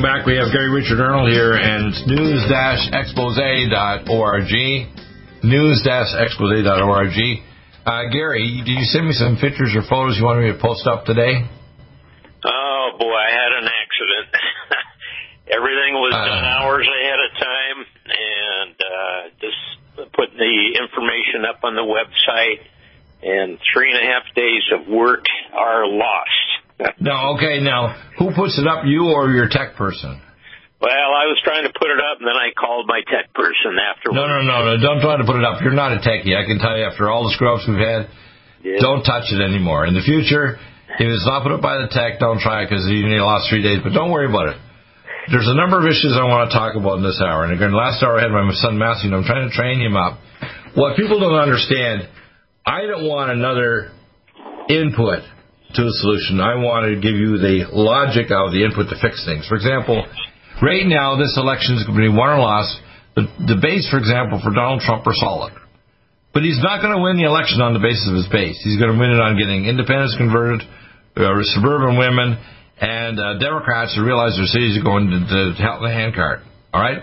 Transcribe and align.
Welcome 0.00 0.20
back. 0.20 0.26
We 0.26 0.36
have 0.36 0.50
Gary 0.52 0.70
Richard 0.72 1.00
Arnold 1.00 1.30
here, 1.30 1.54
and 1.54 1.92
news-expose.org. 2.06 4.50
News-expose.org. 5.44 7.14
Uh, 7.86 8.02
Gary, 8.12 8.62
did 8.64 8.68
you 8.78 8.84
send 8.84 9.06
me 9.08 9.12
some 9.12 9.36
pictures 9.36 9.74
or 9.76 9.82
photos 9.88 10.16
you 10.18 10.24
wanted 10.24 10.42
me 10.46 10.52
to 10.52 10.58
post 10.60 10.86
up 10.86 11.04
today? 11.04 11.44
Oh 12.44 12.90
boy, 12.98 13.12
I 13.12 13.30
had 13.30 13.52
an 13.60 13.68
accident. 13.68 14.28
Everything 15.56 15.94
was 16.00 16.14
Uh. 16.14 16.24
done 16.24 16.44
hours 16.44 16.86
ahead 16.88 17.18
of 17.20 17.30
time, 17.36 17.86
and 18.08 18.74
uh, 18.80 19.28
just 19.40 19.58
putting 20.14 20.38
the 20.38 20.78
information 20.80 21.44
up 21.48 21.60
on 21.64 21.74
the 21.74 21.82
website. 21.84 22.60
And 23.22 23.58
three 23.74 23.90
and 23.92 23.98
a 24.00 24.04
half 24.08 24.24
days 24.34 24.62
of 24.72 24.86
work 24.88 25.26
are 25.52 25.86
lost. 25.86 26.49
No, 27.00 27.36
okay. 27.36 27.60
Now, 27.60 27.94
who 28.18 28.32
puts 28.32 28.58
it 28.58 28.66
up, 28.66 28.84
you 28.84 29.10
or 29.12 29.30
your 29.30 29.48
tech 29.48 29.76
person? 29.76 30.20
Well, 30.80 31.10
I 31.12 31.28
was 31.28 31.36
trying 31.44 31.64
to 31.68 31.72
put 31.76 31.92
it 31.92 32.00
up, 32.00 32.18
and 32.20 32.26
then 32.28 32.36
I 32.40 32.56
called 32.56 32.88
my 32.88 33.04
tech 33.04 33.28
person 33.36 33.76
afterwards. 33.76 34.16
No, 34.16 34.24
no, 34.24 34.40
no, 34.40 34.56
no. 34.64 34.72
Don't 34.80 35.00
try 35.04 35.16
to 35.20 35.24
put 35.28 35.36
it 35.36 35.44
up. 35.44 35.60
You're 35.60 35.76
not 35.76 35.92
a 35.92 36.00
techie. 36.00 36.32
I 36.32 36.48
can 36.48 36.56
tell 36.58 36.72
you 36.76 36.84
after 36.88 37.10
all 37.12 37.28
the 37.28 37.32
screw-ups 37.36 37.68
we've 37.68 37.76
had, 37.84 38.08
Yeah. 38.64 38.80
don't 38.80 39.04
touch 39.04 39.28
it 39.28 39.40
anymore. 39.44 39.84
In 39.84 39.92
the 39.92 40.00
future, 40.00 40.56
if 40.96 41.04
it's 41.04 41.26
not 41.28 41.42
put 41.44 41.52
up 41.52 41.60
by 41.60 41.76
the 41.84 41.88
tech, 41.92 42.18
don't 42.18 42.40
try 42.40 42.62
it 42.64 42.70
because 42.72 42.88
you 42.88 43.04
need 43.04 43.20
lost 43.20 43.50
three 43.52 43.60
days. 43.62 43.80
But 43.84 43.92
don't 43.92 44.10
worry 44.10 44.28
about 44.28 44.56
it. 44.56 44.56
There's 45.28 45.48
a 45.48 45.54
number 45.54 45.78
of 45.78 45.84
issues 45.84 46.16
I 46.16 46.24
want 46.24 46.50
to 46.50 46.56
talk 46.56 46.74
about 46.76 46.96
in 46.96 47.04
this 47.04 47.20
hour. 47.20 47.44
And 47.44 47.52
again, 47.52 47.72
last 47.76 48.02
hour 48.02 48.16
I 48.18 48.22
had 48.24 48.32
my 48.32 48.48
son 48.56 48.78
Matthew, 48.80 49.12
and 49.12 49.20
I'm 49.20 49.24
trying 49.28 49.48
to 49.48 49.54
train 49.54 49.80
him 49.80 49.96
up. 49.96 50.16
What 50.74 50.96
people 50.96 51.20
don't 51.20 51.36
understand, 51.38 52.08
I 52.64 52.86
don't 52.88 53.04
want 53.04 53.30
another 53.30 53.92
input 54.68 55.20
to 55.74 55.82
the 55.82 55.94
solution. 56.02 56.40
I 56.40 56.58
want 56.58 56.90
to 56.90 56.98
give 56.98 57.14
you 57.14 57.38
the 57.38 57.70
logic 57.70 58.30
of 58.34 58.50
the 58.50 58.66
input 58.66 58.90
to 58.90 58.98
fix 58.98 59.22
things. 59.22 59.46
For 59.46 59.54
example, 59.54 60.02
right 60.62 60.86
now 60.86 61.16
this 61.16 61.34
election 61.38 61.78
is 61.78 61.86
going 61.86 61.98
to 61.98 62.06
be 62.06 62.14
won 62.14 62.36
or 62.36 62.42
lost. 62.42 62.74
The 63.14 63.26
debates, 63.46 63.90
for 63.90 63.98
example, 63.98 64.38
for 64.42 64.54
Donald 64.54 64.82
Trump 64.82 65.06
are 65.06 65.16
solid. 65.18 65.54
But 66.32 66.46
he's 66.46 66.62
not 66.62 66.78
going 66.78 66.94
to 66.94 67.02
win 67.02 67.18
the 67.18 67.26
election 67.26 67.58
on 67.58 67.74
the 67.74 67.82
basis 67.82 68.06
of 68.06 68.14
his 68.14 68.30
base. 68.30 68.54
He's 68.62 68.78
going 68.78 68.94
to 68.94 68.98
win 68.98 69.10
it 69.10 69.18
on 69.18 69.34
getting 69.34 69.66
independents 69.66 70.14
converted, 70.14 70.62
uh, 71.18 71.34
suburban 71.58 71.98
women, 71.98 72.38
and 72.78 73.18
uh, 73.18 73.38
Democrats 73.42 73.98
who 73.98 74.06
realize 74.06 74.38
their 74.38 74.46
cities 74.46 74.78
are 74.78 74.86
going 74.86 75.10
to, 75.10 75.18
to 75.26 75.58
hell 75.58 75.82
in 75.82 75.90
the 75.90 75.94
handcart. 75.94 76.46
All 76.72 76.80
right? 76.80 77.02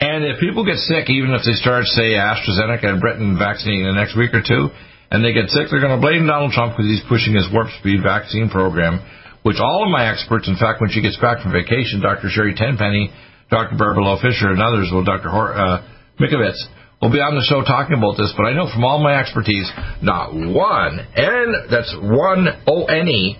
And 0.00 0.24
if 0.24 0.40
people 0.40 0.64
get 0.64 0.80
sick, 0.80 1.12
even 1.12 1.36
if 1.36 1.44
they 1.44 1.52
start, 1.52 1.84
say, 1.84 2.16
AstraZeneca 2.16 2.88
and 2.88 3.00
Britain 3.00 3.36
vaccinating 3.36 3.84
in 3.84 3.92
the 3.92 4.00
next 4.00 4.16
week 4.16 4.32
or 4.32 4.40
two, 4.40 4.72
and 5.10 5.24
they 5.24 5.32
get 5.32 5.50
sick, 5.50 5.66
they're 5.70 5.82
going 5.82 5.94
to 5.94 6.00
blame 6.00 6.26
Donald 6.26 6.52
Trump 6.52 6.76
because 6.76 6.86
he's 6.86 7.04
pushing 7.08 7.34
his 7.34 7.50
warp 7.52 7.68
speed 7.82 8.02
vaccine 8.02 8.48
program, 8.48 9.02
which 9.42 9.58
all 9.58 9.82
of 9.82 9.90
my 9.90 10.06
experts, 10.06 10.46
in 10.46 10.54
fact, 10.54 10.80
when 10.80 10.90
she 10.90 11.02
gets 11.02 11.18
back 11.18 11.42
from 11.42 11.50
vacation, 11.50 12.00
Dr. 12.00 12.30
Sherry 12.30 12.54
Tenpenny, 12.54 13.10
Dr. 13.50 13.76
Barbara 13.76 14.16
Fisher, 14.22 14.54
and 14.54 14.62
others, 14.62 14.88
will 14.92 15.04
Dr. 15.04 15.28
Hor- 15.28 15.54
uh, 15.54 15.82
Mikovits, 16.20 16.62
will 17.02 17.10
be 17.10 17.18
on 17.18 17.34
the 17.34 17.42
show 17.48 17.66
talking 17.66 17.98
about 17.98 18.14
this. 18.14 18.32
But 18.36 18.46
I 18.46 18.54
know 18.54 18.70
from 18.70 18.84
all 18.84 19.02
my 19.02 19.18
expertise, 19.18 19.66
not 20.00 20.30
one, 20.32 21.00
and 21.00 21.70
that's 21.70 21.90
one 21.98 22.46
O-N-E, 22.68 23.36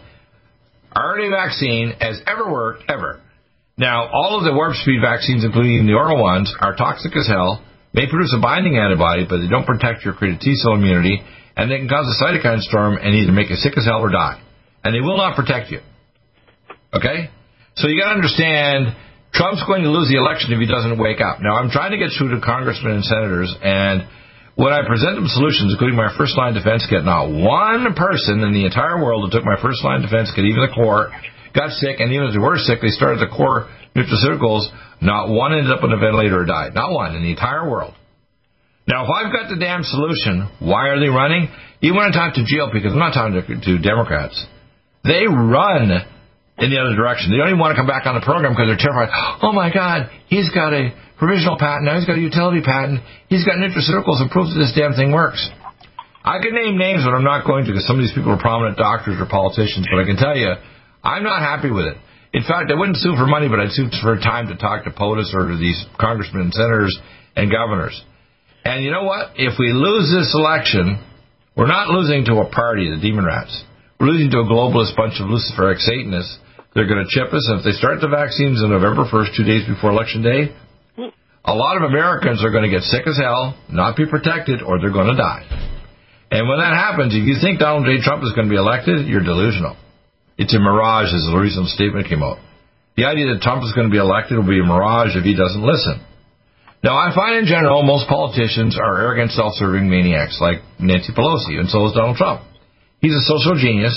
RNA 0.91 1.31
vaccine 1.31 1.95
has 2.01 2.21
ever 2.27 2.51
worked, 2.51 2.85
ever. 2.89 3.21
Now, 3.79 4.11
all 4.13 4.37
of 4.37 4.45
the 4.45 4.53
warp 4.53 4.75
speed 4.75 4.99
vaccines, 5.01 5.45
including 5.45 5.87
the 5.87 5.95
oral 5.95 6.21
ones, 6.21 6.53
are 6.59 6.75
toxic 6.75 7.15
as 7.17 7.29
hell, 7.29 7.65
may 7.95 8.11
produce 8.11 8.35
a 8.37 8.41
binding 8.43 8.77
antibody, 8.77 9.25
but 9.29 9.39
they 9.39 9.49
don't 9.49 9.65
protect 9.65 10.05
your 10.05 10.15
created 10.15 10.41
T 10.41 10.55
cell 10.57 10.75
immunity, 10.75 11.23
and 11.57 11.71
they 11.71 11.79
can 11.79 11.89
cause 11.89 12.07
a 12.07 12.17
cytokine 12.23 12.61
storm 12.61 12.97
and 12.97 13.15
either 13.15 13.33
make 13.33 13.51
you 13.51 13.57
sick 13.57 13.77
as 13.77 13.85
hell 13.85 14.01
or 14.01 14.11
die. 14.11 14.41
And 14.85 14.95
they 14.95 15.01
will 15.01 15.17
not 15.17 15.37
protect 15.37 15.71
you. 15.71 15.81
Okay? 16.95 17.31
So 17.77 17.89
you 17.89 18.01
gotta 18.01 18.17
understand, 18.17 18.97
Trump's 19.33 19.63
going 19.67 19.83
to 19.83 19.91
lose 19.91 20.09
the 20.09 20.19
election 20.19 20.53
if 20.53 20.59
he 20.59 20.67
doesn't 20.67 20.99
wake 20.99 21.21
up. 21.21 21.39
Now, 21.41 21.57
I'm 21.57 21.71
trying 21.71 21.93
to 21.93 21.99
get 21.99 22.11
through 22.17 22.35
to 22.35 22.41
congressmen 22.43 22.99
and 22.99 23.05
senators, 23.05 23.55
and 23.63 24.07
when 24.57 24.73
I 24.75 24.85
present 24.85 25.17
them 25.17 25.25
solutions, 25.31 25.73
including 25.73 25.97
my 25.97 26.13
first 26.19 26.37
line 26.37 26.53
defense 26.53 26.85
kit, 26.85 27.05
not 27.07 27.31
one 27.31 27.95
person 27.95 28.43
in 28.43 28.53
the 28.53 28.67
entire 28.67 28.99
world 29.01 29.25
that 29.25 29.33
took 29.33 29.47
my 29.47 29.57
first 29.63 29.81
line 29.85 30.03
defense 30.03 30.33
kit, 30.35 30.45
even 30.45 30.61
the 30.61 30.75
core, 30.75 31.09
got 31.55 31.71
sick, 31.79 32.01
and 32.01 32.13
even 32.13 32.29
if 32.29 32.33
they 32.35 32.43
were 32.43 32.59
sick, 32.59 32.83
they 32.83 32.93
started 32.93 33.23
the 33.23 33.31
core 33.31 33.71
nutraceuticals, 33.97 34.69
not 35.01 35.29
one 35.29 35.55
ended 35.55 35.73
up 35.73 35.83
on 35.83 35.93
a 35.93 35.97
ventilator 35.97 36.43
or 36.43 36.45
died. 36.45 36.75
Not 36.75 36.93
one 36.93 37.15
in 37.15 37.23
the 37.23 37.31
entire 37.31 37.69
world. 37.69 37.95
Now, 38.91 39.07
if 39.07 39.11
I've 39.15 39.31
got 39.31 39.47
the 39.47 39.55
damn 39.55 39.87
solution, 39.87 40.51
why 40.59 40.91
are 40.91 40.99
they 40.99 41.07
running? 41.07 41.47
You 41.79 41.95
want 41.95 42.11
to 42.11 42.19
talk 42.19 42.35
to 42.35 42.43
GOP, 42.43 42.75
because 42.75 42.91
I'm 42.91 42.99
not 42.99 43.15
talking 43.15 43.39
to, 43.39 43.47
to 43.47 43.73
Democrats. 43.79 44.35
They 45.07 45.31
run 45.31 45.95
in 46.59 46.69
the 46.75 46.79
other 46.83 46.99
direction. 46.99 47.31
They 47.31 47.39
don't 47.39 47.55
even 47.55 47.63
want 47.63 47.71
to 47.71 47.79
come 47.79 47.87
back 47.87 48.11
on 48.11 48.19
the 48.19 48.27
program 48.27 48.53
because 48.53 48.67
they're 48.67 48.83
terrified. 48.83 49.15
Oh 49.47 49.55
my 49.55 49.71
God, 49.71 50.11
he's 50.27 50.51
got 50.51 50.75
a 50.75 50.91
provisional 51.23 51.55
patent 51.55 51.87
now. 51.87 52.03
He's 52.03 52.05
got 52.05 52.19
a 52.19 52.25
utility 52.25 52.67
patent. 52.67 53.07
He's 53.31 53.47
got 53.47 53.63
nutraceuticals 53.63 54.19
and 54.21 54.29
proof 54.29 54.51
that 54.51 54.59
this 54.59 54.75
damn 54.75 54.99
thing 54.99 55.15
works. 55.15 55.39
I 56.27 56.43
could 56.43 56.53
name 56.53 56.77
names, 56.77 57.07
but 57.07 57.15
I'm 57.15 57.25
not 57.25 57.47
going 57.47 57.65
to 57.65 57.71
because 57.71 57.87
some 57.87 57.97
of 57.97 58.03
these 58.03 58.13
people 58.13 58.35
are 58.35 58.43
prominent 58.43 58.75
doctors 58.75 59.17
or 59.23 59.25
politicians. 59.31 59.87
But 59.87 60.03
I 60.03 60.05
can 60.05 60.19
tell 60.19 60.35
you, 60.35 60.51
I'm 61.07 61.23
not 61.23 61.41
happy 61.47 61.71
with 61.71 61.87
it. 61.87 61.97
In 62.35 62.43
fact, 62.43 62.69
I 62.69 62.77
wouldn't 62.77 62.99
sue 62.99 63.15
for 63.15 63.31
money, 63.31 63.47
but 63.47 63.63
I'd 63.63 63.71
sue 63.71 63.87
for 64.03 64.19
time 64.19 64.51
to 64.51 64.59
talk 64.59 64.83
to 64.85 64.91
POTUS 64.91 65.31
or 65.33 65.49
to 65.49 65.57
these 65.57 65.79
congressmen 65.97 66.51
senators 66.53 66.93
and 67.39 67.51
governors. 67.51 67.95
And 68.65 68.85
you 68.85 68.91
know 68.91 69.05
what? 69.05 69.33
If 69.37 69.59
we 69.59 69.73
lose 69.73 70.13
this 70.13 70.35
election, 70.35 71.01
we're 71.57 71.71
not 71.71 71.89
losing 71.89 72.25
to 72.27 72.41
a 72.41 72.51
party, 72.51 72.91
the 72.91 73.01
demon 73.01 73.25
rats. 73.25 73.65
We're 73.99 74.09
losing 74.09 74.31
to 74.31 74.41
a 74.41 74.49
globalist 74.49 74.97
bunch 74.97 75.21
of 75.21 75.29
Luciferic 75.29 75.79
Satanists. 75.79 76.39
They're 76.75 76.87
going 76.87 77.05
to 77.05 77.11
chip 77.11 77.33
us, 77.35 77.45
and 77.51 77.61
if 77.61 77.65
they 77.65 77.75
start 77.75 78.01
the 78.01 78.09
vaccines 78.09 78.63
on 78.63 78.71
November 78.71 79.05
1st, 79.05 79.37
two 79.37 79.45
days 79.45 79.67
before 79.67 79.91
Election 79.91 80.23
Day, 80.23 80.55
a 81.45 81.55
lot 81.55 81.77
of 81.77 81.83
Americans 81.83 82.45
are 82.45 82.53
going 82.53 82.63
to 82.63 82.71
get 82.71 82.87
sick 82.87 83.07
as 83.09 83.19
hell, 83.19 83.59
not 83.69 83.97
be 83.97 84.07
protected, 84.07 84.63
or 84.63 84.79
they're 84.79 84.95
going 84.95 85.11
to 85.11 85.19
die. 85.19 85.43
And 86.31 86.47
when 86.47 86.63
that 86.63 86.77
happens, 86.77 87.11
if 87.11 87.27
you 87.27 87.43
think 87.43 87.59
Donald 87.59 87.91
J. 87.91 87.99
Trump 88.05 88.23
is 88.23 88.31
going 88.39 88.47
to 88.47 88.53
be 88.53 88.61
elected, 88.61 89.09
you're 89.09 89.25
delusional. 89.25 89.75
It's 90.39 90.55
a 90.55 90.61
mirage, 90.61 91.11
as 91.11 91.27
the 91.27 91.37
recent 91.37 91.67
statement 91.75 92.07
came 92.07 92.23
out. 92.23 92.39
The 92.97 93.05
idea 93.05 93.35
that 93.35 93.43
Trump 93.43 93.65
is 93.65 93.73
going 93.75 93.89
to 93.89 93.93
be 93.93 93.99
elected 93.99 94.39
will 94.39 94.47
be 94.47 94.61
a 94.61 94.65
mirage 94.65 95.17
if 95.17 95.25
he 95.25 95.35
doesn't 95.35 95.65
listen. 95.65 96.01
Now, 96.83 96.97
I 96.97 97.13
find 97.15 97.37
in 97.37 97.45
general 97.45 97.83
most 97.83 98.09
politicians 98.09 98.79
are 98.81 99.05
arrogant, 99.05 99.33
self-serving 99.33 99.89
maniacs 99.89 100.41
like 100.41 100.65
Nancy 100.79 101.13
Pelosi, 101.13 101.61
and 101.61 101.69
so 101.69 101.85
is 101.87 101.93
Donald 101.93 102.17
Trump. 102.17 102.41
He's 103.01 103.13
a 103.13 103.21
social 103.29 103.57
genius, 103.57 103.93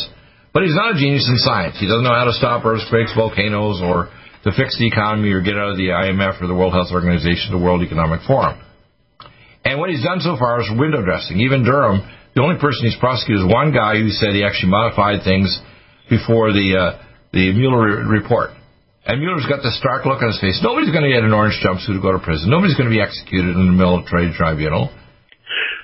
but 0.53 0.63
he's 0.63 0.75
not 0.75 0.95
a 0.95 0.99
genius 0.99 1.27
in 1.27 1.37
science. 1.37 1.79
He 1.79 1.87
doesn't 1.87 2.03
know 2.03 2.15
how 2.15 2.25
to 2.25 2.35
stop 2.35 2.65
earthquakes, 2.65 3.15
volcanoes, 3.15 3.79
or 3.79 4.11
to 4.43 4.51
fix 4.51 4.75
the 4.77 4.87
economy 4.87 5.31
or 5.31 5.39
get 5.39 5.55
out 5.55 5.71
of 5.71 5.77
the 5.77 5.95
IMF 5.95 6.43
or 6.43 6.47
the 6.47 6.55
World 6.55 6.73
Health 6.73 6.91
Organization, 6.91 7.55
the 7.55 7.63
World 7.63 7.83
Economic 7.83 8.19
Forum. 8.27 8.59
And 9.63 9.79
what 9.79 9.89
he's 9.89 10.03
done 10.03 10.19
so 10.19 10.35
far 10.35 10.59
is 10.59 10.67
window 10.75 11.01
dressing. 11.03 11.39
Even 11.39 11.63
Durham, 11.63 12.03
the 12.35 12.43
only 12.43 12.59
person 12.59 12.83
he's 12.83 12.99
prosecuted 12.99 13.47
is 13.47 13.51
one 13.51 13.71
guy 13.71 13.95
who 13.95 14.09
said 14.09 14.35
he 14.35 14.43
actually 14.43 14.75
modified 14.75 15.23
things 15.23 15.47
before 16.09 16.51
the 16.51 16.75
uh, 16.75 17.03
the 17.31 17.53
Mueller 17.55 18.03
re- 18.03 18.19
report. 18.19 18.51
And 19.03 19.19
Mueller's 19.19 19.47
got 19.51 19.59
this 19.59 19.75
stark 19.83 20.07
look 20.07 20.23
on 20.23 20.31
his 20.31 20.39
face. 20.39 20.63
Nobody's 20.63 20.91
going 20.95 21.03
to 21.03 21.11
get 21.11 21.27
an 21.27 21.35
orange 21.35 21.59
jumpsuit 21.59 21.91
to 21.91 21.99
go 21.99 22.15
to 22.15 22.23
prison. 22.23 22.47
Nobody's 22.47 22.79
going 22.79 22.87
to 22.87 22.95
be 22.95 23.03
executed 23.03 23.51
in 23.51 23.67
the 23.67 23.75
military 23.75 24.31
tribunal. 24.31 24.87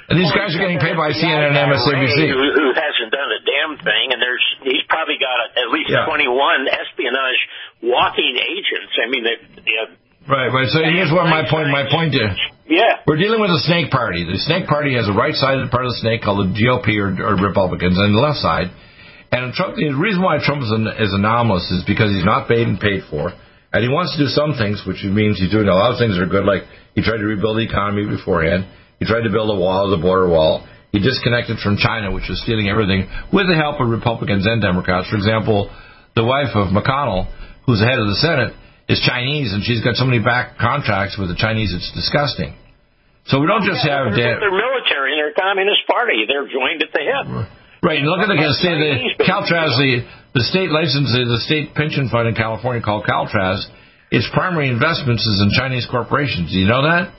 And 0.09 0.17
these 0.17 0.31
guys 0.33 0.55
are 0.55 0.61
getting 0.63 0.79
paid 0.81 0.97
by 0.97 1.13
CNN 1.13 1.53
and 1.53 1.57
MSNBC. 1.69 2.17
Who, 2.31 2.41
who 2.55 2.67
hasn't 2.73 3.11
done 3.13 3.29
a 3.29 3.41
damn 3.45 3.77
thing, 3.77 4.05
and 4.09 4.17
there's 4.17 4.41
he's 4.65 4.81
probably 4.89 5.21
got 5.21 5.53
at 5.53 5.69
least 5.69 5.91
Yeah. 5.93 6.07
21 6.09 6.31
espionage 6.65 7.41
walking 7.85 8.33
agents. 8.41 8.89
I 8.97 9.05
mean, 9.11 9.23
they, 9.27 9.37
they 9.61 9.75
have, 9.83 9.91
uh, 9.93 10.07
Right, 10.29 10.49
right. 10.49 10.69
So 10.69 10.81
here's 10.83 11.09
what 11.11 11.25
my 11.25 11.45
point. 11.49 11.69
My 11.73 11.89
point 11.89 12.13
is, 12.13 12.33
yeah, 12.69 13.01
we're 13.07 13.17
dealing 13.17 13.41
with 13.41 13.49
a 13.49 13.61
snake 13.65 13.89
party. 13.89 14.25
The 14.29 14.37
snake 14.45 14.67
party 14.67 14.93
has 14.93 15.09
a 15.09 15.13
right-sided 15.13 15.71
part 15.71 15.85
of 15.85 15.91
the 15.93 15.99
snake 16.05 16.21
called 16.21 16.45
the 16.45 16.53
GOP 16.53 17.01
or, 17.01 17.09
or 17.17 17.33
Republicans, 17.37 17.97
and 17.97 18.13
the 18.13 18.19
left 18.21 18.37
side. 18.37 18.69
And 19.31 19.53
Trump, 19.53 19.77
the 19.77 19.93
reason 19.93 20.21
why 20.25 20.41
Trump 20.41 20.63
is, 20.65 20.71
an, 20.73 20.89
is 20.97 21.13
anomalous 21.13 21.69
is 21.69 21.83
because 21.85 22.09
he's 22.09 22.25
not 22.25 22.49
paid 22.49 22.65
and 22.65 22.79
paid 22.79 23.05
for, 23.09 23.29
and 23.69 23.79
he 23.85 23.89
wants 23.89 24.17
to 24.17 24.25
do 24.25 24.29
some 24.29 24.57
things, 24.57 24.81
which 24.89 25.05
means 25.05 25.37
he's 25.37 25.53
doing 25.53 25.69
a 25.69 25.77
lot 25.77 25.93
of 25.93 26.01
things 26.01 26.17
that 26.17 26.25
are 26.25 26.31
good. 26.31 26.45
Like 26.49 26.65
he 26.97 27.05
tried 27.05 27.21
to 27.21 27.29
rebuild 27.29 27.61
the 27.61 27.65
economy 27.69 28.09
beforehand. 28.09 28.65
He 28.97 29.05
tried 29.05 29.23
to 29.23 29.31
build 29.31 29.53
a 29.53 29.57
wall, 29.57 29.93
the 29.93 30.01
border 30.01 30.27
wall. 30.27 30.65
He 30.91 30.97
disconnected 30.97 31.61
from 31.61 31.77
China, 31.77 32.09
which 32.09 32.25
was 32.25 32.41
stealing 32.41 32.65
everything, 32.67 33.05
with 33.29 33.45
the 33.45 33.53
help 33.53 33.77
of 33.77 33.87
Republicans 33.93 34.49
and 34.49 34.57
Democrats. 34.57 35.05
For 35.13 35.21
example, 35.21 35.69
the 36.17 36.25
wife 36.25 36.57
of 36.57 36.73
McConnell, 36.73 37.29
who's 37.69 37.77
the 37.77 37.85
head 37.85 38.01
of 38.01 38.09
the 38.09 38.17
Senate, 38.17 38.57
is 38.89 38.97
Chinese, 39.05 39.53
and 39.53 39.61
she's 39.61 39.85
got 39.85 39.93
so 39.93 40.09
many 40.09 40.17
back 40.17 40.57
contracts 40.57 41.13
with 41.21 41.29
the 41.29 41.37
Chinese, 41.37 41.69
it's 41.77 41.93
disgusting. 41.93 42.57
So 43.29 43.37
we 43.37 43.45
don't 43.45 43.61
just 43.61 43.85
Yeah, 43.85 44.09
have 44.09 44.17
they're, 44.17 44.33
Dan- 44.33 44.41
they're 44.41 44.49
military 44.49 45.13
and 45.13 45.21
they're 45.21 45.37
Communist 45.37 45.85
Party. 45.85 46.25
They're 46.25 46.49
joined 46.49 46.81
at 46.81 46.89
the 46.89 47.05
hip. 47.05 47.25
Right, 47.81 47.99
and 47.99 48.07
look 48.07 48.19
at 48.19 48.27
the 48.27 48.53
state, 48.59 48.75
the. 48.75 49.23
Caltraz, 49.23 49.71
the, 49.79 50.03
the 50.35 50.43
state 50.43 50.67
license, 50.69 51.15
the 51.15 51.39
state 51.47 51.73
pension 51.73 52.09
fund 52.11 52.27
in 52.27 52.35
California 52.35 52.83
called 52.83 53.07
Caltraz, 53.07 53.63
its 54.11 54.27
primary 54.33 54.67
investments 54.67 55.23
is 55.23 55.39
in 55.39 55.49
Chinese 55.55 55.87
corporations. 55.89 56.51
Do 56.51 56.59
you 56.59 56.67
know 56.67 56.83
that? 56.83 57.13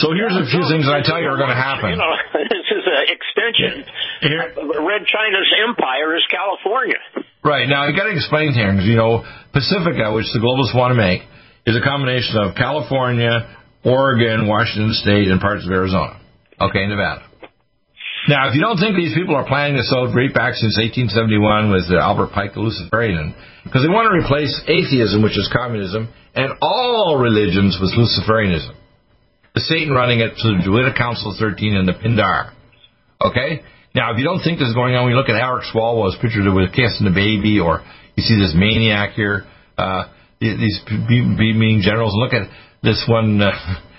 So 0.00 0.14
here's 0.14 0.32
a 0.32 0.46
few 0.48 0.62
things 0.70 0.86
that 0.86 0.94
I 0.94 1.02
tell 1.02 1.20
you 1.20 1.28
are 1.28 1.36
going 1.36 1.52
to 1.52 1.58
happen. 1.58 1.90
You 1.92 2.00
know, 2.00 2.14
this 2.48 2.68
is 2.70 2.84
an 2.86 3.04
extension. 3.12 3.84
Here- 4.22 4.54
Red 4.80 5.02
China's 5.04 5.50
empire 5.68 6.16
is 6.16 6.24
California. 6.30 7.00
Right 7.44 7.68
now, 7.68 7.84
you 7.88 7.96
got 7.96 8.04
to 8.08 8.14
explain 8.14 8.54
things. 8.54 8.84
You 8.86 8.96
know, 8.96 9.24
Pacifica, 9.52 10.12
which 10.14 10.28
the 10.32 10.40
globalists 10.40 10.76
want 10.76 10.92
to 10.92 10.98
make, 11.00 11.22
is 11.66 11.76
a 11.76 11.82
combination 11.84 12.36
of 12.38 12.54
California, 12.54 13.56
Oregon, 13.84 14.46
Washington 14.46 14.92
State, 14.94 15.28
and 15.28 15.40
parts 15.40 15.66
of 15.66 15.72
Arizona. 15.72 16.20
Okay, 16.60 16.86
Nevada. 16.86 17.26
Now, 18.28 18.48
if 18.48 18.54
you 18.54 18.60
don't 18.60 18.76
think 18.76 18.96
these 18.96 19.14
people 19.14 19.34
are 19.34 19.46
planning 19.46 19.76
to 19.80 19.84
sow 19.84 20.10
great 20.12 20.34
back 20.34 20.52
since 20.52 20.76
1871 20.76 21.72
with 21.72 21.88
uh, 21.88 21.96
Albert 21.96 22.36
Pike, 22.36 22.52
the 22.52 22.60
Luciferian, 22.60 23.32
because 23.64 23.80
they 23.80 23.88
want 23.88 24.12
to 24.12 24.14
replace 24.16 24.52
atheism, 24.68 25.22
which 25.22 25.38
is 25.38 25.48
communism, 25.48 26.12
and 26.34 26.52
all 26.60 27.16
religions 27.16 27.80
with 27.80 27.96
Luciferianism. 27.96 28.76
The 29.54 29.64
Satan 29.64 29.90
running 29.90 30.20
it 30.20 30.36
to 30.36 30.46
the 30.52 30.60
Druidic 30.62 30.96
Council 30.96 31.32
of 31.32 31.38
13 31.38 31.74
and 31.74 31.88
the 31.88 31.96
Pindar. 31.96 32.52
Okay? 33.24 33.64
Now, 33.94 34.12
if 34.12 34.18
you 34.18 34.24
don't 34.24 34.40
think 34.44 34.60
this 34.60 34.68
is 34.68 34.74
going 34.74 34.94
on, 34.94 35.04
when 35.04 35.12
you 35.12 35.18
look 35.18 35.28
at 35.28 35.40
Eric 35.40 35.64
Swalwell's 35.72 36.16
picture 36.20 36.44
with 36.52 36.70
kissing 36.70 37.08
the 37.08 37.16
baby, 37.16 37.58
or 37.58 37.82
you 38.14 38.22
see 38.22 38.38
this 38.38 38.54
maniac 38.54 39.16
here, 39.16 39.48
uh, 39.76 40.12
these 40.40 40.80
be 41.08 41.52
meeting 41.52 41.80
generals. 41.82 42.14
Look 42.14 42.32
at 42.32 42.48
this 42.82 43.04
one, 43.08 43.40
uh, 43.42 43.50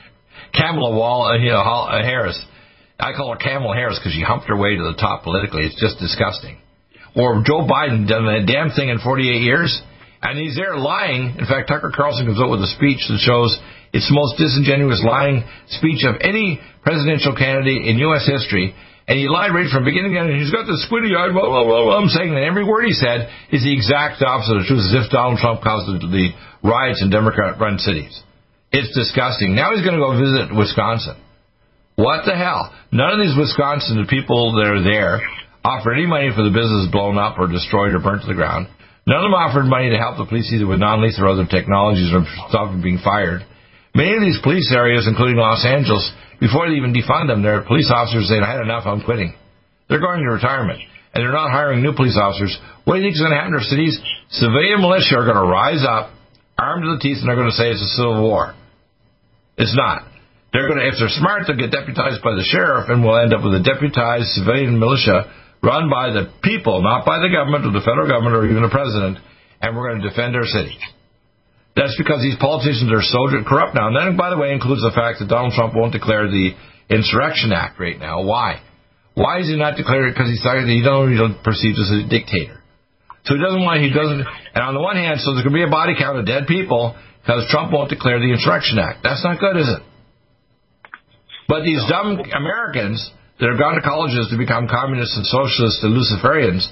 Kamala 0.56 0.96
Wall, 0.96 1.26
uh, 1.26 1.38
you 1.38 1.50
know, 1.50 1.64
Harris. 2.02 2.40
I 3.02 3.18
call 3.18 3.34
her 3.34 3.42
Kamala 3.42 3.74
Harris 3.74 3.98
because 3.98 4.14
she 4.14 4.22
humped 4.22 4.46
her 4.48 4.56
way 4.56 4.78
to 4.78 4.84
the 4.94 4.98
top 5.02 5.24
politically. 5.24 5.66
It's 5.66 5.80
just 5.82 5.98
disgusting. 5.98 6.62
Or 7.18 7.42
Joe 7.44 7.66
Biden 7.66 8.08
done 8.08 8.30
that 8.30 8.46
damn 8.46 8.70
thing 8.72 8.88
in 8.88 9.02
48 9.02 9.42
years, 9.42 9.74
and 10.22 10.38
he's 10.38 10.56
there 10.56 10.78
lying. 10.78 11.36
In 11.36 11.46
fact, 11.50 11.68
Tucker 11.68 11.92
Carlson 11.92 12.30
comes 12.30 12.40
out 12.40 12.54
with 12.54 12.62
a 12.62 12.72
speech 12.78 13.04
that 13.10 13.20
shows 13.20 13.58
it's 13.92 14.08
the 14.08 14.16
most 14.16 14.38
disingenuous 14.38 15.04
lying 15.04 15.44
speech 15.82 16.06
of 16.08 16.22
any 16.22 16.62
presidential 16.86 17.36
candidate 17.36 17.84
in 17.90 17.98
U.S. 18.14 18.24
history. 18.24 18.72
And 19.10 19.20
he 19.20 19.28
lied 19.28 19.52
right 19.52 19.68
from 19.68 19.84
beginning, 19.84 20.16
and 20.16 20.32
he's 20.40 20.54
got 20.54 20.70
the 20.70 20.80
squinty 20.88 21.12
eyed, 21.12 21.34
blah, 21.34 21.44
blah, 21.44 21.66
blah, 21.68 21.84
blah. 21.84 22.00
I'm 22.00 22.08
saying 22.08 22.32
that 22.32 22.48
every 22.48 22.64
word 22.64 22.86
he 22.88 22.96
said 22.96 23.28
is 23.52 23.66
the 23.66 23.74
exact 23.74 24.22
opposite 24.24 24.56
of 24.56 24.64
the 24.64 24.70
truth, 24.72 24.88
as 24.88 24.96
if 24.96 25.12
Donald 25.12 25.42
Trump 25.42 25.66
caused 25.66 25.90
the, 25.90 26.00
the 26.06 26.32
riots 26.64 27.04
in 27.04 27.10
Democrat 27.12 27.60
run 27.60 27.76
cities. 27.82 28.14
It's 28.72 28.94
disgusting. 28.96 29.52
Now 29.52 29.76
he's 29.76 29.84
going 29.84 30.00
to 30.00 30.06
go 30.06 30.16
visit 30.16 30.56
Wisconsin. 30.56 31.20
What 31.96 32.26
the 32.26 32.36
hell? 32.36 32.74
None 32.92 33.14
of 33.14 33.20
these 33.20 33.38
Wisconsin 33.38 34.06
people 34.10 34.56
that 34.58 34.68
are 34.68 34.84
there 34.84 35.22
offered 35.64 35.94
any 35.94 36.08
money 36.08 36.32
for 36.34 36.44
the 36.44 36.54
business 36.54 36.90
blown 36.92 37.18
up 37.18 37.38
or 37.38 37.48
destroyed 37.48 37.94
or 37.94 38.00
burnt 38.00 38.24
to 38.24 38.28
the 38.28 38.38
ground. 38.38 38.68
None 39.06 39.18
of 39.18 39.26
them 39.30 39.38
offered 39.38 39.66
money 39.66 39.90
to 39.90 39.98
help 39.98 40.18
the 40.18 40.30
police 40.30 40.50
either 40.54 40.66
with 40.66 40.80
non-lethal 40.80 41.26
or 41.26 41.34
other 41.34 41.46
technologies 41.46 42.14
or 42.14 42.26
stop 42.50 42.70
them 42.70 42.82
being 42.82 43.02
fired. 43.02 43.46
Many 43.94 44.16
of 44.16 44.22
these 44.22 44.40
police 44.42 44.72
areas, 44.72 45.06
including 45.10 45.38
Los 45.38 45.66
Angeles, 45.66 46.06
before 46.40 46.70
they 46.70 46.78
even 46.78 46.94
defund 46.94 47.28
them, 47.28 47.44
there 47.44 47.60
are 47.60 47.66
police 47.66 47.92
officers 47.94 48.30
saying, 48.30 48.42
I 48.42 48.50
had 48.50 48.62
enough, 48.62 48.86
I'm 48.86 49.04
quitting. 49.04 49.34
They're 49.90 50.00
going 50.00 50.24
to 50.24 50.32
retirement. 50.32 50.80
And 51.14 51.22
they're 51.22 51.36
not 51.36 51.52
hiring 51.52 51.84
new 51.84 51.94
police 51.94 52.16
officers. 52.16 52.56
What 52.86 52.96
do 52.96 53.00
you 53.02 53.06
think 53.06 53.20
is 53.20 53.22
going 53.22 53.36
to 53.36 53.38
happen 53.38 53.52
to 53.52 53.60
our 53.60 53.68
cities? 53.68 54.00
Civilian 54.32 54.80
militia 54.80 55.20
are 55.20 55.28
going 55.28 55.38
to 55.38 55.50
rise 55.50 55.84
up, 55.84 56.16
armed 56.58 56.88
to 56.88 56.96
the 56.96 57.02
teeth, 57.04 57.20
and 57.20 57.28
they're 57.28 57.36
going 57.36 57.52
to 57.52 57.58
say 57.58 57.70
it's 57.70 57.84
a 57.84 57.94
civil 58.00 58.24
war. 58.24 58.56
It's 59.58 59.76
not. 59.76 60.08
They're 60.52 60.68
going 60.68 60.84
to, 60.84 60.88
if 60.88 61.00
they're 61.00 61.16
smart, 61.16 61.48
they'll 61.48 61.56
get 61.56 61.72
deputized 61.72 62.20
by 62.20 62.36
the 62.36 62.44
sheriff, 62.44 62.92
and 62.92 63.00
we'll 63.00 63.16
end 63.16 63.32
up 63.32 63.40
with 63.40 63.56
a 63.56 63.64
deputized 63.64 64.36
civilian 64.36 64.76
militia 64.76 65.32
run 65.64 65.88
by 65.88 66.12
the 66.12 66.28
people, 66.44 66.84
not 66.84 67.06
by 67.08 67.24
the 67.24 67.32
government 67.32 67.64
or 67.64 67.72
the 67.72 67.86
federal 67.86 68.10
government 68.10 68.36
or 68.36 68.44
even 68.50 68.66
the 68.66 68.74
president, 68.74 69.22
and 69.64 69.78
we're 69.78 69.88
going 69.88 70.02
to 70.04 70.10
defend 70.10 70.36
our 70.36 70.46
city. 70.46 70.76
That's 71.76 71.96
because 71.96 72.20
these 72.20 72.36
politicians 72.36 72.92
are 72.92 73.06
so 73.06 73.32
corrupt 73.48 73.80
now. 73.80 73.88
And 73.88 73.96
that, 73.96 74.12
by 74.20 74.28
the 74.28 74.36
way, 74.36 74.52
includes 74.52 74.84
the 74.84 74.92
fact 74.92 75.24
that 75.24 75.32
Donald 75.32 75.56
Trump 75.56 75.72
won't 75.72 75.96
declare 75.96 76.28
the 76.28 76.52
Insurrection 76.92 77.56
Act 77.56 77.80
right 77.80 77.96
now. 77.96 78.28
Why? 78.28 78.60
Why 79.16 79.40
is 79.40 79.48
he 79.48 79.56
not 79.56 79.80
declaring 79.80 80.12
it? 80.12 80.20
Because 80.20 80.28
he's 80.28 80.44
that 80.44 80.68
he 80.68 80.84
don't, 80.84 81.12
he 81.12 81.16
don't 81.16 81.40
perceived 81.40 81.80
as 81.80 81.88
a 81.96 82.04
dictator. 82.04 82.60
So 83.24 83.38
he 83.38 83.42
doesn't 83.42 83.62
want, 83.62 83.80
he 83.80 83.94
doesn't, 83.94 84.26
and 84.26 84.62
on 84.66 84.74
the 84.74 84.82
one 84.82 84.98
hand, 84.98 85.22
so 85.22 85.32
there's 85.32 85.46
going 85.46 85.56
to 85.56 85.62
be 85.62 85.68
a 85.68 85.72
body 85.72 85.94
count 85.96 86.18
of 86.18 86.26
dead 86.26 86.50
people 86.50 86.98
because 87.22 87.46
Trump 87.54 87.72
won't 87.72 87.88
declare 87.88 88.20
the 88.20 88.34
Insurrection 88.34 88.82
Act. 88.82 89.06
That's 89.06 89.24
not 89.24 89.40
good, 89.40 89.56
is 89.62 89.70
it? 89.70 89.82
But 91.52 91.68
these 91.68 91.84
dumb 91.92 92.16
Americans 92.16 93.04
that 93.44 93.52
have 93.52 93.60
gone 93.60 93.76
to 93.76 93.84
colleges 93.84 94.32
to 94.32 94.40
become 94.40 94.72
communists 94.72 95.20
and 95.20 95.28
socialists 95.28 95.84
and 95.84 95.92
Luciferians 95.92 96.64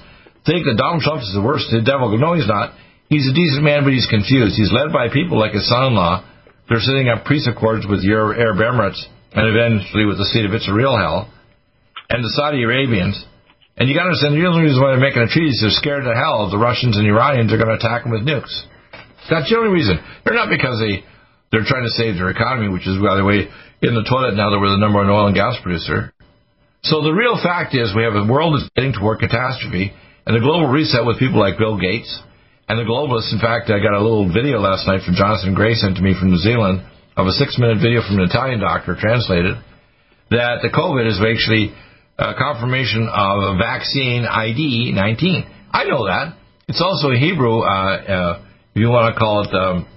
think 0.48 0.64
that 0.64 0.80
Donald 0.80 1.04
Trump 1.04 1.20
is 1.20 1.36
the 1.36 1.44
worst, 1.44 1.68
the 1.68 1.84
devil. 1.84 2.08
No, 2.16 2.32
he's 2.32 2.48
not. 2.48 2.80
He's 3.12 3.28
a 3.28 3.36
decent 3.36 3.68
man, 3.68 3.84
but 3.84 3.92
he's 3.92 4.08
confused. 4.08 4.56
He's 4.56 4.72
led 4.72 4.96
by 4.96 5.12
people 5.12 5.36
like 5.36 5.52
his 5.52 5.68
son-in-law. 5.68 6.24
They're 6.72 6.80
setting 6.80 7.12
up 7.12 7.28
peace 7.28 7.44
accords 7.44 7.84
with 7.92 8.08
your 8.08 8.32
Arab 8.32 8.64
Emirates 8.64 9.04
and 9.36 9.52
eventually 9.52 10.08
with 10.08 10.16
the 10.16 10.30
state 10.32 10.48
of 10.48 10.56
It's 10.56 10.72
Real 10.72 10.96
Hell 10.96 11.28
and 12.08 12.24
the 12.24 12.32
Saudi 12.40 12.64
Arabians. 12.64 13.20
And 13.76 13.92
you 13.92 14.00
got 14.00 14.08
to 14.08 14.16
understand 14.16 14.40
the 14.40 14.48
only 14.48 14.64
reason 14.64 14.80
why 14.80 14.96
they're 14.96 15.04
making 15.04 15.28
a 15.28 15.28
treaty 15.28 15.52
is 15.52 15.60
they're 15.60 15.76
scared 15.76 16.08
to 16.08 16.16
hell 16.16 16.48
the 16.48 16.56
Russians 16.56 16.96
and 16.96 17.04
Iranians 17.04 17.52
are 17.52 17.60
going 17.60 17.68
to 17.68 17.76
attack 17.76 18.08
them 18.08 18.16
with 18.16 18.24
nukes. 18.24 18.56
That's 19.28 19.52
the 19.52 19.60
only 19.60 19.76
reason. 19.76 20.00
They're 20.24 20.40
not 20.40 20.48
because 20.48 20.80
they 20.80 21.04
they're 21.52 21.68
trying 21.68 21.84
to 21.84 21.96
save 22.00 22.16
their 22.16 22.30
economy, 22.30 22.72
which 22.72 22.88
is 22.88 22.96
by 23.02 23.20
the 23.20 23.26
way 23.28 23.52
in 23.82 23.96
the 23.96 24.04
toilet 24.04 24.36
now 24.36 24.52
that 24.52 24.60
we're 24.60 24.76
the 24.76 24.84
number 24.84 25.00
one 25.00 25.10
oil 25.10 25.28
and 25.28 25.36
gas 25.36 25.56
producer. 25.64 26.12
So 26.84 27.04
the 27.04 27.16
real 27.16 27.40
fact 27.40 27.76
is 27.76 27.96
we 27.96 28.04
have 28.04 28.16
a 28.16 28.28
world 28.28 28.56
that's 28.56 28.68
getting 28.76 28.94
toward 28.96 29.20
catastrophe, 29.20 29.92
and 30.28 30.36
the 30.36 30.44
global 30.44 30.68
reset 30.68 31.04
with 31.06 31.20
people 31.20 31.40
like 31.40 31.58
Bill 31.58 31.80
Gates 31.80 32.12
and 32.68 32.80
the 32.80 32.88
globalists. 32.88 33.32
In 33.32 33.40
fact, 33.40 33.72
I 33.72 33.80
got 33.80 33.96
a 33.96 34.04
little 34.04 34.28
video 34.32 34.60
last 34.60 34.88
night 34.88 35.04
from 35.04 35.16
Jonathan 35.16 35.56
Gray 35.56 35.76
sent 35.76 35.96
to 35.98 36.04
me 36.04 36.16
from 36.16 36.32
New 36.32 36.44
Zealand 36.44 36.84
of 37.16 37.28
a 37.28 37.36
six-minute 37.36 37.84
video 37.84 38.00
from 38.04 38.20
an 38.20 38.28
Italian 38.28 38.60
doctor 38.60 38.96
translated 38.96 39.60
that 40.32 40.64
the 40.64 40.72
COVID 40.72 41.08
is 41.08 41.20
actually 41.20 41.76
a 42.20 42.36
confirmation 42.36 43.08
of 43.08 43.56
a 43.56 43.58
vaccine 43.58 44.24
ID 44.24 44.92
19. 44.96 45.72
I 45.72 45.84
know 45.86 46.08
that. 46.08 46.36
It's 46.68 46.82
also 46.82 47.12
a 47.12 47.18
Hebrew, 47.18 47.60
uh, 47.60 47.66
uh, 47.66 48.46
if 48.76 48.80
you 48.80 48.88
want 48.88 49.16
to 49.16 49.20
call 49.20 49.44
it 49.44 49.52
um, 49.56 49.88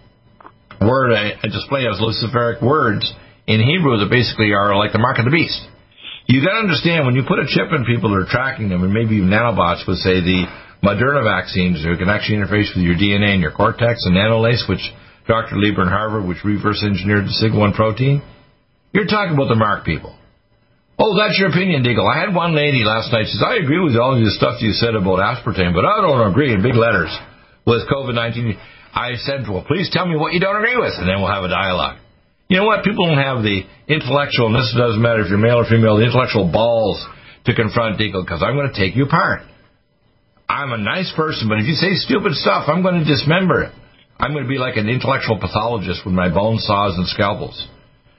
word, 0.81 1.13
a, 1.13 1.47
a 1.47 1.49
display 1.51 1.85
of 1.87 2.01
luciferic 2.01 2.63
words 2.63 3.13
in 3.47 3.61
Hebrew 3.61 3.99
that 3.99 4.11
basically 4.11 4.53
are 4.53 4.77
like 4.77 4.93
the 4.93 5.03
mark 5.03 5.19
of 5.19 5.25
the 5.25 5.35
beast. 5.35 5.61
You 6.27 6.45
got 6.45 6.55
to 6.55 6.63
understand 6.63 7.07
when 7.07 7.19
you 7.19 7.27
put 7.27 7.43
a 7.43 7.51
chip 7.51 7.75
in 7.75 7.85
people 7.85 8.15
that 8.15 8.23
are 8.23 8.31
tracking 8.31 8.69
them, 8.69 8.87
and 8.87 8.95
maybe 8.95 9.19
nanobots 9.19 9.87
would 9.87 9.99
say 9.99 10.23
the 10.23 10.47
Moderna 10.83 11.23
vaccines 11.23 11.83
who 11.83 11.99
can 11.99 12.09
actually 12.09 12.39
interface 12.39 12.71
with 12.75 12.87
your 12.87 12.95
DNA 12.95 13.35
and 13.35 13.43
your 13.43 13.51
cortex 13.51 14.07
and 14.07 14.15
nanolace, 14.15 14.69
which 14.69 14.83
Dr. 15.27 15.59
Lieber 15.59 15.83
in 15.83 15.89
Harvard, 15.89 16.27
which 16.27 16.45
reverse 16.45 16.83
engineered 16.83 17.27
the 17.27 17.35
SIG1 17.39 17.75
protein. 17.75 18.23
You're 18.93 19.07
talking 19.07 19.35
about 19.35 19.49
the 19.49 19.59
mark 19.59 19.85
people. 19.85 20.15
Oh, 20.99 21.19
that's 21.19 21.39
your 21.39 21.51
opinion, 21.51 21.83
Deagle. 21.83 22.07
I 22.07 22.21
had 22.21 22.35
one 22.35 22.55
lady 22.55 22.85
last 22.85 23.11
night 23.11 23.27
says, 23.27 23.43
I 23.43 23.57
agree 23.57 23.83
with 23.83 23.97
all 23.97 24.15
of 24.15 24.23
the 24.23 24.31
stuff 24.31 24.63
you 24.63 24.73
said 24.73 24.95
about 24.95 25.19
aspartame, 25.19 25.75
but 25.75 25.87
I 25.87 26.03
don't 26.03 26.31
agree 26.31 26.53
in 26.53 26.63
big 26.63 26.75
letters 26.75 27.11
with 27.67 27.89
COVID-19. 27.91 28.55
I 28.95 29.17
said, 29.17 29.49
well, 29.49 29.65
please 29.67 29.91
tell 29.91 30.07
me 30.07 30.17
what 30.17 30.33
you 30.33 30.41
don't 30.41 30.57
agree 30.57 30.77
with, 30.77 30.95
and 30.99 31.09
then 31.09 31.19
we'll 31.19 31.33
have 31.33 31.45
a 31.45 31.49
dialogue. 31.49 31.99
You 32.53 32.61
know 32.61 32.69
what? 32.69 32.85
People 32.85 33.09
don't 33.09 33.17
have 33.17 33.41
the 33.41 33.65
intellectual, 33.89 34.53
and 34.53 34.61
this 34.61 34.77
doesn't 34.77 35.01
matter 35.01 35.25
if 35.25 35.33
you're 35.33 35.41
male 35.41 35.65
or 35.65 35.65
female, 35.65 35.97
the 35.97 36.05
intellectual 36.05 36.53
balls 36.53 37.01
to 37.49 37.57
confront 37.57 37.97
Deagle, 37.97 38.29
because 38.29 38.45
I'm 38.45 38.61
going 38.61 38.69
to 38.69 38.77
take 38.77 38.93
you 38.93 39.09
apart. 39.09 39.41
I'm 40.53 40.69
a 40.69 40.77
nice 40.77 41.09
person, 41.17 41.49
but 41.49 41.65
if 41.65 41.67
you 41.67 41.73
say 41.73 41.97
stupid 41.97 42.37
stuff, 42.37 42.69
I'm 42.69 42.85
going 42.85 43.01
to 43.01 43.09
dismember 43.09 43.65
it. 43.65 43.73
I'm 44.21 44.37
going 44.37 44.45
to 44.45 44.53
be 44.53 44.61
like 44.61 44.77
an 44.77 44.93
intellectual 44.93 45.41
pathologist 45.41 46.05
with 46.05 46.13
my 46.13 46.29
bone 46.29 46.61
saws 46.61 46.93
and 47.01 47.09
scalpels. 47.09 47.57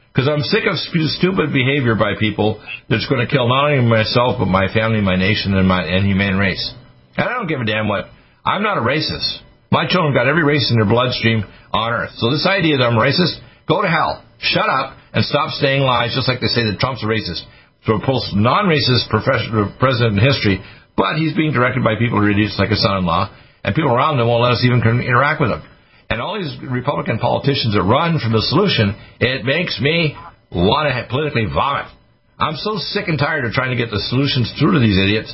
Because 0.09 0.25
I'm 0.25 0.41
sick 0.41 0.65
of 0.65 0.81
st- 0.81 1.13
stupid 1.21 1.53
behavior 1.53 1.93
by 1.93 2.17
people 2.17 2.57
that's 2.89 3.05
going 3.05 3.21
to 3.21 3.29
kill 3.29 3.45
not 3.45 3.69
only 3.69 3.85
myself, 3.85 4.41
but 4.41 4.49
my 4.49 4.65
family, 4.73 5.05
my 5.05 5.13
nation, 5.13 5.53
and 5.53 5.69
my 5.69 5.85
and 5.85 6.09
human 6.09 6.41
race. 6.41 6.73
And 7.21 7.29
I 7.29 7.37
don't 7.37 7.45
give 7.45 7.61
a 7.61 7.69
damn 7.69 7.85
what. 7.85 8.09
I'm 8.41 8.65
not 8.65 8.81
a 8.81 8.81
racist. 8.81 9.45
My 9.69 9.85
children 9.85 10.17
got 10.17 10.25
every 10.25 10.43
race 10.43 10.73
in 10.73 10.81
their 10.81 10.89
bloodstream 10.89 11.45
on 11.69 11.93
earth. 11.93 12.17
So 12.17 12.33
this 12.33 12.49
idea 12.49 12.81
that 12.81 12.89
I'm 12.89 12.97
racist, 12.97 13.37
go 13.67 13.82
to 13.82 13.88
hell. 13.88 14.24
Shut 14.39 14.67
up 14.67 14.98
and 15.13 15.24
stop 15.24 15.51
saying 15.55 15.82
lies, 15.82 16.15
just 16.15 16.27
like 16.27 16.41
they 16.41 16.51
say 16.51 16.63
that 16.67 16.79
Trump's 16.79 17.03
a 17.03 17.08
racist. 17.08 17.48
So 17.86 18.00
a 18.00 18.01
non-racist 18.36 19.12
president 19.12 20.17
in 20.17 20.24
history, 20.24 20.63
but 20.96 21.15
he's 21.15 21.36
being 21.36 21.51
directed 21.51 21.84
by 21.84 21.96
people 22.00 22.20
who 22.20 22.27
are 22.27 22.32
idiots 22.32 22.55
like 22.58 22.70
his 22.70 22.82
son-in-law, 22.82 23.27
and 23.63 23.75
people 23.75 23.91
around 23.91 24.20
him 24.20 24.27
won't 24.27 24.43
let 24.43 24.53
us 24.53 24.63
even 24.63 24.79
interact 24.84 25.41
with 25.41 25.51
him. 25.51 25.63
And 26.10 26.22
all 26.22 26.39
these 26.39 26.55
Republican 26.63 27.20
politicians 27.20 27.74
that 27.75 27.84
run 27.84 28.20
from 28.20 28.32
the 28.32 28.43
solution, 28.43 28.96
it 29.20 29.43
makes 29.43 29.79
me 29.82 30.15
want 30.51 30.91
to 30.91 31.08
politically 31.10 31.48
vomit. 31.51 31.91
I'm 32.39 32.55
so 32.55 32.77
sick 32.77 33.08
and 33.08 33.17
tired 33.17 33.46
of 33.46 33.51
trying 33.51 33.72
to 33.72 33.79
get 33.79 33.91
the 33.91 34.00
solutions 34.12 34.53
through 34.60 34.74
to 34.74 34.79
these 34.79 34.98
idiots. 34.98 35.34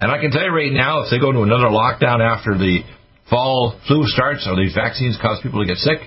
And 0.00 0.10
I 0.10 0.20
can 0.20 0.30
tell 0.30 0.44
you 0.44 0.52
right 0.54 0.72
now, 0.72 1.02
if 1.04 1.10
they 1.10 1.18
go 1.18 1.32
to 1.32 1.42
another 1.42 1.68
lockdown 1.68 2.20
after 2.24 2.56
the 2.56 2.80
fall 3.28 3.78
flu 3.86 4.04
starts 4.06 4.48
or 4.48 4.56
these 4.56 4.74
vaccines 4.74 5.18
cause 5.20 5.40
people 5.42 5.60
to 5.60 5.66
get 5.66 5.76
sick, 5.76 5.98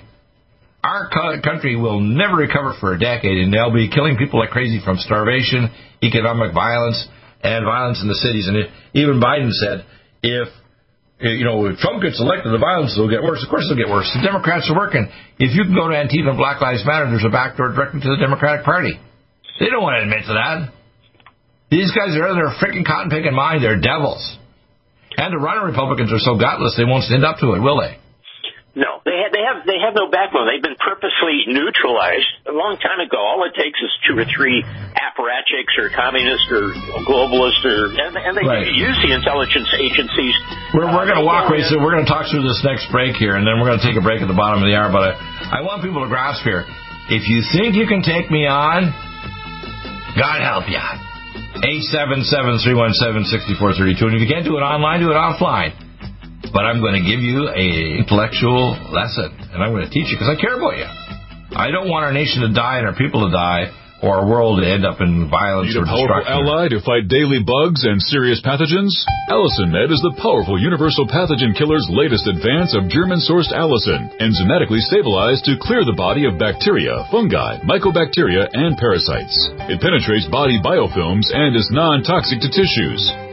our 0.83 1.09
country 1.41 1.75
will 1.75 2.01
never 2.01 2.35
recover 2.35 2.75
for 2.79 2.93
a 2.93 2.99
decade, 2.99 3.39
and 3.39 3.53
they'll 3.53 3.73
be 3.73 3.89
killing 3.89 4.17
people 4.17 4.39
like 4.39 4.51
crazy 4.51 4.81
from 4.83 4.97
starvation, 4.97 5.71
economic 6.03 6.53
violence, 6.53 7.07
and 7.41 7.63
violence 7.63 8.01
in 8.01 8.07
the 8.07 8.19
cities. 8.19 8.47
And 8.47 8.67
even 8.93 9.19
Biden 9.19 9.51
said, 9.51 9.85
if 10.21 10.49
you 11.23 11.45
know, 11.47 11.71
if 11.71 11.79
Trump 11.79 12.03
gets 12.03 12.19
elected, 12.19 12.51
the 12.51 12.59
violence 12.59 12.99
will 12.99 13.07
get 13.07 13.23
worse. 13.23 13.39
Of 13.39 13.47
course, 13.47 13.63
it'll 13.71 13.79
get 13.79 13.87
worse. 13.87 14.11
The 14.11 14.27
Democrats 14.27 14.67
are 14.67 14.75
working. 14.75 15.07
If 15.39 15.55
you 15.55 15.63
can 15.63 15.71
go 15.71 15.87
to 15.87 15.95
Antifa 15.95 16.35
and 16.35 16.37
Black 16.37 16.59
Lives 16.59 16.83
Matter, 16.83 17.07
there's 17.07 17.23
a 17.23 17.31
backdoor 17.31 17.71
directly 17.71 18.03
to 18.03 18.11
the 18.11 18.19
Democratic 18.19 18.67
Party. 18.67 18.99
They 19.59 19.71
don't 19.71 19.79
want 19.79 19.95
to 19.99 20.03
admit 20.03 20.27
to 20.27 20.35
that. 20.35 20.73
These 21.71 21.95
guys 21.95 22.11
are 22.19 22.27
in 22.27 22.35
their 22.35 22.51
freaking 22.59 22.83
cotton 22.83 23.07
picking 23.07 23.33
mind. 23.33 23.63
They're 23.63 23.79
devils. 23.79 24.19
And 25.15 25.31
the 25.31 25.39
running 25.39 25.63
Republicans 25.63 26.11
are 26.11 26.19
so 26.19 26.35
gutless 26.35 26.75
they 26.75 26.83
won't 26.83 27.05
stand 27.05 27.23
up 27.23 27.37
to 27.39 27.53
it, 27.53 27.61
will 27.61 27.79
they? 27.79 27.95
No, 28.75 28.99
they 29.05 29.12
they 29.73 29.81
have 29.81 29.97
no 29.97 30.05
backbone. 30.05 30.45
They've 30.45 30.61
been 30.61 30.77
purposely 30.77 31.49
neutralized 31.49 32.29
a 32.45 32.53
long 32.53 32.77
time 32.77 33.01
ago. 33.01 33.17
All 33.17 33.41
it 33.49 33.57
takes 33.57 33.81
is 33.81 33.89
two 34.05 34.13
or 34.13 34.25
three 34.29 34.61
apparatchiks 34.93 35.73
or 35.81 35.89
communists 35.89 36.45
or 36.53 36.77
globalists 37.09 37.65
or 37.65 37.89
and, 37.89 38.13
and 38.13 38.37
they 38.37 38.45
right. 38.45 38.69
use 38.69 38.93
the 39.01 39.17
intelligence 39.17 39.65
agencies. 39.81 40.37
We're 40.77 40.93
we're 40.93 41.09
going 41.09 41.17
to 41.17 41.25
uh, 41.25 41.33
walk 41.33 41.49
right 41.49 41.65
through. 41.65 41.81
We're 41.81 41.97
going 41.97 42.05
to 42.05 42.11
talk 42.11 42.29
through 42.29 42.45
this 42.45 42.61
next 42.61 42.93
break 42.93 43.17
here, 43.17 43.33
and 43.33 43.49
then 43.49 43.57
we're 43.57 43.73
going 43.73 43.81
to 43.81 43.85
take 43.85 43.97
a 43.97 44.05
break 44.05 44.21
at 44.21 44.29
the 44.29 44.37
bottom 44.37 44.61
of 44.61 44.69
the 44.69 44.77
hour. 44.77 44.93
But 44.93 45.17
I, 45.17 45.57
I 45.57 45.59
want 45.65 45.81
people 45.81 46.05
to 46.05 46.11
grasp 46.11 46.45
here. 46.45 46.61
If 47.09 47.25
you 47.25 47.41
think 47.57 47.73
you 47.73 47.89
can 47.89 48.05
take 48.05 48.29
me 48.29 48.45
on, 48.45 48.93
God 50.13 50.45
help 50.45 50.69
you. 50.69 50.77
877-317-6432. 51.97 54.05
And 54.05 54.15
if 54.15 54.21
you 54.21 54.29
can't 54.29 54.45
do 54.45 54.57
it 54.57 54.65
online, 54.65 55.01
do 55.01 55.09
it 55.09 55.17
offline. 55.17 55.73
But 56.53 56.69
I'm 56.69 56.79
going 56.79 57.01
to 57.01 57.05
give 57.05 57.19
you 57.19 57.49
a 57.49 57.97
intellectual 57.97 58.77
lesson, 58.93 59.33
and 59.51 59.57
I'm 59.57 59.73
going 59.73 59.89
to 59.89 59.93
teach 59.93 60.13
you 60.13 60.15
because 60.15 60.29
I 60.29 60.37
care 60.39 60.53
about 60.53 60.77
you. 60.77 60.85
I 61.57 61.73
don't 61.73 61.89
want 61.89 62.05
our 62.05 62.13
nation 62.13 62.45
to 62.45 62.53
die 62.53 62.77
and 62.77 62.85
our 62.85 62.93
people 62.93 63.25
to 63.25 63.31
die 63.33 63.73
or 64.03 64.19
our 64.19 64.27
world 64.27 64.59
to 64.59 64.67
end 64.67 64.85
up 64.85 64.99
in 64.99 65.31
violence 65.31 65.71
Need 65.71 65.79
or 65.79 65.87
destruction. 65.87 66.11
a 66.11 66.27
powerful 66.27 66.45
ally 66.45 66.67
to 66.69 66.83
fight 66.83 67.07
daily 67.07 67.39
bugs 67.39 67.87
and 67.87 67.97
serious 68.03 68.43
pathogens? 68.43 68.91
Allicin 69.31 69.71
Med 69.71 69.89
is 69.89 70.03
the 70.03 70.13
powerful 70.19 70.59
universal 70.59 71.07
pathogen 71.07 71.55
killer's 71.55 71.87
latest 71.89 72.27
advance 72.27 72.75
of 72.75 72.91
German-sourced 72.91 73.55
allicin, 73.55 74.11
enzymatically 74.19 74.83
stabilized 74.83 75.47
to 75.47 75.55
clear 75.55 75.87
the 75.87 75.95
body 75.95 76.27
of 76.27 76.35
bacteria, 76.37 77.07
fungi, 77.09 77.63
mycobacteria, 77.63 78.45
and 78.51 78.75
parasites. 78.75 79.33
It 79.71 79.79
penetrates 79.79 80.27
body 80.27 80.59
biofilms 80.59 81.31
and 81.31 81.55
is 81.55 81.71
non-toxic 81.71 82.43
to 82.43 82.49
tissues. 82.51 83.01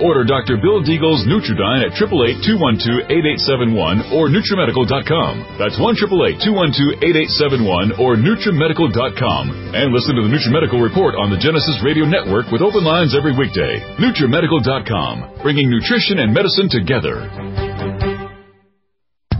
Order 0.00 0.24
Dr. 0.24 0.56
Bill 0.60 0.82
Deagle's 0.84 1.24
Nutriodine 1.24 1.84
at 1.84 1.92
888-212-8871 1.96 4.12
or 4.12 4.28
NutriMedical.com. 4.28 5.56
That's 5.56 5.80
1-888-212-8871 5.80 7.98
or 7.98 8.16
NutriMedical.com. 8.16 9.74
And 9.74 9.92
listen 9.92 10.16
to 10.16 10.22
the 10.22 10.28
NutriMedical 10.32 10.82
Report 10.82 11.14
on 11.16 11.30
the 11.30 11.38
Genesis 11.40 11.80
Radio 11.84 12.04
Network 12.04 12.50
with 12.52 12.60
open 12.60 12.84
lines 12.84 13.14
every 13.16 13.32
weekday. 13.36 13.80
NutriMedical.com, 13.96 15.40
bringing 15.42 15.70
nutrition 15.70 16.18
and 16.20 16.32
medicine 16.32 16.68
together. 16.68 17.28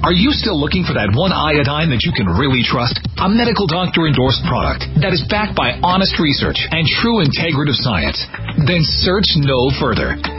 Are 0.06 0.14
you 0.14 0.30
still 0.30 0.54
looking 0.54 0.86
for 0.86 0.94
that 0.94 1.10
one 1.18 1.34
iodine 1.34 1.90
that 1.90 2.06
you 2.06 2.14
can 2.14 2.30
really 2.30 2.62
trust? 2.62 2.94
A 3.18 3.26
medical 3.26 3.66
doctor 3.66 4.06
endorsed 4.06 4.38
product 4.46 4.86
that 5.02 5.10
is 5.10 5.26
backed 5.26 5.58
by 5.58 5.82
honest 5.82 6.14
research 6.22 6.62
and 6.70 6.86
true 7.02 7.26
integrative 7.26 7.74
science? 7.82 8.22
Then 8.70 8.86
search 9.02 9.34
no 9.34 9.58
further. 9.82 10.14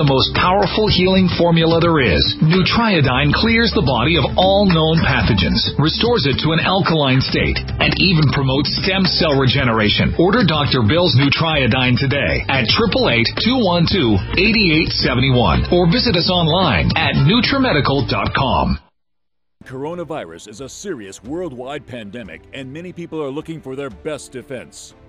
the 0.00 0.08
most 0.08 0.32
powerful 0.32 0.88
healing 0.88 1.28
formula 1.36 1.76
there 1.76 2.00
is. 2.00 2.24
Nutriodine 2.40 3.36
clears 3.36 3.68
the 3.76 3.84
body 3.84 4.16
of 4.16 4.24
all 4.40 4.64
known 4.64 4.96
pathogens, 5.04 5.60
restores 5.76 6.24
it 6.24 6.40
to 6.40 6.56
an 6.56 6.64
alkaline 6.64 7.20
state, 7.20 7.60
and 7.60 7.92
even 8.00 8.32
promotes 8.32 8.72
stem 8.80 9.04
cell 9.04 9.36
regeneration. 9.36 10.16
Order 10.16 10.48
Dr. 10.48 10.88
Bill's 10.88 11.12
Nutriodine 11.20 12.00
today 12.00 12.48
at 12.48 12.64
888-212-8871 13.44 15.68
or 15.68 15.84
visit 15.92 16.16
us 16.16 16.32
online 16.32 16.88
at 16.96 17.12
NutriMedical.com. 17.20 18.80
Coronavirus 19.68 20.48
is 20.48 20.62
a 20.62 20.68
serious 20.68 21.22
worldwide 21.22 21.86
pandemic, 21.86 22.40
and 22.54 22.72
many 22.72 22.94
people 22.94 23.22
are 23.22 23.28
looking 23.28 23.60
for 23.60 23.76
their 23.76 23.90
best 23.90 24.32
defense. 24.32 24.94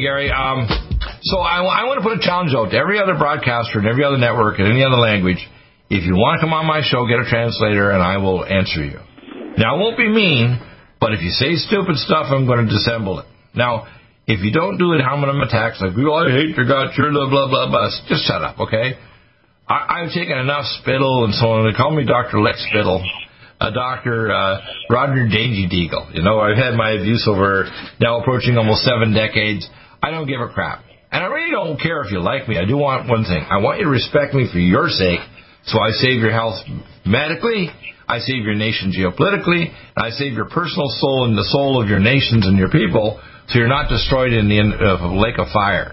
Gary. 0.00 0.30
Um, 0.30 0.66
so 1.22 1.38
I, 1.38 1.60
I 1.62 1.84
want 1.84 2.02
to 2.02 2.04
put 2.06 2.18
a 2.18 2.22
challenge 2.22 2.54
out 2.54 2.70
to 2.70 2.76
every 2.76 2.98
other 2.98 3.18
broadcaster 3.18 3.78
and 3.78 3.86
every 3.86 4.04
other 4.04 4.18
network 4.18 4.58
in 4.58 4.66
any 4.66 4.84
other 4.84 4.98
language. 4.98 5.38
If 5.90 6.04
you 6.04 6.14
want 6.14 6.38
to 6.38 6.46
come 6.46 6.52
on 6.52 6.66
my 6.66 6.84
show, 6.84 7.08
get 7.08 7.18
a 7.18 7.28
translator, 7.28 7.90
and 7.90 8.02
I 8.02 8.18
will 8.18 8.44
answer 8.44 8.84
you. 8.84 9.00
Now, 9.56 9.74
I 9.74 9.78
won't 9.80 9.96
be 9.96 10.08
mean, 10.08 10.60
but 11.00 11.12
if 11.12 11.22
you 11.22 11.30
say 11.30 11.56
stupid 11.56 11.96
stuff, 11.96 12.28
I'm 12.28 12.46
going 12.46 12.66
to 12.66 12.70
dissemble 12.70 13.20
it. 13.20 13.26
Now, 13.54 13.88
if 14.28 14.44
you 14.44 14.52
don't 14.52 14.76
do 14.76 14.92
it, 14.92 15.00
how 15.00 15.16
many 15.16 15.32
attacks 15.40 15.80
like, 15.80 15.96
oh, 15.96 16.14
I 16.14 16.30
hate 16.30 16.54
your 16.54 16.68
guts, 16.68 16.92
you're 16.98 17.10
blah, 17.10 17.30
blah, 17.30 17.48
blah, 17.48 17.70
blah. 17.72 17.88
Just 18.06 18.28
shut 18.28 18.44
up, 18.44 18.60
okay? 18.68 19.00
I, 19.66 20.04
I've 20.04 20.12
taken 20.12 20.36
enough 20.36 20.64
spittle 20.80 21.24
and 21.24 21.32
so 21.34 21.56
on. 21.56 21.64
They 21.64 21.76
call 21.76 21.96
me 21.96 22.04
Dr. 22.04 22.40
Lick 22.40 22.56
Spittle. 22.68 23.02
Uh, 23.60 23.70
Dr. 23.70 24.30
Uh, 24.30 24.60
Roger 24.88 25.26
Dangy 25.26 25.66
Deagle. 25.66 26.14
You 26.14 26.22
know, 26.22 26.38
I've 26.38 26.56
had 26.56 26.74
my 26.74 26.92
abuse 26.92 27.26
over 27.26 27.66
now 27.98 28.20
approaching 28.20 28.56
almost 28.56 28.84
seven 28.84 29.12
decades. 29.12 29.68
I 30.02 30.10
don't 30.10 30.26
give 30.26 30.40
a 30.40 30.48
crap. 30.48 30.84
And 31.10 31.24
I 31.24 31.26
really 31.26 31.50
don't 31.50 31.80
care 31.80 32.02
if 32.02 32.12
you 32.12 32.20
like 32.20 32.48
me. 32.48 32.58
I 32.58 32.66
do 32.66 32.76
want 32.76 33.08
one 33.08 33.24
thing. 33.24 33.40
I 33.48 33.58
want 33.58 33.78
you 33.78 33.84
to 33.84 33.90
respect 33.90 34.34
me 34.34 34.48
for 34.52 34.58
your 34.58 34.88
sake 34.88 35.20
so 35.64 35.80
I 35.80 35.90
save 35.90 36.20
your 36.20 36.32
health 36.32 36.64
medically, 37.04 37.68
I 38.08 38.20
save 38.20 38.44
your 38.44 38.54
nation 38.54 38.92
geopolitically, 38.92 39.68
and 39.68 40.00
I 40.00 40.10
save 40.10 40.32
your 40.32 40.48
personal 40.48 40.88
soul 40.88 41.28
and 41.28 41.36
the 41.36 41.44
soul 41.44 41.80
of 41.82 41.88
your 41.88 42.00
nations 42.00 42.46
and 42.46 42.56
your 42.56 42.70
people 42.70 43.20
so 43.48 43.58
you're 43.58 43.68
not 43.68 43.88
destroyed 43.88 44.32
in 44.32 44.48
the 44.48 44.60
uh, 44.60 45.12
lake 45.12 45.38
of 45.38 45.48
fire. 45.52 45.92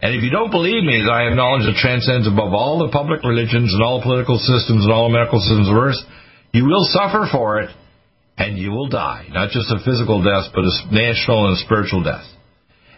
And 0.00 0.16
if 0.16 0.22
you 0.22 0.30
don't 0.30 0.50
believe 0.50 0.82
me 0.82 1.00
that 1.04 1.12
I 1.12 1.28
have 1.28 1.36
knowledge 1.36 1.64
that 1.68 1.76
transcends 1.76 2.26
above 2.26 2.52
all 2.52 2.80
the 2.80 2.90
public 2.90 3.22
religions 3.22 3.72
and 3.72 3.82
all 3.82 4.02
political 4.02 4.36
systems 4.36 4.84
and 4.84 4.92
all 4.92 5.08
medical 5.08 5.40
systems 5.40 5.68
of 5.68 5.76
earth, 5.76 6.00
you 6.52 6.64
will 6.64 6.84
suffer 6.88 7.28
for 7.30 7.60
it 7.60 7.70
and 8.36 8.58
you 8.58 8.72
will 8.72 8.88
die. 8.88 9.28
Not 9.30 9.50
just 9.50 9.70
a 9.70 9.78
physical 9.84 10.24
death, 10.24 10.52
but 10.56 10.64
a 10.64 10.72
national 10.90 11.48
and 11.48 11.58
spiritual 11.58 12.02
death. 12.02 12.24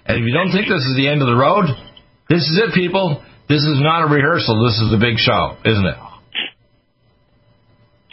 And 0.07 0.21
if 0.21 0.25
you 0.29 0.35
don't 0.37 0.53
think 0.53 0.69
this 0.69 0.85
is 0.85 0.97
the 0.97 1.09
end 1.09 1.25
of 1.25 1.29
the 1.29 1.37
road, 1.37 1.65
this 2.29 2.45
is 2.45 2.61
it, 2.61 2.75
people. 2.77 3.25
This 3.49 3.65
is 3.65 3.81
not 3.81 4.05
a 4.05 4.09
rehearsal. 4.09 4.61
This 4.65 4.77
is 4.81 4.93
a 4.93 5.01
big 5.01 5.17
show, 5.17 5.57
isn't 5.65 5.85
it? 5.85 5.99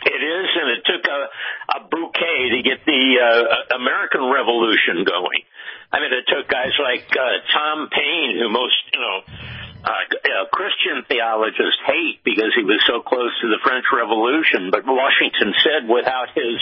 It 0.01 0.21
is, 0.23 0.47
and 0.55 0.67
it 0.75 0.81
took 0.87 1.03
a, 1.03 1.19
a 1.75 1.79
bouquet 1.87 2.39
to 2.55 2.59
get 2.63 2.83
the 2.87 3.03
uh, 3.19 3.75
American 3.75 4.27
Revolution 4.27 5.03
going. 5.03 5.43
I 5.91 5.99
mean, 5.99 6.15
it 6.15 6.23
took 6.31 6.47
guys 6.47 6.71
like 6.79 7.07
uh, 7.11 7.43
Tom 7.51 7.91
Paine, 7.91 8.39
who 8.39 8.47
most, 8.47 8.79
you 8.95 8.99
know, 8.99 9.17
uh, 9.83 9.91
uh, 9.91 10.45
Christian 10.51 11.03
theologists 11.07 11.79
hate 11.83 12.23
because 12.23 12.55
he 12.55 12.63
was 12.63 12.79
so 12.87 13.03
close 13.03 13.35
to 13.43 13.47
the 13.51 13.59
French 13.63 13.85
Revolution. 13.91 14.71
But 14.71 14.87
Washington 14.87 15.51
said 15.59 15.91
without 15.91 16.31
his 16.31 16.55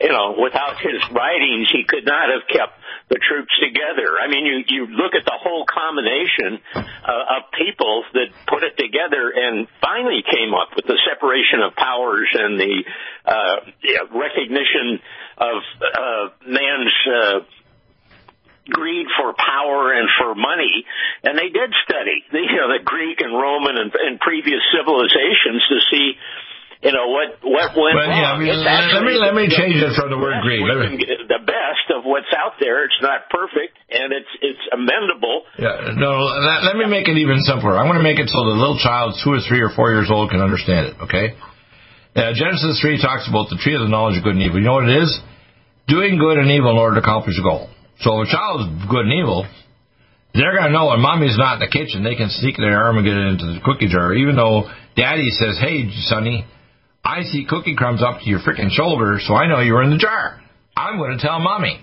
you 0.00 0.08
know, 0.08 0.34
without 0.40 0.80
his 0.80 1.00
writings, 1.12 1.68
he 1.70 1.84
could 1.84 2.06
not 2.06 2.32
have 2.32 2.48
kept 2.48 2.80
the 3.10 3.20
troops 3.20 3.52
together. 3.60 4.16
I 4.16 4.28
mean, 4.28 4.46
you 4.46 4.64
you 4.68 4.86
look 4.86 5.12
at 5.12 5.24
the 5.24 5.36
whole 5.36 5.66
combination 5.68 6.62
uh, 6.74 7.36
of 7.36 7.52
people 7.52 8.04
that 8.14 8.32
put 8.48 8.62
it 8.62 8.78
together 8.78 9.28
and 9.34 9.68
finally 9.82 10.24
came 10.24 10.54
up 10.54 10.72
with 10.74 10.86
the 10.86 10.96
separation 11.04 11.60
of 11.60 11.76
powers 11.76 12.28
and 12.32 12.58
the 12.58 12.84
uh, 13.26 13.56
yeah, 13.84 14.08
recognition 14.08 15.00
of 15.36 15.58
uh, 15.84 16.24
man's. 16.46 16.94
Uh, 17.04 17.40
greed 18.68 19.06
for 19.18 19.34
power 19.34 19.90
and 19.90 20.06
for 20.14 20.34
money, 20.36 20.86
and 21.24 21.34
they 21.36 21.50
did 21.50 21.74
study 21.82 22.22
the, 22.30 22.38
you 22.38 22.54
know, 22.54 22.70
the 22.70 22.78
Greek 22.84 23.20
and 23.20 23.32
Roman 23.34 23.74
and, 23.74 23.90
and 23.90 24.20
previous 24.20 24.62
civilizations 24.70 25.58
to 25.66 25.78
see 25.90 26.14
you 26.80 26.92
know 26.96 27.12
what 27.12 27.28
what 27.44 27.76
went 27.76 27.92
well, 27.92 28.08
wrong. 28.08 28.40
Yeah, 28.40 28.96
let 28.96 29.04
me 29.04 29.20
let 29.20 29.36
me 29.36 29.52
change 29.52 29.76
it 29.76 29.92
from 29.92 30.08
the 30.08 30.16
word 30.16 30.40
greed. 30.40 30.64
The 30.64 31.44
best 31.44 31.86
of 31.92 32.08
what's 32.08 32.32
out 32.32 32.56
there. 32.56 32.88
It's 32.88 32.96
not 33.04 33.28
perfect, 33.28 33.76
and 33.92 34.16
it's 34.16 34.32
it's 34.40 34.64
amendable. 34.72 35.44
Yeah, 35.60 35.92
no. 36.00 36.24
Let, 36.24 36.72
let 36.72 36.76
me 36.80 36.88
make 36.88 37.04
it 37.04 37.20
even 37.20 37.44
simpler. 37.44 37.76
I'm 37.76 37.84
going 37.84 38.00
to 38.00 38.06
make 38.06 38.16
it 38.16 38.32
so 38.32 38.48
the 38.48 38.56
little 38.56 38.80
child, 38.80 39.12
two 39.20 39.36
or 39.36 39.44
three 39.44 39.60
or 39.60 39.68
four 39.76 39.92
years 39.92 40.08
old, 40.08 40.32
can 40.32 40.40
understand 40.40 40.88
it. 40.88 40.94
Okay. 41.04 41.36
Uh, 42.16 42.32
Genesis 42.32 42.80
three 42.80 42.96
talks 42.96 43.28
about 43.28 43.52
the 43.52 43.60
tree 43.60 43.76
of 43.76 43.84
the 43.84 43.92
knowledge 43.92 44.16
of 44.16 44.24
good 44.24 44.40
and 44.40 44.42
evil. 44.42 44.56
You 44.56 44.64
know 44.64 44.80
what 44.80 44.88
it 44.88 45.04
is? 45.04 45.12
Doing 45.84 46.16
good 46.16 46.40
and 46.40 46.48
evil 46.48 46.72
in 46.72 46.80
order 46.80 46.96
to 46.96 47.04
accomplish 47.04 47.36
a 47.36 47.44
goal. 47.44 47.68
So 48.00 48.24
if 48.24 48.28
a 48.28 48.30
child 48.32 48.64
is 48.64 48.88
good 48.88 49.04
and 49.04 49.14
evil, 49.20 49.44
they're 50.32 50.56
going 50.56 50.72
to 50.72 50.72
know 50.72 50.88
when 50.88 51.04
mommy's 51.04 51.36
not 51.36 51.60
in 51.60 51.68
the 51.68 51.68
kitchen, 51.68 52.08
they 52.08 52.16
can 52.16 52.32
sneak 52.32 52.56
their 52.56 52.72
arm 52.72 52.96
and 52.96 53.04
get 53.04 53.20
it 53.20 53.26
into 53.36 53.52
the 53.52 53.60
cookie 53.60 53.92
jar, 53.92 54.16
even 54.16 54.32
though 54.32 54.64
daddy 54.96 55.28
says, 55.36 55.60
"Hey, 55.60 55.92
sonny." 56.08 56.48
I 57.04 57.22
see 57.24 57.46
cookie 57.48 57.76
crumbs 57.76 58.02
up 58.02 58.20
to 58.20 58.28
your 58.28 58.40
freaking 58.40 58.70
shoulder, 58.70 59.18
so 59.24 59.34
I 59.34 59.48
know 59.48 59.60
you 59.60 59.72
were 59.72 59.82
in 59.82 59.90
the 59.90 59.98
jar. 59.98 60.40
I'm 60.76 60.98
going 60.98 61.16
to 61.16 61.22
tell 61.22 61.40
mommy. 61.40 61.80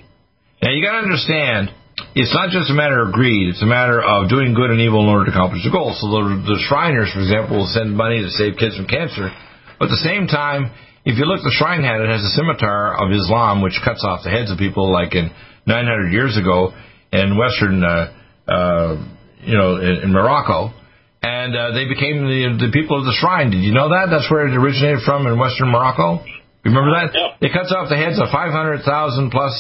Now 0.62 0.72
you 0.72 0.84
got 0.86 1.02
to 1.02 1.06
understand, 1.06 1.70
it's 2.14 2.34
not 2.34 2.50
just 2.50 2.70
a 2.70 2.74
matter 2.74 3.02
of 3.02 3.14
greed; 3.14 3.50
it's 3.50 3.62
a 3.62 3.70
matter 3.70 4.02
of 4.02 4.30
doing 4.30 4.54
good 4.54 4.70
and 4.70 4.80
evil 4.80 5.02
in 5.02 5.10
order 5.10 5.26
to 5.26 5.32
accomplish 5.32 5.66
the 5.66 5.74
goal. 5.74 5.94
So 5.98 6.06
the, 6.08 6.22
the 6.46 6.60
Shriners, 6.70 7.10
for 7.14 7.22
example, 7.22 7.58
will 7.58 7.74
send 7.74 7.98
money 7.98 8.22
to 8.22 8.30
save 8.30 8.58
kids 8.58 8.78
from 8.78 8.86
cancer, 8.86 9.34
but 9.80 9.90
at 9.90 9.94
the 9.98 10.06
same 10.06 10.28
time, 10.28 10.70
if 11.06 11.18
you 11.18 11.26
look, 11.26 11.40
at 11.40 11.48
the 11.48 11.56
shrine 11.56 11.82
hat 11.82 12.02
it 12.02 12.10
has 12.10 12.22
a 12.22 12.34
scimitar 12.36 12.94
of 13.00 13.16
Islam, 13.16 13.62
which 13.62 13.80
cuts 13.80 14.04
off 14.04 14.22
the 14.24 14.30
heads 14.30 14.52
of 14.52 14.58
people, 14.58 14.92
like 14.92 15.16
in 15.16 15.32
900 15.66 16.12
years 16.12 16.38
ago 16.38 16.74
in 17.14 17.38
Western, 17.38 17.82
uh, 17.82 18.14
uh, 18.46 18.96
you 19.40 19.58
know, 19.58 19.78
in, 19.78 20.04
in 20.04 20.12
Morocco 20.12 20.77
and 21.22 21.56
uh, 21.56 21.72
they 21.74 21.90
became 21.90 22.26
the 22.26 22.68
the 22.68 22.72
people 22.72 23.00
of 23.00 23.06
the 23.06 23.16
shrine. 23.18 23.50
Did 23.50 23.64
you 23.66 23.74
know 23.74 23.90
that? 23.90 24.10
That's 24.12 24.30
where 24.30 24.48
it 24.48 24.54
originated 24.54 25.02
from 25.06 25.26
in 25.26 25.38
Western 25.40 25.70
Morocco. 25.70 26.24
Remember 26.64 26.92
that? 27.00 27.16
Yeah. 27.16 27.48
It 27.48 27.54
cuts 27.54 27.72
off 27.72 27.88
the 27.88 27.96
heads 27.96 28.20
of 28.20 28.28
500,000 28.28 28.84
plus 29.32 29.54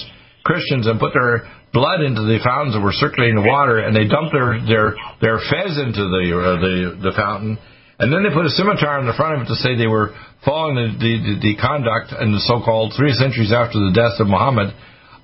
Christians 0.43 0.87
and 0.87 0.99
put 0.99 1.15
their 1.15 1.47
blood 1.71 2.03
into 2.03 2.21
the 2.27 2.39
fountains 2.43 2.75
that 2.75 2.83
were 2.83 2.95
circulating 2.95 3.39
the 3.39 3.47
water, 3.47 3.79
and 3.79 3.95
they 3.95 4.07
dumped 4.07 4.33
their 4.33 4.59
their 4.63 4.87
their 5.19 5.37
fez 5.39 5.77
into 5.79 6.03
the 6.03 6.23
uh, 6.35 6.57
the 6.59 6.75
the 7.09 7.13
fountain, 7.15 7.57
and 7.99 8.11
then 8.11 8.23
they 8.23 8.31
put 8.33 8.45
a 8.45 8.53
scimitar 8.53 8.99
in 8.99 9.05
the 9.07 9.15
front 9.15 9.35
of 9.35 9.45
it 9.45 9.49
to 9.51 9.57
say 9.59 9.75
they 9.75 9.89
were 9.89 10.15
following 10.45 10.75
the 10.75 10.87
the, 10.97 11.13
the, 11.19 11.33
the 11.41 11.53
conduct 11.59 12.13
and 12.15 12.33
the 12.33 12.43
so-called 12.47 12.93
three 12.95 13.13
centuries 13.13 13.51
after 13.51 13.79
the 13.79 13.93
death 13.93 14.19
of 14.19 14.27
Muhammad 14.27 14.71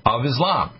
of 0.04 0.24
Islam. 0.24 0.72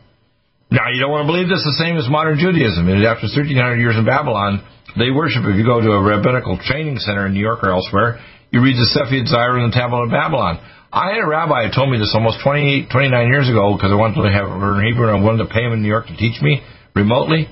Now 0.75 0.91
you 0.91 0.99
don't 0.99 1.15
want 1.15 1.23
to 1.23 1.31
believe 1.31 1.47
this 1.47 1.63
the 1.63 1.79
same 1.79 1.95
as 1.95 2.11
modern 2.11 2.35
Judaism. 2.35 2.91
After 2.91 3.31
1,300 3.31 3.79
years 3.79 3.95
in 3.95 4.03
Babylon, 4.03 4.59
they 4.99 5.15
worship, 5.15 5.47
if 5.47 5.55
you 5.55 5.63
go 5.63 5.79
to 5.79 5.95
a 5.95 6.03
rabbinical 6.03 6.59
training 6.59 6.99
center 6.99 7.31
in 7.31 7.33
New 7.33 7.47
York 7.47 7.63
or 7.63 7.71
elsewhere, 7.71 8.19
you 8.51 8.59
read 8.59 8.75
the 8.75 8.91
Sephirot 8.91 9.31
Zayin 9.31 9.63
and 9.63 9.71
the 9.71 9.77
Tablet 9.79 10.07
of 10.07 10.11
Babylon. 10.11 10.59
I 10.91 11.15
had 11.15 11.23
a 11.23 11.31
rabbi 11.31 11.67
who 11.67 11.71
told 11.71 11.95
me 11.95 12.03
this 12.03 12.11
almost 12.11 12.43
28, 12.43 12.91
29 12.91 12.91
years 13.31 13.47
ago 13.47 13.79
because 13.79 13.95
I 13.95 13.99
wanted 13.99 14.27
to 14.27 14.35
have 14.35 14.51
learn 14.51 14.83
Hebrew 14.83 15.15
and 15.15 15.15
I 15.15 15.23
wanted 15.23 15.47
to 15.47 15.51
pay 15.55 15.63
him 15.63 15.79
in 15.79 15.83
New 15.83 15.91
York 15.91 16.11
to 16.11 16.17
teach 16.19 16.43
me 16.43 16.59
remotely. 16.91 17.47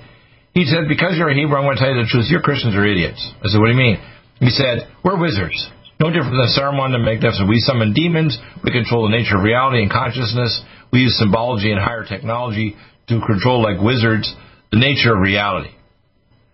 He 0.51 0.67
said, 0.67 0.91
because 0.91 1.15
you're 1.15 1.31
a 1.31 1.39
Hebrew, 1.39 1.55
I'm 1.55 1.63
going 1.63 1.79
to 1.79 1.83
tell 1.83 1.95
you 1.95 2.03
the 2.03 2.11
truth. 2.11 2.27
Your 2.27 2.43
Christians 2.43 2.75
are 2.75 2.83
idiots. 2.83 3.23
I 3.39 3.55
said, 3.55 3.63
what 3.63 3.71
do 3.71 3.79
you 3.79 3.83
mean? 3.83 4.03
He 4.43 4.51
said, 4.51 4.91
we're 5.07 5.15
wizards. 5.15 5.59
No 6.03 6.11
different 6.11 6.35
than 6.35 6.51
Saruman 6.51 6.91
and 6.91 7.07
Magnificent. 7.07 7.47
We 7.47 7.63
summon 7.63 7.95
demons. 7.95 8.35
We 8.67 8.75
control 8.75 9.07
the 9.07 9.15
nature 9.15 9.39
of 9.39 9.47
reality 9.47 9.79
and 9.79 9.87
consciousness. 9.87 10.51
We 10.91 11.07
use 11.07 11.15
symbology 11.19 11.71
and 11.71 11.79
higher 11.79 12.03
technology 12.03 12.75
to 13.09 13.21
control, 13.27 13.63
like 13.63 13.81
wizards, 13.81 14.33
the 14.71 14.79
nature 14.79 15.15
of 15.15 15.21
reality. 15.21 15.71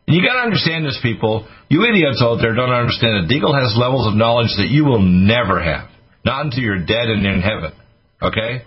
And 0.06 0.16
you 0.16 0.22
got 0.24 0.40
to 0.40 0.44
understand 0.48 0.86
this, 0.86 0.98
people. 1.02 1.46
You 1.68 1.84
idiots 1.84 2.22
out 2.24 2.40
there 2.40 2.54
don't 2.54 2.72
understand 2.72 3.28
that 3.28 3.32
Deagle 3.32 3.52
has 3.52 3.76
levels 3.76 4.08
of 4.08 4.16
knowledge 4.16 4.48
that 4.56 4.68
you 4.72 4.84
will 4.84 5.04
never 5.04 5.60
have, 5.60 5.90
not 6.24 6.46
until 6.46 6.64
you're 6.64 6.84
dead 6.84 7.12
and 7.12 7.26
in 7.26 7.40
heaven. 7.40 7.72
Okay? 8.22 8.64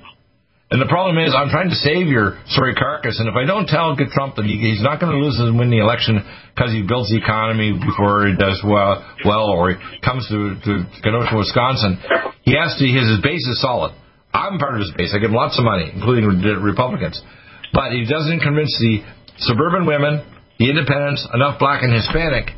And 0.72 0.80
the 0.80 0.88
problem 0.88 1.20
is, 1.20 1.36
I'm 1.36 1.50
trying 1.50 1.67
to 1.67 1.76
save 1.76 2.08
your 2.08 2.39
sorry 2.48 2.78
carcass, 2.80 3.20
and 3.20 3.28
if 3.28 3.36
I 3.36 3.44
don't 3.44 3.67
tell 3.67 3.91
good 3.98 4.08
Trump 4.15 4.39
that 4.39 4.48
he's 4.48 4.80
not 4.80 5.02
going 5.02 5.12
to 5.12 5.20
lose 5.20 5.36
and 5.36 5.60
win 5.60 5.67
the 5.67 5.84
election 5.84 6.24
because 6.56 6.72
he 6.72 6.86
builds 6.88 7.12
the 7.12 7.20
economy 7.20 7.76
before 7.76 8.32
he 8.32 8.39
does 8.39 8.56
well, 8.63 9.04
well 9.28 9.52
or 9.52 9.76
he 9.76 10.00
comes 10.00 10.24
to, 10.32 10.56
to 10.63 10.72
Kenosha, 11.04 11.36
Wisconsin, 11.36 12.00
he 12.48 12.56
has 12.56 12.72
to, 12.80 12.88
his 12.88 13.20
base 13.20 13.44
is 13.52 13.60
solid. 13.60 13.91
I'm 14.32 14.63
part 14.63 14.80
of 14.80 14.80
his 14.80 14.96
base. 14.96 15.12
I 15.12 15.20
give 15.20 15.34
him 15.34 15.36
lots 15.36 15.60
of 15.60 15.65
money, 15.65 15.91
including 15.91 16.24
Republicans. 16.63 17.20
But 17.73 17.91
he 17.93 18.05
doesn't 18.05 18.41
convince 18.41 18.71
the 18.79 19.03
suburban 19.38 19.88
women, 19.88 20.23
the 20.60 20.69
independents, 20.69 21.25
enough 21.34 21.57
black 21.60 21.84
and 21.84 21.93
Hispanic, 21.93 22.51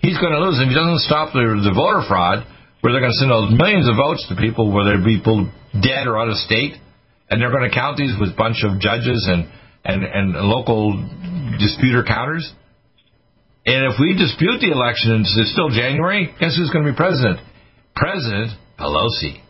he's 0.00 0.18
going 0.18 0.32
to 0.32 0.40
lose. 0.40 0.60
If 0.60 0.68
he 0.68 0.76
doesn't 0.76 1.00
stop 1.08 1.32
the, 1.32 1.40
the 1.40 1.72
voter 1.72 2.04
fraud, 2.06 2.44
where 2.82 2.92
they're 2.92 3.00
going 3.00 3.14
to 3.14 3.20
send 3.22 3.30
those 3.30 3.54
millions 3.54 3.88
of 3.88 3.96
votes 3.96 4.26
to 4.28 4.34
people, 4.36 4.68
it 4.68 5.04
be 5.04 5.18
people 5.18 5.48
dead 5.80 6.06
or 6.06 6.18
out 6.18 6.28
of 6.28 6.36
state, 6.36 6.74
and 7.30 7.40
they're 7.40 7.54
going 7.54 7.68
to 7.68 7.74
count 7.74 7.96
these 7.96 8.12
with 8.20 8.34
a 8.34 8.36
bunch 8.36 8.60
of 8.66 8.78
judges 8.82 9.24
and, 9.30 9.48
and, 9.86 10.04
and 10.04 10.34
local 10.34 10.92
disputer 11.58 12.04
counters. 12.04 12.44
And 13.64 13.86
if 13.86 14.00
we 14.02 14.18
dispute 14.18 14.58
the 14.58 14.74
election 14.74 15.12
and 15.12 15.22
it's 15.22 15.52
still 15.54 15.70
January, 15.70 16.34
guess 16.40 16.58
who's 16.58 16.70
going 16.70 16.84
to 16.84 16.90
be 16.90 16.96
president? 16.96 17.38
President 17.96 18.52
Pelosi. 18.78 19.40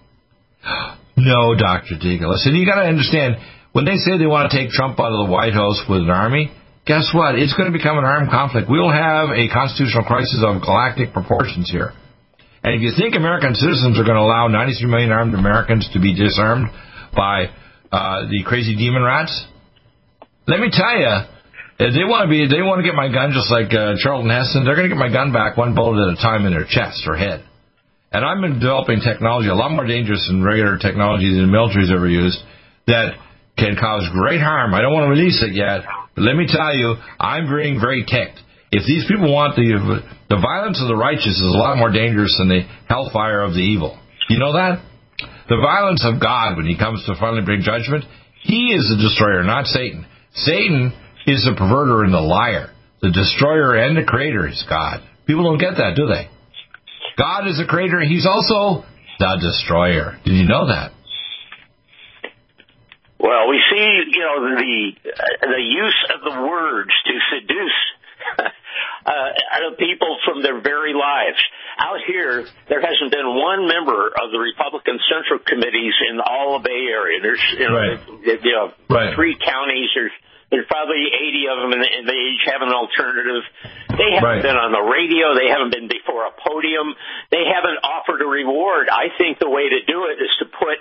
No, 1.15 1.55
Dr. 1.55 2.01
Deagle. 2.01 2.33
I 2.33 2.39
said, 2.39 2.55
you 2.55 2.65
got 2.65 2.81
to 2.81 2.89
understand, 2.89 3.37
when 3.73 3.85
they 3.85 3.97
say 3.97 4.19
they 4.19 4.29
want 4.29 4.51
to 4.51 4.55
take 4.57 4.71
Trump 4.71 5.01
out 5.01 5.13
of 5.13 5.27
the 5.27 5.33
White 5.33 5.53
House 5.53 5.81
with 5.89 6.05
an 6.05 6.11
army, 6.11 6.53
guess 6.87 7.09
what? 7.15 7.37
It's 7.37 7.57
going 7.57 7.73
to 7.73 7.77
become 7.77 7.97
an 7.97 8.05
armed 8.05 8.31
conflict. 8.31 8.69
We'll 8.69 8.93
have 8.93 9.33
a 9.33 9.49
constitutional 9.49 10.05
crisis 10.05 10.45
of 10.45 10.61
galactic 10.61 11.13
proportions 11.13 11.71
here. 11.73 11.93
And 12.63 12.77
if 12.77 12.81
you 12.83 12.93
think 12.95 13.17
American 13.17 13.55
citizens 13.55 13.99
are 13.99 14.05
going 14.05 14.21
to 14.21 14.23
allow 14.23 14.47
93 14.47 14.87
million 14.87 15.11
armed 15.11 15.35
Americans 15.35 15.89
to 15.95 16.01
be 16.01 16.15
disarmed 16.15 16.71
by 17.17 17.51
uh, 17.91 18.29
the 18.31 18.45
crazy 18.47 18.77
demon 18.77 19.03
rats, 19.03 19.35
let 20.47 20.61
me 20.61 20.71
tell 20.71 20.95
you, 20.95 21.27
they 21.79 22.07
want 22.07 22.29
to 22.29 22.31
be 22.31 22.47
they 22.47 22.63
want 22.63 22.79
to 22.79 22.87
get 22.87 22.95
my 22.95 23.11
gun 23.11 23.35
just 23.35 23.51
like 23.51 23.75
uh, 23.75 23.99
Charlton 23.99 24.31
Heston. 24.31 24.63
They're 24.63 24.77
going 24.77 24.87
to 24.87 24.95
get 24.95 25.01
my 25.01 25.11
gun 25.11 25.33
back 25.33 25.57
one 25.57 25.75
bullet 25.75 25.99
at 25.99 26.15
a 26.15 26.21
time 26.23 26.47
in 26.47 26.53
their 26.55 26.69
chest 26.69 27.03
or 27.09 27.17
head. 27.17 27.43
And 28.13 28.23
I've 28.23 28.39
been 28.39 28.61
developing 28.61 29.01
technology 29.01 29.49
a 29.49 29.57
lot 29.57 29.73
more 29.73 29.87
dangerous 29.87 30.23
than 30.29 30.45
regular 30.45 30.79
technology 30.79 31.33
the 31.33 31.49
military's 31.49 31.91
ever 31.91 32.07
used 32.07 32.39
that 32.87 33.17
can 33.57 33.77
cause 33.79 34.09
great 34.13 34.41
harm. 34.41 34.75
I 34.75 34.81
don't 34.81 34.93
want 34.93 35.05
to 35.07 35.11
release 35.11 35.43
it 35.43 35.55
yet, 35.55 35.83
but 36.15 36.23
let 36.25 36.37
me 36.37 36.47
tell 36.49 36.75
you, 36.75 36.97
I'm 37.21 37.47
being 37.47 37.81
very 37.81 38.05
ticked. 38.05 38.41
if 38.73 38.87
these 38.87 39.05
people 39.07 39.33
want 39.33 39.55
the 39.55 40.01
the 40.33 40.41
violence 40.41 40.81
of 40.81 40.89
the 40.89 40.97
righteous 40.97 41.37
is 41.37 41.45
a 41.45 41.59
lot 41.61 41.77
more 41.77 41.93
dangerous 41.93 42.35
than 42.39 42.49
the 42.49 42.65
hellfire 42.89 43.43
of 43.43 43.53
the 43.53 43.61
evil. 43.61 44.01
You 44.31 44.39
know 44.39 44.55
that? 44.55 44.81
The 45.49 45.61
violence 45.61 46.01
of 46.09 46.21
God 46.21 46.57
when 46.57 46.65
he 46.65 46.79
comes 46.79 47.05
to 47.05 47.15
finally 47.21 47.45
bring 47.45 47.61
judgment, 47.61 48.05
he 48.41 48.73
is 48.73 48.89
the 48.89 48.97
destroyer, 48.97 49.45
not 49.45 49.67
Satan. 49.67 50.07
Satan 50.33 50.97
is 51.27 51.45
the 51.45 51.53
perverter 51.53 52.03
and 52.05 52.15
the 52.15 52.25
liar. 52.25 52.73
The 53.03 53.11
destroyer 53.13 53.77
and 53.77 53.97
the 53.97 54.05
creator 54.09 54.49
is 54.49 54.65
God. 54.69 55.03
People 55.27 55.45
don't 55.45 55.61
get 55.61 55.77
that, 55.77 55.95
do 55.95 56.07
they? 56.07 56.33
God 57.19 57.47
is 57.47 57.59
the 57.59 57.67
creator. 57.69 58.01
He's 58.01 58.27
also 58.27 58.85
the 59.19 59.39
destroyer. 59.39 60.17
Did 60.25 60.33
you 60.33 60.49
know 60.49 60.69
that? 60.69 60.93
Well, 63.23 63.47
we 63.47 63.63
see, 63.71 63.87
you 64.11 64.23
know, 64.27 64.37
the 64.59 64.93
the 65.47 65.63
use 65.63 66.01
of 66.11 66.27
the 66.27 66.43
words 66.43 66.91
to 67.07 67.15
seduce 67.31 67.81
uh, 69.07 69.79
people 69.79 70.19
from 70.27 70.43
their 70.43 70.61
very 70.61 70.93
lives. 70.93 71.39
Out 71.79 72.03
here, 72.05 72.45
there 72.69 72.83
hasn't 72.83 73.15
been 73.15 73.31
one 73.31 73.71
member 73.71 74.11
of 74.11 74.35
the 74.35 74.43
Republican 74.43 74.99
Central 75.07 75.39
Committees 75.39 75.95
in 76.11 76.19
all 76.19 76.57
of 76.57 76.65
Bay 76.67 76.91
Area. 76.91 77.23
There's, 77.23 77.43
you 77.55 77.71
know, 77.71 77.79
right. 77.79 78.01
you 78.43 78.53
know 78.53 78.73
right. 78.91 79.15
three 79.15 79.39
counties. 79.39 79.89
There's 79.95 80.13
there's 80.51 80.67
probably 80.69 81.09
80 81.09 81.49
of 81.49 81.57
them, 81.65 81.73
and 81.79 82.05
they 82.05 82.21
each 82.29 82.45
have 82.45 82.61
an 82.61 82.75
alternative. 82.77 83.41
They 83.89 84.19
haven't 84.19 84.29
right. 84.29 84.43
been 84.45 84.59
on 84.59 84.75
the 84.75 84.85
radio. 84.85 85.33
They 85.33 85.49
haven't 85.49 85.73
been 85.73 85.89
before 85.89 86.29
a 86.29 86.35
podium. 86.37 86.93
They 87.33 87.49
haven't 87.49 87.81
offered 87.81 88.21
a 88.21 88.29
reward. 88.29 88.93
I 88.93 89.09
think 89.17 89.41
the 89.41 89.49
way 89.49 89.73
to 89.73 89.81
do 89.89 90.13
it 90.13 90.21
is 90.21 90.29
to 90.45 90.47
put 90.53 90.77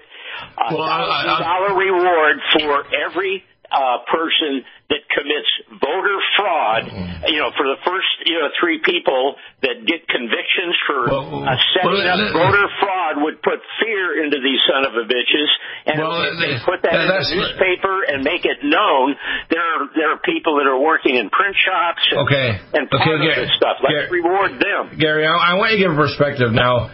a 0.57 0.73
well, 0.75 0.83
I, 0.83 1.25
I, 1.25 1.39
dollar 1.39 1.73
reward 1.77 2.37
for 2.59 2.83
every 2.95 3.43
uh, 3.71 4.03
person 4.11 4.67
that 4.91 4.99
commits 5.07 5.47
voter 5.79 6.19
fraud, 6.35 6.91
you 7.31 7.39
know, 7.39 7.55
for 7.55 7.63
the 7.63 7.79
first, 7.87 8.11
you 8.27 8.35
know, 8.35 8.51
three 8.59 8.83
people 8.83 9.39
that 9.63 9.87
get 9.87 10.03
convictions 10.11 10.75
for 10.83 11.07
well, 11.07 11.47
uh, 11.47 11.55
setting 11.71 12.03
well, 12.03 12.03
up 12.03 12.19
uh, 12.19 12.35
voter 12.35 12.67
fraud 12.83 13.23
would 13.23 13.39
put 13.39 13.63
fear 13.79 14.19
into 14.27 14.43
these 14.43 14.59
son 14.67 14.83
of 14.83 14.91
a 14.99 15.07
bitches, 15.07 15.47
and 15.87 16.03
well, 16.03 16.19
if 16.27 16.35
they 16.43 16.59
uh, 16.59 16.65
put 16.67 16.83
that 16.83 16.91
uh, 16.99 16.99
in 16.99 17.07
the 17.07 17.23
newspaper 17.31 17.95
and 18.11 18.27
make 18.27 18.43
it 18.43 18.59
known, 18.67 19.15
there 19.47 19.63
are 19.63 19.87
there 19.95 20.09
are 20.11 20.19
people 20.19 20.59
that 20.59 20.67
are 20.67 20.75
working 20.83 21.15
in 21.15 21.31
print 21.31 21.55
shops 21.55 22.03
and, 22.11 22.19
Okay. 22.27 22.49
and 22.75 22.83
Okay, 22.91 23.15
Gary- 23.23 23.47
stuff. 23.55 23.79
Let's 23.79 24.11
Gary- 24.11 24.19
reward 24.19 24.59
them. 24.59 24.99
Gary, 24.99 25.23
I, 25.23 25.31
I 25.31 25.53
want 25.55 25.71
you 25.71 25.77
to 25.79 25.83
give 25.87 25.93
a 25.95 25.95
perspective 25.95 26.51
now. 26.51 26.91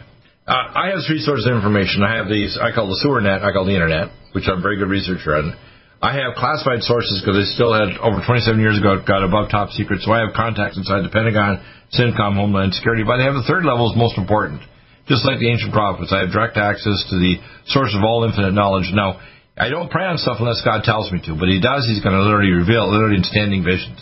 Uh, 0.47 0.63
I 0.79 0.95
have 0.95 1.03
three 1.03 1.19
sources 1.19 1.43
of 1.43 1.59
information. 1.59 2.07
I 2.07 2.15
have 2.23 2.31
these, 2.31 2.55
I 2.55 2.71
call 2.71 2.87
the 2.87 2.95
sewer 3.03 3.19
net, 3.19 3.43
I 3.43 3.51
call 3.51 3.67
the 3.67 3.75
internet, 3.75 4.15
which 4.31 4.47
I'm 4.47 4.59
a 4.59 4.63
very 4.63 4.79
good 4.79 4.87
researcher 4.87 5.35
on. 5.35 5.51
I 5.99 6.15
have 6.15 6.39
classified 6.39 6.87
sources 6.87 7.19
because 7.19 7.35
they 7.35 7.49
still 7.51 7.75
had, 7.75 7.99
over 7.99 8.23
27 8.23 8.55
years 8.55 8.79
ago, 8.79 8.95
got 9.03 9.27
above 9.27 9.51
top 9.51 9.75
secret. 9.75 9.99
So 10.07 10.15
I 10.15 10.23
have 10.23 10.31
contacts 10.31 10.79
inside 10.79 11.03
the 11.03 11.11
Pentagon, 11.11 11.59
CENTCOM, 11.91 12.39
Homeland 12.39 12.71
Security. 12.79 13.03
But 13.03 13.19
I 13.19 13.27
have 13.27 13.35
the 13.35 13.43
third 13.43 13.67
level 13.67 13.91
is 13.91 13.99
most 13.99 14.15
important. 14.15 14.63
Just 15.11 15.27
like 15.27 15.43
the 15.43 15.51
ancient 15.51 15.73
prophets, 15.75 16.15
I 16.15 16.23
have 16.23 16.31
direct 16.31 16.55
access 16.55 16.95
to 17.11 17.15
the 17.19 17.43
source 17.67 17.91
of 17.91 18.07
all 18.07 18.23
infinite 18.23 18.55
knowledge. 18.55 18.87
Now, 18.95 19.19
I 19.57 19.67
don't 19.67 19.91
pray 19.91 20.05
on 20.05 20.15
stuff 20.15 20.37
unless 20.39 20.61
God 20.63 20.87
tells 20.87 21.11
me 21.11 21.19
to, 21.27 21.35
but 21.35 21.51
He 21.51 21.59
does. 21.59 21.83
He's 21.91 21.99
going 21.99 22.15
to 22.15 22.23
literally 22.23 22.55
reveal, 22.55 22.87
literally 22.87 23.19
in 23.19 23.27
standing 23.27 23.67
visions. 23.67 23.99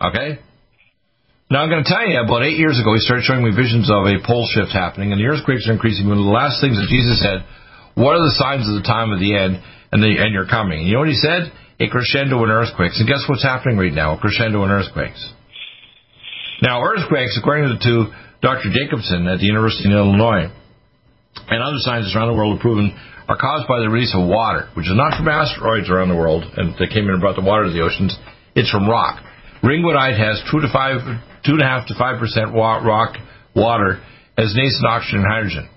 Okay? 0.00 0.40
Now 1.52 1.60
I'm 1.60 1.68
going 1.68 1.84
to 1.84 1.92
tell 1.92 2.08
you, 2.08 2.16
about 2.16 2.48
eight 2.48 2.56
years 2.56 2.80
ago, 2.80 2.96
he 2.96 3.04
started 3.04 3.28
showing 3.28 3.44
me 3.44 3.52
visions 3.52 3.92
of 3.92 4.08
a 4.08 4.16
pole 4.24 4.48
shift 4.56 4.72
happening, 4.72 5.12
and 5.12 5.20
the 5.20 5.28
earthquakes 5.28 5.68
are 5.68 5.76
increasing. 5.76 6.08
One 6.08 6.16
of 6.16 6.24
the 6.24 6.32
last 6.32 6.64
things 6.64 6.80
that 6.80 6.88
Jesus 6.88 7.20
said, 7.20 7.44
what 7.92 8.16
are 8.16 8.24
the 8.24 8.40
signs 8.40 8.64
of 8.64 8.80
the 8.80 8.88
time 8.88 9.12
of 9.12 9.20
the 9.20 9.36
end, 9.36 9.60
and, 9.92 10.00
the, 10.00 10.16
and 10.16 10.32
you're 10.32 10.48
coming? 10.48 10.88
You 10.88 10.96
know 10.96 11.04
what 11.04 11.12
he 11.12 11.20
said? 11.20 11.52
A 11.76 11.92
crescendo 11.92 12.40
in 12.40 12.48
earthquakes. 12.48 12.96
And 12.96 13.04
guess 13.04 13.28
what's 13.28 13.44
happening 13.44 13.76
right 13.76 13.92
now? 13.92 14.16
A 14.16 14.18
crescendo 14.18 14.64
in 14.64 14.72
earthquakes. 14.72 15.20
Now, 16.64 16.80
earthquakes, 16.88 17.36
according 17.36 17.68
to 17.68 17.94
Dr. 18.40 18.72
Jacobson 18.72 19.28
at 19.28 19.36
the 19.36 19.44
University 19.44 19.92
of 19.92 20.08
Illinois, 20.08 20.48
and 20.48 21.60
other 21.60 21.84
scientists 21.84 22.16
around 22.16 22.32
the 22.32 22.38
world 22.40 22.56
have 22.56 22.64
proven, 22.64 22.96
are 23.28 23.36
caused 23.36 23.68
by 23.68 23.84
the 23.84 23.92
release 23.92 24.16
of 24.16 24.24
water, 24.24 24.72
which 24.72 24.88
is 24.88 24.96
not 24.96 25.20
from 25.20 25.28
asteroids 25.28 25.92
around 25.92 26.08
the 26.08 26.16
world, 26.16 26.48
and 26.56 26.72
they 26.80 26.88
came 26.88 27.04
in 27.04 27.12
and 27.12 27.20
brought 27.20 27.36
the 27.36 27.44
water 27.44 27.68
to 27.68 27.72
the 27.76 27.84
oceans. 27.84 28.16
It's 28.56 28.72
from 28.72 28.88
rock. 28.88 29.20
Ringwoodite 29.60 30.16
has 30.16 30.40
two 30.48 30.64
to 30.64 30.72
five, 30.72 31.04
two 31.44 31.52
and 31.52 31.62
a 31.62 31.66
half 31.66 31.86
to 31.88 31.94
five 31.98 32.18
percent 32.18 32.54
rock 32.54 33.16
water 33.54 34.00
as 34.38 34.54
nascent 34.56 34.86
oxygen 34.86 35.20
and 35.20 35.28
hydrogen. 35.28 35.68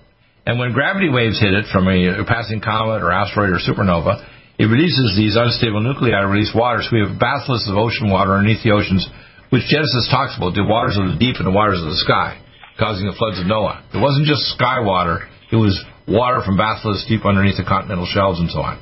And 0.46 0.58
when 0.58 0.72
gravity 0.72 1.10
waves 1.10 1.40
hit 1.40 1.52
it 1.54 1.66
from 1.72 1.88
a 1.88 2.24
passing 2.24 2.62
comet 2.62 3.02
or 3.02 3.10
asteroid 3.10 3.50
or 3.50 3.58
supernova, 3.58 4.22
it 4.58 4.70
releases 4.70 5.18
these 5.18 5.36
unstable 5.36 5.82
nuclei 5.82 6.14
to 6.14 6.26
release 6.30 6.54
water. 6.54 6.80
So 6.80 6.96
we 6.96 7.02
have 7.02 7.18
bathless 7.18 7.68
of 7.68 7.76
ocean 7.76 8.08
water 8.08 8.38
underneath 8.38 8.62
the 8.62 8.70
oceans, 8.72 9.04
which 9.50 9.66
Genesis 9.68 10.08
talks 10.08 10.38
about, 10.38 10.54
the 10.54 10.64
waters 10.64 10.96
of 10.96 11.12
the 11.12 11.18
deep 11.18 11.36
and 11.36 11.46
the 11.46 11.52
waters 11.52 11.82
of 11.82 11.90
the 11.90 12.00
sky, 12.00 12.40
causing 12.78 13.10
the 13.10 13.16
floods 13.18 13.42
of 13.42 13.46
Noah. 13.46 13.84
It 13.92 13.98
wasn't 13.98 14.30
just 14.30 14.54
sky 14.54 14.80
water, 14.80 15.28
it 15.52 15.58
was 15.58 15.76
water 16.08 16.40
from 16.46 16.56
bathless 16.56 17.04
deep 17.10 17.26
underneath 17.26 17.58
the 17.58 17.66
continental 17.66 18.06
shelves 18.06 18.40
and 18.40 18.48
so 18.48 18.62
on. 18.62 18.80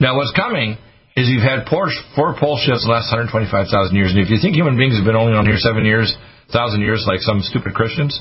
Now 0.00 0.16
what's 0.16 0.32
coming 0.32 0.78
is 1.18 1.28
you've 1.28 1.42
had 1.42 1.66
four, 1.66 1.90
four 2.14 2.38
pole 2.38 2.56
shifts 2.62 2.86
the 2.86 2.92
last 2.94 3.10
125,000 3.10 3.68
years, 3.94 4.14
and 4.14 4.22
if 4.22 4.30
you 4.30 4.38
think 4.38 4.54
human 4.54 4.78
beings 4.78 4.94
have 4.94 5.04
been 5.04 5.18
only 5.18 5.34
on 5.34 5.44
here 5.44 5.58
seven 5.58 5.84
years, 5.84 6.14
thousand 6.54 6.80
years, 6.80 7.04
like 7.06 7.20
some 7.20 7.42
stupid 7.42 7.74
Christians, 7.74 8.14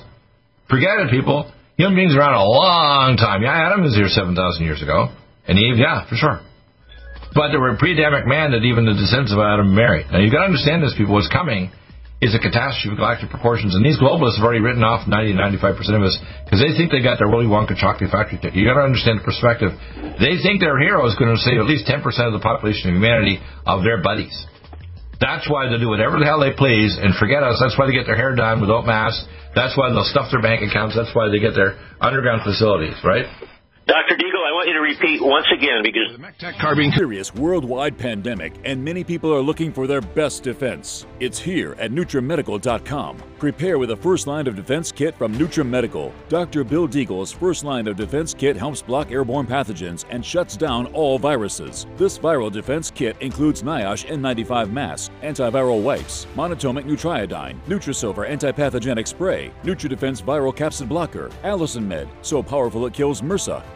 forget 0.70 1.00
it, 1.00 1.14
people. 1.14 1.52
Human 1.78 1.96
beings 1.96 2.18
are 2.18 2.26
around 2.26 2.42
a 2.42 2.44
long 2.44 3.18
time. 3.18 3.46
Yeah, 3.46 3.54
Adam 3.54 3.86
was 3.86 3.94
here 3.94 4.10
7,000 4.10 4.34
years 4.66 4.82
ago. 4.82 5.14
And 5.48 5.58
Eve, 5.58 5.78
yeah, 5.78 6.10
for 6.10 6.18
sure. 6.18 6.42
But 7.38 7.54
there 7.54 7.62
were 7.62 7.78
pre-Adamic 7.78 8.26
man 8.26 8.52
that 8.52 8.66
even 8.66 8.90
the 8.90 8.98
descendants 8.98 9.32
of 9.32 9.38
Adam 9.38 9.76
married. 9.78 10.10
Now, 10.10 10.18
you've 10.18 10.34
got 10.34 10.42
to 10.42 10.50
understand 10.50 10.82
this, 10.82 10.98
people. 10.98 11.14
What's 11.14 11.30
coming 11.30 11.70
is 12.20 12.34
a 12.34 12.42
catastrophe 12.42 12.90
of 12.90 12.98
galactic 12.98 13.30
proportions. 13.30 13.78
And 13.78 13.86
these 13.86 14.02
globalists 14.02 14.42
have 14.42 14.46
already 14.46 14.62
written 14.62 14.82
off 14.82 15.06
90 15.06 15.38
95% 15.38 15.78
of 15.94 16.02
us 16.02 16.18
because 16.46 16.58
they 16.58 16.74
think 16.74 16.90
they 16.90 17.06
got 17.06 17.22
their 17.22 17.30
Willy 17.30 17.46
Wonka 17.46 17.78
chocolate 17.78 18.10
factory 18.10 18.42
ticket. 18.42 18.58
You've 18.58 18.66
got 18.66 18.82
to 18.82 18.90
understand 18.90 19.22
the 19.22 19.26
perspective. 19.28 19.70
They 20.18 20.42
think 20.42 20.58
their 20.58 20.82
hero 20.82 21.06
is 21.06 21.14
going 21.14 21.30
to 21.30 21.42
save 21.42 21.62
at 21.62 21.70
least 21.70 21.86
10% 21.86 22.02
of 22.26 22.34
the 22.34 22.42
population 22.42 22.90
of 22.90 22.98
humanity 22.98 23.38
of 23.70 23.86
their 23.86 24.02
buddies. 24.02 24.34
That's 25.22 25.50
why 25.50 25.70
they 25.70 25.78
do 25.78 25.90
whatever 25.90 26.18
the 26.18 26.26
hell 26.26 26.42
they 26.42 26.54
please 26.54 26.98
and 26.98 27.14
forget 27.18 27.42
us. 27.42 27.58
That's 27.62 27.78
why 27.78 27.86
they 27.86 27.94
get 27.94 28.06
their 28.06 28.18
hair 28.18 28.34
done 28.34 28.62
without 28.62 28.86
masks. 28.86 29.26
That's 29.54 29.78
why 29.78 29.90
they'll 29.90 30.06
stuff 30.06 30.30
their 30.30 30.42
bank 30.42 30.62
accounts. 30.62 30.94
That's 30.94 31.14
why 31.14 31.30
they 31.30 31.42
get 31.42 31.58
their 31.58 31.78
underground 32.02 32.46
facilities, 32.46 32.98
right? 33.02 33.26
Dr. 33.88 34.15
Deagle, 34.15 34.45
I 34.45 34.52
want 34.52 34.67
you 34.67 34.73
to 34.73 34.82
repeat 34.82 35.21
once 35.21 35.45
again 35.50 35.82
because 35.82 36.12
The 36.12 36.21
MacTech 36.21 36.60
Carbine 36.60 36.91
serious 36.91 37.34
worldwide 37.34 37.97
pandemic, 37.97 38.54
and 38.65 38.84
many 38.84 39.02
people 39.02 39.34
are 39.34 39.39
looking 39.39 39.71
for 39.71 39.88
their 39.88 40.02
best 40.02 40.43
defense. 40.43 41.06
It's 41.21 41.39
here 41.39 41.73
at 41.80 41.91
NutriMedical.com. 41.91 43.23
Prepare 43.39 43.78
with 43.78 43.91
a 43.91 43.95
first 43.95 44.28
line 44.28 44.45
of 44.47 44.58
defense 44.58 44.91
kit 44.91 45.15
from 45.15 45.34
NutriMedical. 45.36 46.12
Dr. 46.28 46.65
Bill 46.65 46.86
Deagle's 46.86 47.32
first 47.32 47.63
line 47.63 47.88
of 47.88 47.95
defense 47.95 48.34
kit 48.34 48.58
helps 48.58 48.82
block 48.82 49.10
airborne 49.10 49.47
pathogens 49.47 50.04
and 50.10 50.26
shuts 50.26 50.58
down 50.58 50.88
all 50.88 51.17
viruses. 51.17 51.86
This 51.95 52.19
viral 52.19 52.52
defense 52.52 52.91
kit 52.91 53.15
includes 53.21 53.63
NIOSH 53.63 54.08
N95 54.08 54.69
mask, 54.69 55.13
antiviral 55.21 55.82
wipes, 55.82 56.28
monatomic 56.36 56.84
nutriodine, 56.84 57.58
Nutrisilver 57.67 58.28
antipathogenic 58.30 59.08
spray, 59.08 59.50
NutriDefense 59.63 60.21
viral 60.23 60.54
capsid 60.54 60.89
blocker, 60.89 61.30
Allicin 61.43 61.86
Med, 61.86 62.10
so 62.21 62.43
powerful 62.43 62.86
it 62.86 62.93
kills 62.93 63.21
MRSA, 63.21 63.63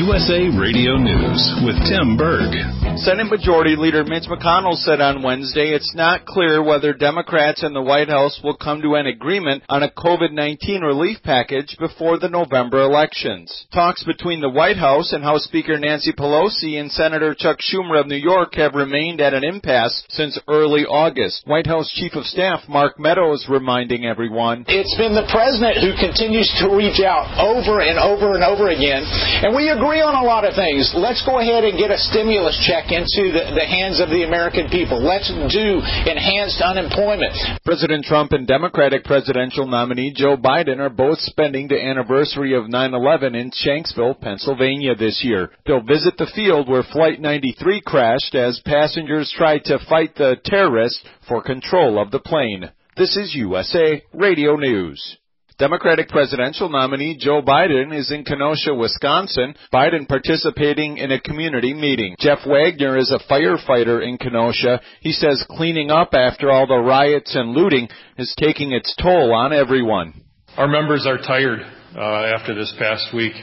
USA 0.00 0.48
Radio 0.56 0.96
News 0.96 1.60
with 1.62 1.76
Tim 1.84 2.16
Berg. 2.16 2.56
Senate 2.96 3.28
Majority 3.28 3.76
Leader 3.76 4.02
Mitch 4.02 4.24
McConnell 4.24 4.74
said 4.74 5.00
on 5.00 5.22
Wednesday 5.22 5.76
it's 5.76 5.94
not 5.94 6.24
clear 6.24 6.62
whether 6.62 6.94
Democrats 6.94 7.62
and 7.62 7.76
the 7.76 7.82
White 7.82 8.08
House 8.08 8.40
will 8.42 8.56
come 8.56 8.80
to 8.80 8.94
an 8.94 9.06
agreement 9.06 9.62
on 9.68 9.82
a 9.82 9.90
COVID-19 9.90 10.80
relief 10.80 11.18
package 11.22 11.76
before 11.78 12.18
the 12.18 12.28
November 12.30 12.80
elections. 12.80 13.66
Talks 13.74 14.02
between 14.02 14.40
the 14.40 14.48
White 14.48 14.78
House 14.78 15.12
and 15.12 15.22
House 15.22 15.44
Speaker 15.44 15.78
Nancy 15.78 16.12
Pelosi 16.12 16.80
and 16.80 16.90
Senator 16.90 17.34
Chuck 17.38 17.58
Schumer 17.60 18.00
of 18.00 18.06
New 18.06 18.16
York 18.16 18.54
have 18.54 18.74
remained 18.74 19.20
at 19.20 19.34
an 19.34 19.44
impasse 19.44 20.04
since 20.08 20.40
early 20.48 20.86
August. 20.86 21.42
White 21.46 21.66
House 21.66 21.92
Chief 21.94 22.14
of 22.14 22.24
Staff 22.24 22.60
Mark 22.68 22.98
Meadows 22.98 23.46
reminding 23.50 24.06
everyone 24.06 24.64
It's 24.66 24.96
been 24.96 25.14
the 25.14 25.28
president 25.30 25.76
who 25.84 25.92
continues 26.00 26.48
to 26.64 26.74
reach 26.74 27.00
out 27.04 27.28
over 27.36 27.80
and 27.80 27.98
over 27.98 28.34
and 28.34 28.44
over 28.44 28.68
again. 28.70 29.04
And 29.04 29.54
we 29.54 29.68
agree 29.68 29.89
on 29.98 30.14
a 30.14 30.22
lot 30.22 30.46
of 30.46 30.54
things. 30.54 30.94
Let's 30.94 31.26
go 31.26 31.42
ahead 31.42 31.66
and 31.66 31.74
get 31.74 31.90
a 31.90 31.98
stimulus 31.98 32.54
check 32.62 32.94
into 32.94 33.34
the, 33.34 33.58
the 33.58 33.66
hands 33.66 33.98
of 33.98 34.14
the 34.14 34.22
American 34.22 34.70
people. 34.70 35.02
Let's 35.02 35.26
do 35.26 35.82
enhanced 36.06 36.62
unemployment. 36.62 37.34
President 37.66 38.06
Trump 38.06 38.30
and 38.30 38.46
Democratic 38.46 39.02
presidential 39.02 39.66
nominee 39.66 40.14
Joe 40.14 40.38
Biden 40.38 40.78
are 40.78 40.94
both 40.94 41.18
spending 41.18 41.66
the 41.66 41.82
anniversary 41.82 42.54
of 42.54 42.70
9-11 42.70 43.34
in 43.34 43.50
Shanksville, 43.50 44.20
Pennsylvania 44.20 44.94
this 44.94 45.20
year. 45.26 45.50
They'll 45.66 45.82
visit 45.82 46.14
the 46.16 46.30
field 46.32 46.68
where 46.68 46.86
Flight 46.86 47.20
93 47.20 47.82
crashed 47.82 48.34
as 48.34 48.62
passengers 48.64 49.34
tried 49.36 49.64
to 49.66 49.82
fight 49.88 50.14
the 50.14 50.36
terrorists 50.44 51.02
for 51.26 51.42
control 51.42 52.00
of 52.00 52.12
the 52.12 52.20
plane. 52.20 52.70
This 52.96 53.16
is 53.16 53.34
USA 53.34 54.02
Radio 54.14 54.54
News. 54.54 55.19
Democratic 55.60 56.08
presidential 56.08 56.70
nominee 56.70 57.18
Joe 57.20 57.42
Biden 57.42 57.94
is 57.94 58.10
in 58.10 58.24
Kenosha, 58.24 58.74
Wisconsin. 58.74 59.54
Biden 59.70 60.08
participating 60.08 60.96
in 60.96 61.12
a 61.12 61.20
community 61.20 61.74
meeting. 61.74 62.16
Jeff 62.18 62.38
Wagner 62.46 62.96
is 62.96 63.12
a 63.12 63.30
firefighter 63.30 64.02
in 64.02 64.16
Kenosha. 64.16 64.80
He 65.02 65.12
says 65.12 65.44
cleaning 65.50 65.90
up 65.90 66.14
after 66.14 66.50
all 66.50 66.66
the 66.66 66.78
riots 66.78 67.36
and 67.36 67.50
looting 67.50 67.90
is 68.16 68.34
taking 68.38 68.72
its 68.72 68.96
toll 69.02 69.34
on 69.34 69.52
everyone. 69.52 70.24
Our 70.56 70.66
members 70.66 71.06
are 71.06 71.18
tired 71.18 71.60
uh, 71.94 72.00
after 72.00 72.54
this 72.54 72.74
past 72.78 73.14
week. 73.14 73.34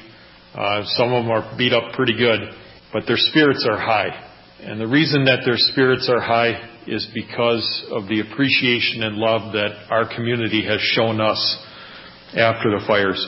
Uh, 0.55 0.85
some 0.95 1.13
of 1.13 1.23
them 1.23 1.31
are 1.31 1.55
beat 1.55 1.71
up 1.71 1.93
pretty 1.93 2.17
good, 2.17 2.49
but 2.91 3.03
their 3.05 3.17
spirits 3.17 3.63
are 3.69 3.77
high. 3.77 4.09
And 4.61 4.81
the 4.81 4.87
reason 4.87 5.25
that 5.25 5.41
their 5.45 5.57
spirits 5.57 6.09
are 6.11 6.19
high 6.19 6.81
is 6.87 7.07
because 7.13 7.85
of 7.91 8.07
the 8.07 8.21
appreciation 8.21 9.03
and 9.03 9.17
love 9.17 9.53
that 9.53 9.85
our 9.91 10.09
community 10.15 10.65
has 10.65 10.81
shown 10.81 11.21
us 11.21 11.63
after 12.35 12.71
the 12.71 12.83
fires. 12.87 13.19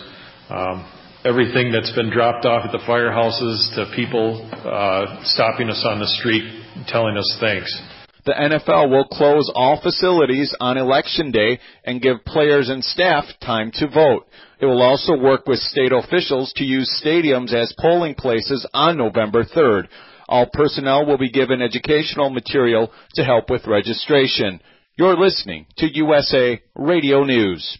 Um, 0.50 0.86
everything 1.26 1.72
that's 1.72 1.92
been 1.94 2.10
dropped 2.10 2.46
off 2.46 2.66
at 2.66 2.72
the 2.72 2.84
firehouses 2.88 3.76
to 3.76 3.96
people 3.96 4.50
uh, 4.52 5.24
stopping 5.24 5.70
us 5.70 5.86
on 5.88 6.00
the 6.00 6.08
street 6.08 6.44
telling 6.88 7.18
us 7.18 7.38
thanks. 7.40 7.82
The 8.26 8.34
NFL 8.34 8.90
will 8.90 9.06
close 9.06 9.52
all 9.56 9.82
facilities 9.82 10.54
on 10.60 10.78
election 10.78 11.32
day 11.32 11.60
and 11.84 12.02
give 12.02 12.24
players 12.26 12.70
and 12.70 12.84
staff 12.84 13.26
time 13.42 13.72
to 13.76 13.88
vote. 13.88 14.28
It 14.60 14.66
will 14.66 14.82
also 14.82 15.18
work 15.18 15.48
with 15.48 15.60
state 15.60 15.92
officials 15.92 16.54
to 16.58 16.64
use 16.64 17.02
stadiums 17.04 17.54
as 17.54 17.74
polling 17.80 18.16
places 18.16 18.68
on 18.74 18.98
November 18.98 19.46
3rd. 19.46 19.88
All 20.28 20.48
personnel 20.52 21.06
will 21.06 21.18
be 21.18 21.32
given 21.32 21.62
educational 21.62 22.30
material 22.30 22.92
to 23.16 23.24
help 23.24 23.50
with 23.50 23.66
registration. 23.66 24.62
You're 24.96 25.18
listening 25.18 25.66
to 25.78 25.98
USA 25.98 26.62
Radio 26.76 27.24
News. 27.24 27.80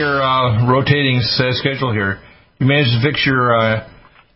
your 0.00 0.16
uh, 0.24 0.64
rotating 0.64 1.20
s- 1.20 1.60
schedule 1.60 1.92
here. 1.92 2.16
You 2.58 2.64
managed 2.66 2.96
to 2.96 3.00
fix 3.04 3.20
your 3.28 3.52
uh, 3.52 3.84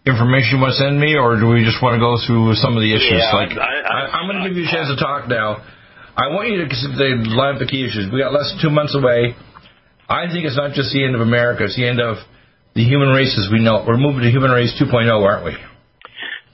information 0.05 0.57
you 0.57 0.61
want 0.61 0.77
to 0.77 0.81
send 0.85 1.01
me, 1.01 1.17
or 1.17 1.41
do 1.41 1.49
we 1.49 1.65
just 1.65 1.81
want 1.81 1.97
to 1.97 2.03
go 2.05 2.21
through 2.21 2.53
some 2.61 2.77
of 2.77 2.85
the 2.85 2.93
issues? 2.93 3.17
Yeah, 3.25 3.33
like, 3.33 3.57
I- 3.57 4.21
am 4.21 4.29
going 4.29 4.45
to 4.45 4.49
give 4.49 4.57
you 4.61 4.69
a 4.69 4.73
chance 4.73 4.93
to 4.93 4.99
talk 5.01 5.25
now. 5.29 5.65
I 6.17 6.29
want 6.31 6.53
you 6.53 6.61
to 6.63 6.69
consider- 6.69 7.25
line 7.33 7.57
up 7.57 7.61
the 7.65 7.67
key 7.67 7.83
issues. 7.89 8.13
We 8.13 8.21
got 8.21 8.33
less 8.37 8.53
than 8.53 8.61
two 8.61 8.71
months 8.71 8.95
away. 8.95 9.35
I 10.09 10.29
think 10.29 10.45
it's 10.45 10.57
not 10.57 10.77
just 10.77 10.93
the 10.93 11.01
end 11.03 11.17
of 11.17 11.23
America; 11.25 11.65
it's 11.65 11.77
the 11.81 11.89
end 11.89 11.99
of 12.01 12.21
the 12.77 12.85
human 12.85 13.09
race 13.09 13.33
as 13.41 13.49
we 13.51 13.59
know. 13.65 13.81
it. 13.81 13.89
We're 13.89 13.97
moving 13.97 14.23
to 14.23 14.31
human 14.31 14.51
race 14.53 14.71
2.0, 14.77 15.09
aren't 15.09 15.45
we? 15.49 15.57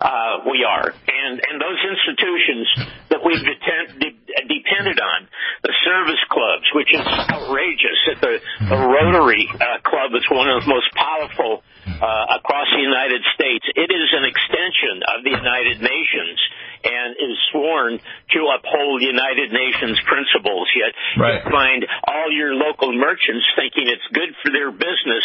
Uh, 0.00 0.48
we 0.48 0.64
are, 0.64 0.86
and 0.88 1.34
and 1.44 1.60
those 1.60 1.76
institutions 1.92 2.66
that 3.10 3.20
we've 3.26 3.42
deten- 3.44 3.98
de- 4.00 4.16
depended 4.48 4.98
on, 5.00 5.28
the 5.62 5.74
service 5.84 6.22
clubs, 6.30 6.66
which 6.74 6.90
is 6.94 7.04
outrageous. 7.04 7.98
That 8.08 8.18
the, 8.20 8.34
the 8.68 8.78
Rotary 8.78 9.48
uh, 9.50 9.80
Club 9.84 10.14
is 10.14 10.24
one 10.30 10.48
of 10.48 10.64
the 10.64 10.68
most 10.68 10.88
powerful 10.94 11.62
uh, 11.86 12.38
across 12.38 12.68
the 12.72 12.82
United 12.82 13.22
States. 13.34 13.64
It 13.74 13.90
is 13.90 14.08
an 14.14 14.24
extension 14.24 15.02
of 15.04 15.24
the 15.24 15.34
United 15.36 15.82
Nations 15.82 16.38
and 16.80 17.12
is 17.20 17.36
sworn 17.52 18.00
to 18.00 18.40
uphold 18.56 19.02
United 19.02 19.52
Nations 19.52 20.00
principles. 20.08 20.68
Yet 20.72 20.92
Right. 21.20 21.44
you 21.44 21.50
find 21.50 21.84
all 22.08 22.32
your 22.32 22.54
local 22.54 22.92
merchants 22.96 23.44
thinking 23.56 23.84
it's 23.88 24.06
good 24.12 24.32
for 24.42 24.50
their 24.52 24.70
business, 24.70 25.24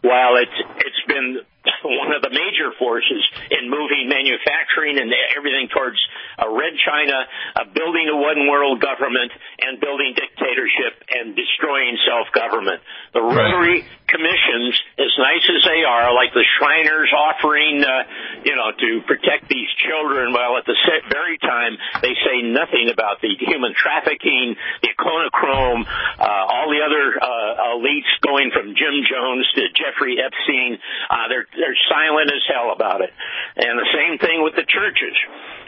while 0.00 0.36
it's 0.40 0.58
it's 0.80 1.02
been 1.06 1.44
one 1.84 2.12
of 2.12 2.22
the 2.22 2.30
major 2.30 2.72
forces 2.78 3.22
in 3.50 3.70
moving 3.70 4.08
manufacturing 4.08 5.00
and 5.00 5.08
everything 5.36 5.68
towards 5.72 5.98
a 6.38 6.48
red 6.50 6.76
China, 6.84 7.16
uh, 7.56 7.64
building 7.72 8.06
a 8.12 8.16
one 8.16 8.46
world 8.48 8.80
government, 8.80 9.32
and 9.62 9.80
building 9.80 10.12
dictatorship 10.12 11.00
and 11.08 11.32
destroying 11.36 11.96
self 12.04 12.28
government. 12.34 12.82
The 13.12 13.24
Right. 13.24 13.50
Rotary 13.50 13.84
commissions, 14.06 14.76
as 14.98 15.12
nice 15.18 15.46
as 15.48 15.62
they 15.64 15.82
are, 15.82 16.12
like 16.14 16.34
the 16.34 16.44
Shriners 16.58 17.10
offering, 17.10 17.82
uh, 17.82 18.04
you 18.44 18.54
know, 18.54 18.70
to 18.70 19.00
protect 19.08 19.48
these 19.48 19.68
children, 19.88 20.32
while 20.32 20.58
at 20.58 20.66
the 20.66 20.76
very 21.10 21.38
time 21.38 21.76
they 22.02 22.14
say 22.14 22.42
nothing 22.44 22.90
about 22.92 23.20
the 23.20 23.32
human 23.40 23.74
trafficking, 23.74 24.54
the 24.82 24.92
Adrenochrome, 24.94 25.84
uh, 25.84 26.52
all 26.52 26.68
the 26.70 26.82
other 26.84 27.16
uh, 27.16 27.74
elites 27.74 28.10
going 28.22 28.50
from 28.52 28.74
Jim 28.74 29.02
Jones 29.08 29.46
to 29.54 29.62
Jeffrey 29.74 30.16
Epstein. 30.20 30.78
Uh, 31.10 31.28
they're 31.28 31.46
they're 31.56 31.78
silent 31.90 32.30
as 32.30 32.42
hell 32.50 32.74
about 32.74 33.00
it. 33.00 33.10
And 33.56 33.78
the 33.78 33.90
same 33.94 34.18
thing 34.18 34.42
with 34.42 34.54
the 34.58 34.66
churches. 34.66 35.14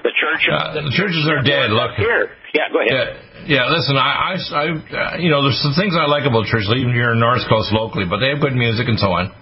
The 0.03 0.15
churches. 0.15 0.51
Uh, 0.53 0.87
the 0.87 0.95
churches 0.95 1.25
are 1.31 1.43
dead. 1.43 1.71
Look 1.71 1.99
here. 1.99 2.31
Yeah, 2.55 2.71
go 2.71 2.83
ahead. 2.83 2.93
Yeah, 3.47 3.65
yeah 3.65 3.73
listen, 3.73 3.97
I, 3.99 4.11
I, 4.11 4.33
I, 4.35 4.65
uh, 4.71 5.17
you 5.19 5.31
know, 5.31 5.43
there's 5.43 5.59
some 5.63 5.75
things 5.75 5.95
I 5.99 6.07
like 6.07 6.27
about 6.27 6.47
church, 6.47 6.67
even 6.71 6.95
here 6.95 7.15
in 7.15 7.19
North 7.19 7.43
Coast 7.49 7.73
locally, 7.73 8.07
but 8.07 8.19
they 8.19 8.31
have 8.35 8.43
good 8.43 8.55
music 8.55 8.87
and 8.87 8.99
so 8.99 9.11
on. 9.11 9.35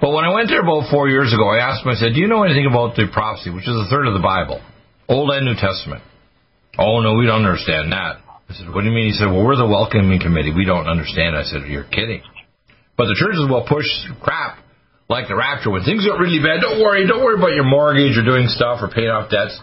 But 0.00 0.14
when 0.14 0.22
I 0.22 0.30
went 0.30 0.46
there 0.46 0.62
about 0.62 0.90
four 0.90 1.10
years 1.10 1.34
ago, 1.34 1.42
I 1.50 1.58
asked 1.58 1.82
them, 1.82 1.90
I 1.90 1.98
said, 1.98 2.14
do 2.14 2.22
you 2.22 2.30
know 2.30 2.46
anything 2.46 2.70
about 2.70 2.94
the 2.94 3.10
prophecy, 3.10 3.50
which 3.50 3.66
is 3.66 3.74
a 3.74 3.90
third 3.90 4.06
of 4.06 4.14
the 4.14 4.22
Bible, 4.22 4.62
Old 5.10 5.30
and 5.34 5.42
New 5.42 5.58
Testament? 5.58 6.06
Oh, 6.78 7.02
no, 7.02 7.18
we 7.18 7.26
don't 7.26 7.42
understand 7.42 7.90
that. 7.90 8.22
I 8.48 8.54
said, 8.54 8.70
what 8.70 8.86
do 8.86 8.88
you 8.88 8.94
mean? 8.94 9.10
He 9.10 9.18
said, 9.18 9.26
well, 9.26 9.42
we're 9.42 9.58
the 9.58 9.66
welcoming 9.66 10.22
committee. 10.22 10.54
We 10.54 10.64
don't 10.64 10.86
understand. 10.86 11.34
I 11.34 11.42
said, 11.42 11.66
you're 11.66 11.84
kidding. 11.90 12.22
But 12.96 13.10
the 13.10 13.18
churches 13.18 13.44
will 13.50 13.66
push 13.66 13.86
crap 14.22 14.62
like 15.08 15.28
the 15.28 15.36
rapture. 15.36 15.72
When 15.72 15.82
things 15.84 16.04
get 16.04 16.20
really 16.20 16.38
bad, 16.38 16.60
don't 16.60 16.80
worry. 16.84 17.08
Don't 17.08 17.24
worry 17.24 17.40
about 17.40 17.56
your 17.56 17.64
mortgage 17.64 18.16
or 18.16 18.24
doing 18.24 18.46
stuff 18.48 18.84
or 18.84 18.92
paying 18.92 19.08
off 19.08 19.32
debts. 19.32 19.56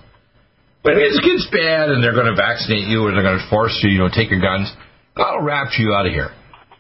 When 0.82 0.98
it 0.98 1.18
gets 1.22 1.50
bad 1.50 1.90
and 1.90 2.02
they're 2.02 2.14
going 2.14 2.30
to 2.30 2.38
vaccinate 2.38 2.86
you 2.86 3.06
or 3.06 3.14
they're 3.14 3.26
going 3.26 3.42
to 3.42 3.50
force 3.50 3.74
you, 3.82 3.90
you 3.90 3.98
know, 4.02 4.10
take 4.10 4.30
your 4.30 4.42
guns, 4.42 4.70
God 5.18 5.42
will 5.42 5.46
rapture 5.46 5.82
you 5.82 5.94
out 5.94 6.06
of 6.06 6.14
here. 6.14 6.30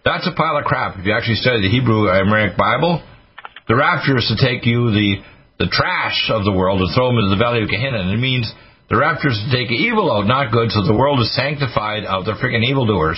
That's 0.06 0.30
a 0.30 0.34
pile 0.38 0.58
of 0.58 0.66
crap. 0.66 0.98
If 0.98 1.06
you 1.06 1.14
actually 1.14 1.42
study 1.42 1.66
the 1.66 1.74
Hebrew 1.74 2.06
Aramaic 2.06 2.54
Bible, 2.54 3.02
the 3.66 3.74
rapture 3.74 4.18
is 4.18 4.30
to 4.30 4.38
take 4.38 4.62
you, 4.66 4.94
the, 4.94 5.26
the 5.58 5.66
trash 5.74 6.30
of 6.30 6.46
the 6.46 6.54
world, 6.54 6.82
and 6.82 6.90
throw 6.94 7.10
them 7.10 7.18
into 7.18 7.34
the 7.34 7.42
valley 7.42 7.66
of 7.66 7.70
Gehenna. 7.70 8.06
And 8.06 8.14
it 8.14 8.22
means 8.22 8.46
the 8.94 9.02
rapture 9.02 9.34
is 9.34 9.42
to 9.42 9.50
take 9.50 9.74
evil 9.74 10.14
out, 10.14 10.30
not 10.30 10.54
good, 10.54 10.70
so 10.70 10.86
the 10.86 10.94
world 10.94 11.18
is 11.18 11.34
sanctified 11.34 12.06
of 12.06 12.30
the 12.30 12.38
freaking 12.38 12.62
evildoers. 12.62 13.18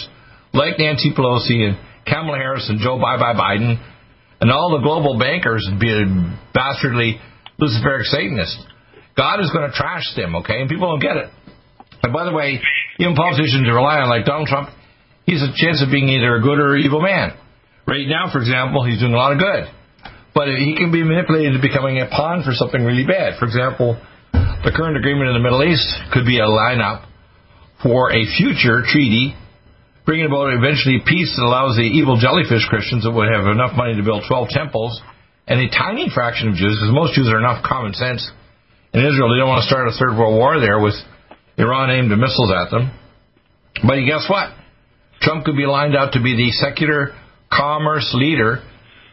Like 0.56 0.80
Nancy 0.80 1.12
Pelosi 1.12 1.68
and 1.68 1.76
Kamala 2.08 2.40
Harris 2.40 2.72
and 2.72 2.80
Joe 2.80 2.96
Bye 2.96 3.20
Bye 3.20 3.36
Biden 3.36 3.84
and 4.42 4.52
all 4.52 4.78
the 4.78 4.84
global 4.84 5.18
bankers 5.18 5.68
be 5.80 5.90
bastardly 6.54 7.20
Luciferic 7.60 8.04
Satanists. 8.04 8.58
God 9.18 9.42
is 9.42 9.50
going 9.52 9.70
to 9.70 9.76
trash 9.76 10.14
them, 10.16 10.36
okay? 10.38 10.62
And 10.62 10.70
people 10.70 10.90
don't 10.90 11.02
get 11.02 11.18
it. 11.18 11.30
And 12.04 12.14
by 12.14 12.26
the 12.26 12.32
way, 12.32 12.62
even 13.00 13.16
politicians 13.16 13.66
rely 13.66 13.98
on, 13.98 14.10
like 14.10 14.26
Donald 14.26 14.48
Trump, 14.48 14.70
he's 15.26 15.42
a 15.42 15.50
chance 15.58 15.82
of 15.82 15.90
being 15.90 16.08
either 16.10 16.36
a 16.38 16.42
good 16.42 16.60
or 16.60 16.78
evil 16.78 17.02
man. 17.02 17.34
Right 17.88 18.06
now, 18.06 18.30
for 18.32 18.40
example, 18.40 18.86
he's 18.86 19.00
doing 19.00 19.14
a 19.14 19.18
lot 19.18 19.34
of 19.34 19.40
good. 19.40 19.66
But 20.36 20.54
he 20.54 20.78
can 20.78 20.92
be 20.92 21.02
manipulated 21.04 21.56
into 21.56 21.62
becoming 21.62 21.98
a 21.98 22.06
pawn 22.06 22.44
for 22.46 22.54
something 22.54 22.84
really 22.84 23.06
bad. 23.08 23.40
For 23.40 23.46
example, 23.46 23.98
the 24.34 24.70
current 24.70 24.98
agreement 24.98 25.30
in 25.30 25.34
the 25.34 25.42
Middle 25.42 25.64
East 25.66 25.88
could 26.14 26.26
be 26.26 26.38
a 26.38 26.46
lineup 26.46 27.10
for 27.82 28.14
a 28.14 28.22
future 28.38 28.86
treaty 28.86 29.34
bringing 30.08 30.26
about 30.26 30.56
eventually 30.56 31.04
peace 31.04 31.36
that 31.36 31.44
allows 31.44 31.76
the 31.76 31.84
evil 31.84 32.16
jellyfish 32.16 32.64
Christians 32.72 33.04
that 33.04 33.12
would 33.12 33.28
have 33.28 33.44
enough 33.44 33.76
money 33.76 33.92
to 34.00 34.02
build 34.08 34.24
12 34.24 34.48
temples 34.56 34.96
and 35.46 35.60
a 35.60 35.68
tiny 35.68 36.08
fraction 36.08 36.48
of 36.48 36.56
Jews, 36.56 36.80
because 36.80 36.96
most 36.96 37.12
Jews 37.12 37.28
are 37.28 37.38
enough 37.38 37.60
common 37.60 37.92
sense 37.92 38.24
in 38.96 39.04
Israel. 39.04 39.28
They 39.28 39.44
don't 39.44 39.52
want 39.52 39.68
to 39.68 39.70
start 39.70 39.92
a 39.92 39.96
third 40.00 40.16
world 40.16 40.40
war 40.40 40.64
there 40.64 40.80
with 40.80 40.96
Iran 41.60 41.92
aimed 41.92 42.08
missiles 42.16 42.56
at 42.56 42.72
them. 42.72 42.96
But 43.84 44.00
guess 44.08 44.24
what? 44.32 44.56
Trump 45.20 45.44
could 45.44 45.60
be 45.60 45.68
lined 45.68 45.96
out 45.96 46.16
to 46.16 46.24
be 46.24 46.40
the 46.40 46.56
secular 46.56 47.12
commerce 47.52 48.08
leader 48.16 48.64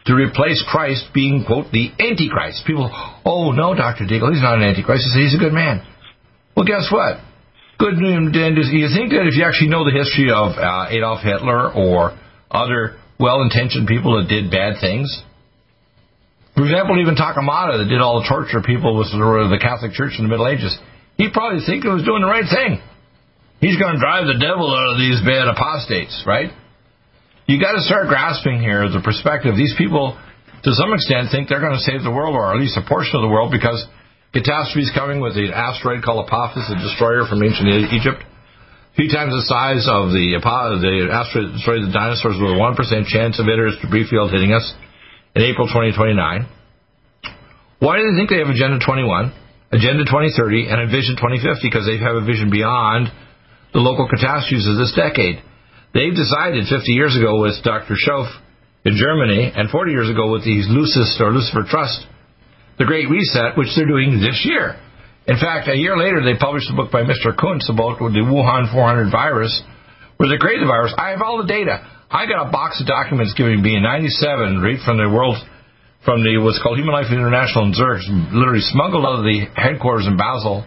to 0.07 0.15
replace 0.15 0.63
Christ 0.63 1.11
being, 1.13 1.43
quote, 1.43 1.75
the 1.75 1.91
Antichrist. 1.99 2.63
People, 2.63 2.87
oh, 3.25 3.51
no, 3.51 3.75
Dr. 3.75 4.07
Deagle, 4.07 4.31
he's 4.31 4.41
not 4.41 4.55
an 4.55 4.63
Antichrist. 4.63 5.03
He's 5.11 5.35
a 5.35 5.43
good 5.43 5.51
man. 5.51 5.83
Well, 6.55 6.65
guess 6.65 6.87
what? 6.87 7.19
Good 7.77 7.99
news, 7.99 8.31
you 8.71 8.87
think 8.87 9.11
that 9.11 9.27
if 9.27 9.35
you 9.35 9.43
actually 9.43 9.67
know 9.67 9.83
the 9.83 9.91
history 9.91 10.31
of 10.31 10.55
uh, 10.55 10.87
Adolf 10.95 11.19
Hitler 11.19 11.75
or 11.75 12.15
other 12.47 12.95
well-intentioned 13.19 13.83
people 13.83 14.15
that 14.15 14.31
did 14.31 14.47
bad 14.47 14.79
things, 14.79 15.11
for 16.55 16.63
example, 16.63 16.95
even 17.03 17.19
Torquemada 17.19 17.83
that 17.83 17.91
did 17.91 17.99
all 17.99 18.23
the 18.23 18.27
torture 18.31 18.63
people 18.63 18.95
with 18.95 19.11
the 19.11 19.59
Catholic 19.59 19.91
Church 19.91 20.15
in 20.15 20.23
the 20.23 20.31
Middle 20.31 20.47
Ages, 20.47 20.71
he 21.19 21.27
probably 21.27 21.59
think 21.67 21.83
he 21.83 21.91
was 21.91 22.07
doing 22.07 22.23
the 22.23 22.31
right 22.31 22.47
thing. 22.47 22.79
He's 23.59 23.75
going 23.75 23.95
to 23.95 23.99
drive 23.99 24.31
the 24.31 24.39
devil 24.39 24.71
out 24.71 24.95
of 24.95 24.97
these 24.99 25.19
bad 25.27 25.51
apostates, 25.51 26.15
right? 26.23 26.55
You 27.43 27.59
got 27.59 27.75
to 27.75 27.83
start 27.83 28.07
grasping 28.07 28.63
here 28.63 28.87
the 28.87 29.03
perspective. 29.03 29.59
These 29.59 29.75
people, 29.75 30.15
to 30.63 30.71
some 30.79 30.95
extent, 30.95 31.27
think 31.27 31.51
they're 31.51 31.63
going 31.63 31.75
to 31.75 31.83
save 31.83 32.07
the 32.07 32.11
world, 32.11 32.39
or 32.39 32.55
at 32.55 32.59
least 32.59 32.79
a 32.79 32.87
portion 32.87 33.19
of 33.19 33.27
the 33.27 33.31
world, 33.31 33.51
because 33.51 33.83
catastrophe 34.35 34.83
is 34.83 34.91
coming 34.91 35.23
with 35.23 35.39
an 35.39 35.55
asteroid 35.55 36.03
called 36.03 36.27
Apophis, 36.27 36.67
the 36.67 36.75
destroyer 36.75 37.23
from 37.23 37.39
ancient 37.39 37.71
Egypt. 37.95 38.19
A 38.19 38.95
few 38.99 39.07
times 39.07 39.31
the 39.31 39.47
size 39.47 39.87
of 39.87 40.11
the, 40.11 40.35
the 40.35 41.07
asteroid 41.07 41.51
that 41.51 41.55
destroyed 41.55 41.87
the 41.87 41.95
dinosaurs 41.95 42.35
with 42.35 42.51
a 42.51 42.59
1% 42.59 42.75
chance 43.07 43.39
of 43.39 43.47
debris 43.47 44.11
field 44.11 44.35
hitting 44.35 44.51
us 44.51 44.67
in 45.35 45.43
April 45.43 45.71
2029. 45.71 46.19
Why 47.79 47.99
do 47.99 48.03
they 48.11 48.15
think 48.15 48.31
they 48.31 48.39
have 48.43 48.51
Agenda 48.51 48.79
21, 48.83 49.31
Agenda 49.71 50.03
2030, 50.03 50.67
and 50.67 50.83
Vision 50.91 51.15
2050? 51.15 51.67
Because 51.67 51.87
they 51.87 51.99
have 51.99 52.19
a 52.19 52.23
vision 52.23 52.51
beyond 52.51 53.11
the 53.71 53.83
local 53.83 54.07
catastrophes 54.07 54.67
of 54.67 54.79
this 54.79 54.95
decade. 54.95 55.43
They've 55.91 56.15
decided 56.15 56.67
50 56.67 56.91
years 56.91 57.15
ago 57.15 57.39
with 57.39 57.59
Dr. 57.63 57.95
Schoaf 57.99 58.31
in 58.83 58.95
Germany 58.99 59.51
and 59.51 59.71
40 59.71 59.91
years 59.91 60.11
ago 60.11 60.31
with 60.31 60.43
these 60.43 60.67
Lucis 60.67 61.19
or 61.19 61.31
Lucifer 61.31 61.67
Trust, 61.67 62.07
the 62.77 62.85
Great 62.85 63.09
Reset, 63.09 63.57
which 63.57 63.69
they're 63.75 63.87
doing 63.87 64.19
this 64.19 64.43
year. 64.43 64.75
In 65.27 65.37
fact, 65.41 65.67
a 65.67 65.75
year 65.75 65.97
later, 65.97 66.21
they 66.21 66.37
published 66.37 66.69
a 66.69 66.75
book 66.75 66.91
by 66.91 67.01
Mr. 67.01 67.33
Koontz 67.33 67.69
about 67.69 67.97
the 67.97 68.21
Wuhan 68.21 68.71
400 68.71 69.09
virus, 69.09 69.51
where 70.17 70.29
they 70.29 70.37
created 70.37 70.63
the 70.63 70.69
virus. 70.69 70.93
I 70.97 71.09
have 71.11 71.21
all 71.21 71.41
the 71.41 71.49
data. 71.49 71.81
I 72.11 72.27
got 72.27 72.47
a 72.47 72.51
box 72.51 72.79
of 72.79 72.85
documents 72.85 73.33
giving 73.33 73.61
me 73.61 73.75
in 73.75 73.83
97, 73.83 74.61
right 74.61 74.77
from 74.85 74.97
the 74.97 75.09
world, 75.09 75.41
from 76.05 76.21
the 76.21 76.37
what's 76.37 76.61
called 76.61 76.77
Human 76.77 76.93
Life 76.93 77.09
International 77.09 77.65
in 77.65 77.73
Zurich, 77.73 78.05
literally 78.31 78.61
smuggled 78.61 79.03
out 79.03 79.19
of 79.19 79.25
the 79.25 79.49
headquarters 79.57 80.05
in 80.05 80.15
Basel 80.15 80.63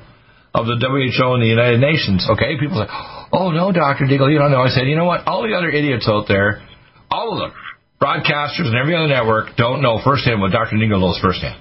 of 0.52 0.66
the 0.66 0.74
WHO 0.74 1.38
and 1.38 1.42
the 1.42 1.46
United 1.46 1.78
Nations. 1.78 2.26
Okay, 2.26 2.58
people 2.58 2.82
say, 2.82 2.90
"Oh 3.32 3.54
no, 3.54 3.70
Doctor 3.70 4.10
Deagle, 4.10 4.32
you 4.32 4.42
don't 4.42 4.50
know." 4.50 4.62
I 4.62 4.74
said, 4.74 4.88
"You 4.88 4.96
know 4.96 5.06
what? 5.06 5.28
All 5.28 5.46
the 5.46 5.54
other 5.54 5.70
idiots 5.70 6.08
out 6.08 6.26
there, 6.26 6.60
all 7.10 7.32
of 7.32 7.38
them, 7.38 7.52
broadcasters 8.02 8.66
and 8.66 8.74
every 8.74 8.96
other 8.96 9.06
network, 9.06 9.54
don't 9.54 9.80
know 9.80 10.00
firsthand 10.02 10.40
what 10.40 10.50
Doctor 10.50 10.74
Deagle 10.74 10.98
knows 10.98 11.20
firsthand." 11.22 11.56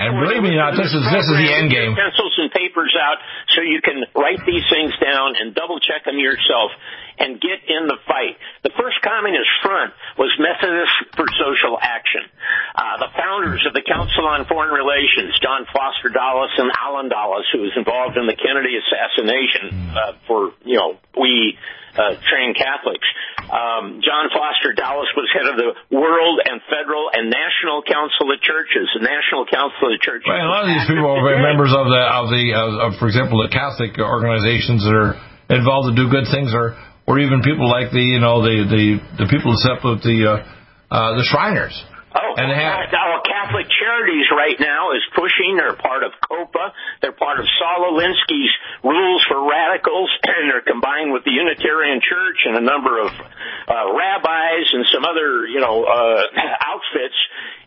And 0.00 0.16
believe 0.16 0.40
me, 0.40 0.56
not 0.56 0.72
this 0.72 0.88
is 0.88 1.04
this 1.12 1.26
is 1.28 1.36
the 1.36 1.50
end 1.52 1.68
game. 1.68 1.92
Pencils 1.92 2.32
and 2.40 2.48
papers 2.48 2.96
out 2.96 3.20
so 3.52 3.60
you 3.60 3.84
can 3.84 4.00
write 4.16 4.40
these 4.48 4.64
things 4.72 4.96
down 4.96 5.36
and 5.36 5.52
double 5.52 5.76
check 5.76 6.08
them 6.08 6.16
yourself 6.16 6.72
and 7.20 7.36
get 7.36 7.60
in 7.68 7.86
the 7.86 8.00
fight. 8.08 8.40
The 8.64 8.72
first 8.72 8.98
Communist 9.04 9.52
Front 9.60 9.92
was 10.16 10.32
Methodists 10.40 10.96
for 11.14 11.28
Social 11.36 11.76
Action. 11.76 12.24
Uh, 12.72 13.04
the 13.04 13.12
founders 13.12 13.62
of 13.68 13.76
the 13.76 13.84
Council 13.84 14.24
on 14.24 14.48
Foreign 14.48 14.72
Relations, 14.72 15.36
John 15.38 15.68
Foster 15.68 16.08
Dulles 16.08 16.50
and 16.56 16.72
Allen 16.72 17.12
Dulles, 17.12 17.44
who 17.52 17.60
was 17.60 17.76
involved 17.76 18.16
in 18.16 18.24
the 18.24 18.36
Kennedy 18.36 18.80
assassination 18.80 19.92
uh, 19.92 20.16
for, 20.24 20.56
you 20.64 20.80
know, 20.80 20.96
we 21.12 21.60
uh, 21.94 22.16
trained 22.24 22.56
Catholics. 22.56 23.04
Um, 23.50 23.98
John 24.00 24.30
Foster 24.30 24.72
Dulles 24.72 25.10
was 25.18 25.26
head 25.34 25.44
of 25.50 25.58
the 25.58 25.70
World 25.90 26.38
and 26.46 26.62
Federal 26.70 27.10
and 27.10 27.28
National 27.28 27.82
Council 27.82 28.30
of 28.30 28.38
Churches. 28.40 28.86
The 28.94 29.02
National 29.02 29.44
Council 29.44 29.90
of 29.90 29.98
Churches. 29.98 30.30
Right, 30.30 30.40
a 30.40 30.48
lot 30.48 30.64
of 30.64 30.70
these 30.70 30.86
people 30.86 31.10
are 31.10 31.42
members 31.42 31.74
of 31.74 31.90
the 31.90 32.02
of 32.06 32.30
the 32.30 32.44
of, 32.54 32.70
of, 32.78 32.90
for 33.02 33.10
example, 33.10 33.42
the 33.42 33.50
Catholic 33.50 33.98
organizations 33.98 34.86
that 34.86 34.94
are 34.94 35.18
involved 35.50 35.90
to 35.90 35.94
do 35.98 36.06
good 36.06 36.30
things, 36.30 36.54
or 36.54 36.78
or 37.10 37.18
even 37.18 37.42
people 37.42 37.66
like 37.66 37.90
the 37.90 37.98
you 37.98 38.22
know 38.22 38.38
the 38.38 38.62
the 38.70 38.84
the 39.18 39.26
people 39.26 39.50
that 39.50 39.60
set 39.66 39.82
up 39.82 39.98
the 40.06 40.18
uh, 40.30 40.94
uh, 40.94 41.18
the 41.18 41.26
Shriners. 41.26 41.74
Oh, 42.10 42.34
and 42.34 42.50
have, 42.50 42.90
our 42.90 43.22
Catholic 43.22 43.70
Charities 43.70 44.26
right 44.34 44.58
now 44.58 44.90
is 44.98 45.02
pushing. 45.14 45.54
They're 45.54 45.78
part 45.78 46.02
of 46.02 46.10
COPA. 46.26 46.74
They're 47.02 47.14
part 47.14 47.38
of 47.38 47.46
Saul 47.54 47.94
Alinsky's 47.94 48.50
Rules 48.82 49.22
for 49.30 49.38
Radicals, 49.46 50.10
and 50.26 50.50
they're 50.50 50.66
combined 50.66 51.14
with 51.14 51.22
the 51.22 51.30
Unitarian 51.30 52.02
Church 52.02 52.38
and 52.50 52.58
a 52.58 52.64
number 52.66 52.98
of 52.98 53.14
uh, 53.14 53.94
rabbis 53.94 54.66
and 54.74 54.86
some 54.90 55.06
other, 55.06 55.46
you 55.46 55.62
know, 55.62 55.86
uh, 55.86 56.26
outfits 56.74 57.18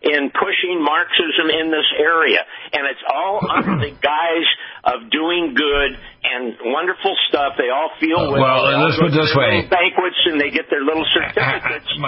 in 0.03 0.27
pushing 0.35 0.83
Marxism 0.83 1.47
in 1.47 1.71
this 1.71 1.87
area. 1.95 2.43
And 2.75 2.83
it's 2.83 3.03
all 3.07 3.39
under 3.47 3.79
the 3.79 3.95
guise 3.95 4.49
of 4.83 5.07
doing 5.07 5.55
good 5.55 5.95
and 6.23 6.55
wonderful 6.71 7.13
stuff. 7.27 7.53
They 7.59 7.69
all 7.69 7.91
feel 7.99 8.31
well. 8.31 8.63
Well, 8.63 8.87
let's 8.87 8.97
put 8.97 9.11
it 9.11 9.19
this 9.19 9.35
way: 9.35 9.67
banquets, 9.67 10.19
and 10.31 10.39
they 10.39 10.49
get 10.49 10.71
their 10.71 10.83
little 10.83 11.05
certificates. 11.11 11.91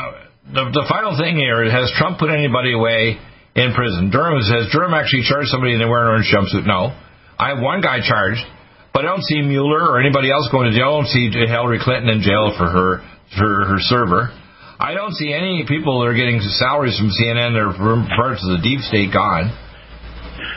The, 0.46 0.62
the 0.70 0.86
final 0.86 1.18
thing 1.18 1.42
here 1.42 1.66
is: 1.66 1.74
Has 1.74 1.90
Trump 1.98 2.22
put 2.22 2.30
anybody 2.30 2.78
away 2.78 3.18
in 3.58 3.74
prison? 3.74 4.14
Durham 4.14 4.38
says 4.46 4.70
Durham 4.70 4.94
actually 4.94 5.26
charged 5.26 5.50
somebody 5.50 5.74
and 5.74 5.82
they 5.82 5.90
wear 5.90 6.06
an 6.06 6.22
orange 6.22 6.30
jumpsuit. 6.30 6.70
No, 6.70 6.94
I 7.34 7.50
have 7.50 7.66
one 7.66 7.82
guy 7.82 8.06
charged, 8.06 8.46
but 8.94 9.04
I 9.04 9.10
don't 9.10 9.26
see 9.26 9.42
Mueller 9.42 9.82
or 9.90 9.98
anybody 9.98 10.30
else 10.30 10.46
going 10.54 10.70
to 10.70 10.78
jail. 10.78 11.02
I 11.02 11.02
don't 11.02 11.10
see 11.10 11.34
Hillary 11.34 11.82
Clinton 11.82 12.14
in 12.14 12.22
jail 12.22 12.54
for 12.54 12.70
her 12.70 13.02
for 13.34 13.50
her 13.74 13.82
server. 13.90 14.30
I 14.78 14.94
don't 14.94 15.18
see 15.18 15.34
any 15.34 15.66
people 15.68 16.06
that 16.06 16.14
are 16.14 16.20
getting 16.20 16.38
salaries 16.62 17.00
from 17.00 17.10
CNN 17.10 17.58
that 17.58 17.66
are 17.66 17.74
from 17.74 18.06
parts 18.14 18.46
of 18.46 18.54
the 18.54 18.62
deep 18.62 18.86
state 18.86 19.10
gone. 19.10 19.50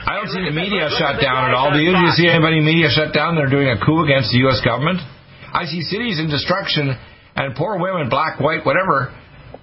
I 0.08 0.16
don't 0.16 0.32
see 0.32 0.44
the 0.44 0.54
media 0.54 0.88
shut 0.94 1.20
down 1.20 1.48
at 1.48 1.54
all. 1.54 1.72
Do 1.72 1.80
you, 1.80 1.92
do 1.92 2.02
you 2.04 2.14
see 2.16 2.28
anybody 2.28 2.60
media 2.60 2.88
shut 2.88 3.12
down? 3.12 3.36
They're 3.36 3.52
doing 3.52 3.68
a 3.68 3.78
coup 3.80 4.04
against 4.04 4.32
the 4.32 4.44
U.S. 4.48 4.60
government. 4.64 5.00
I 5.52 5.64
see 5.64 5.80
cities 5.84 6.20
in 6.20 6.28
destruction 6.28 6.92
and 7.38 7.54
poor 7.54 7.78
women, 7.78 8.10
black, 8.10 8.40
white, 8.40 8.66
whatever, 8.66 9.14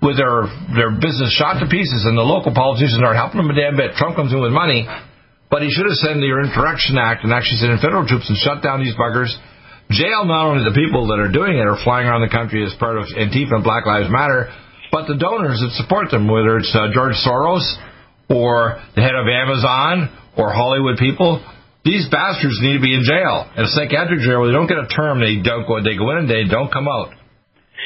with 0.02 0.16
their 0.16 0.48
their 0.74 0.92
business 0.96 1.34
shot 1.36 1.60
to 1.60 1.68
pieces, 1.68 2.08
and 2.08 2.18
the 2.18 2.26
local 2.26 2.56
politicians 2.56 3.04
aren't 3.04 3.20
helping 3.20 3.44
them 3.44 3.52
a 3.52 3.58
damn 3.58 3.76
bit. 3.76 4.00
Trump 4.00 4.16
comes 4.16 4.32
in 4.32 4.40
with 4.40 4.56
money, 4.56 4.88
but 5.52 5.62
he 5.62 5.70
should 5.70 5.86
have 5.86 6.00
sent 6.00 6.24
the 6.24 6.32
Insurrection 6.32 6.96
Act 6.98 7.28
and 7.28 7.36
actually 7.36 7.60
sent 7.60 7.76
in 7.76 7.80
federal 7.84 8.08
troops 8.08 8.32
and 8.32 8.38
shut 8.40 8.64
down 8.64 8.80
these 8.80 8.96
buggers. 8.96 9.34
Jail 9.92 10.26
not 10.26 10.50
only 10.50 10.66
the 10.66 10.74
people 10.74 11.14
that 11.14 11.22
are 11.22 11.30
doing 11.30 11.62
it 11.62 11.66
or 11.68 11.78
flying 11.84 12.10
around 12.10 12.26
the 12.26 12.34
country 12.34 12.66
as 12.66 12.74
part 12.82 12.98
of 12.98 13.06
Antifa 13.14 13.62
and 13.62 13.64
Black 13.64 13.86
Lives 13.86 14.10
Matter, 14.10 14.50
but 14.90 15.06
the 15.06 15.20
donors 15.20 15.62
that 15.62 15.76
support 15.78 16.10
them, 16.10 16.26
whether 16.26 16.58
it's 16.58 16.74
uh, 16.74 16.90
George 16.90 17.14
Soros 17.22 17.62
or 18.30 18.82
the 18.96 19.02
head 19.02 19.16
of 19.16 19.28
Amazon 19.28 20.10
or 20.38 20.52
Hollywood 20.52 20.98
people. 20.98 21.44
These 21.84 22.10
bastards 22.10 22.58
need 22.62 22.82
to 22.82 22.82
be 22.82 22.98
in 22.98 23.04
jail, 23.06 23.46
in 23.56 23.64
a 23.64 23.68
psychiatric 23.70 24.20
jail 24.26 24.42
where 24.42 24.50
they 24.50 24.58
don't 24.58 24.66
get 24.66 24.82
a 24.82 24.90
term. 24.90 25.22
They 25.22 25.38
don't 25.38 25.68
go. 25.70 25.78
They 25.84 25.96
go 25.96 26.10
in 26.12 26.26
and 26.26 26.30
they 26.30 26.50
don't 26.50 26.74
come 26.74 26.88
out. 26.88 27.14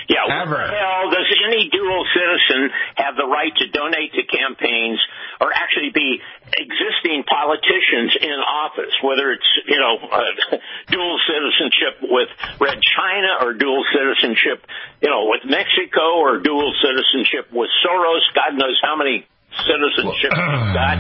Yeah, 0.08 0.26
Ever. 0.26 0.58
hell 0.58 1.12
does 1.12 1.30
any 1.46 1.70
dual 1.70 2.02
citizen 2.16 2.72
have 2.98 3.14
the 3.14 3.30
right 3.30 3.54
to 3.62 3.66
donate 3.70 4.10
to 4.18 4.24
campaigns 4.26 4.98
or 5.38 5.54
actually 5.54 5.92
be 5.94 6.18
existing 6.58 7.28
politicians 7.30 8.18
in 8.18 8.34
office, 8.42 8.90
whether 9.06 9.30
it's, 9.30 9.46
you 9.68 9.78
know, 9.78 10.02
uh, 10.02 10.58
dual 10.90 11.18
citizenship 11.30 11.94
with 12.10 12.30
Red 12.58 12.80
China 12.82 13.46
or 13.46 13.54
dual 13.54 13.86
citizenship, 13.94 14.66
you 15.02 15.10
know, 15.14 15.30
with 15.30 15.46
Mexico 15.46 16.18
or 16.18 16.40
dual 16.40 16.74
citizenship 16.82 17.54
with 17.54 17.70
Soros, 17.86 18.26
God 18.34 18.58
knows 18.58 18.80
how 18.82 18.98
many 18.98 19.28
citizenships 19.66 20.30
he's 20.30 20.74
got, 20.76 20.98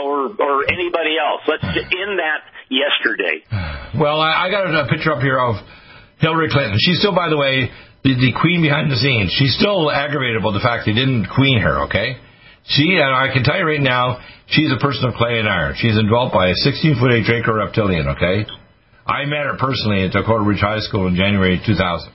or, 0.00 0.34
or 0.36 0.54
anybody 0.72 1.16
else. 1.20 1.42
Let's 1.46 1.64
end 1.64 2.18
that 2.18 2.42
yesterday. 2.68 3.44
Well, 3.94 4.18
I, 4.18 4.46
I 4.46 4.50
got 4.50 4.66
a 4.66 4.90
picture 4.90 5.14
up 5.14 5.22
here 5.22 5.38
of 5.38 5.54
Hillary 6.18 6.50
Clinton. 6.50 6.74
She's 6.82 6.98
still, 6.98 7.14
by 7.14 7.30
the 7.30 7.38
way, 7.38 7.70
the, 8.02 8.10
the 8.18 8.34
queen 8.34 8.58
behind 8.58 8.90
the 8.90 8.98
scenes. 8.98 9.30
She's 9.38 9.54
still 9.54 9.86
aggravated 9.86 10.42
about 10.42 10.50
the 10.50 10.58
fact 10.58 10.90
they 10.90 10.98
didn't 10.98 11.30
queen 11.30 11.62
her, 11.62 11.86
okay? 11.86 12.18
She, 12.66 12.98
and 12.98 13.14
I 13.14 13.30
can 13.30 13.44
tell 13.44 13.54
you 13.54 13.62
right 13.62 13.78
now, 13.78 14.18
she's 14.50 14.66
a 14.72 14.82
person 14.82 15.06
of 15.06 15.14
clay 15.14 15.38
and 15.38 15.46
iron. 15.46 15.78
She's 15.78 15.94
enveloped 15.94 16.34
by 16.34 16.50
a 16.50 16.56
16 16.58 16.98
foot 16.98 17.12
8 17.12 17.22
Draco 17.22 17.54
reptilian, 17.54 18.18
okay? 18.18 18.50
I 19.06 19.30
met 19.30 19.46
her 19.46 19.56
personally 19.60 20.04
at 20.04 20.12
Dakota 20.12 20.42
Ridge 20.42 20.64
High 20.64 20.80
School 20.80 21.06
in 21.06 21.14
January 21.14 21.60
2000. 21.60 22.10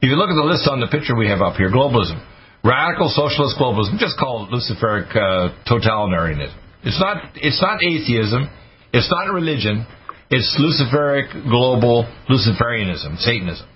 If 0.00 0.08
you 0.08 0.16
look 0.16 0.30
at 0.30 0.38
the 0.40 0.48
list 0.48 0.66
on 0.66 0.80
the 0.80 0.88
picture 0.88 1.14
we 1.14 1.28
have 1.28 1.42
up 1.42 1.56
here, 1.56 1.70
globalism, 1.70 2.18
radical 2.64 3.08
socialist 3.08 3.56
globalism, 3.58 3.98
just 3.98 4.18
call 4.18 4.46
it 4.46 4.50
Luciferic 4.50 5.10
uh, 5.14 5.54
totalitarianism. 5.68 6.56
It's 6.84 7.00
not, 7.00 7.32
it's 7.36 7.60
not 7.60 7.82
atheism, 7.82 8.48
it's 8.92 9.10
not 9.10 9.32
religion, 9.32 9.86
it's 10.30 10.48
Luciferic 10.60 11.32
global 11.48 12.06
Luciferianism, 12.28 13.18
Satanism. 13.18 13.66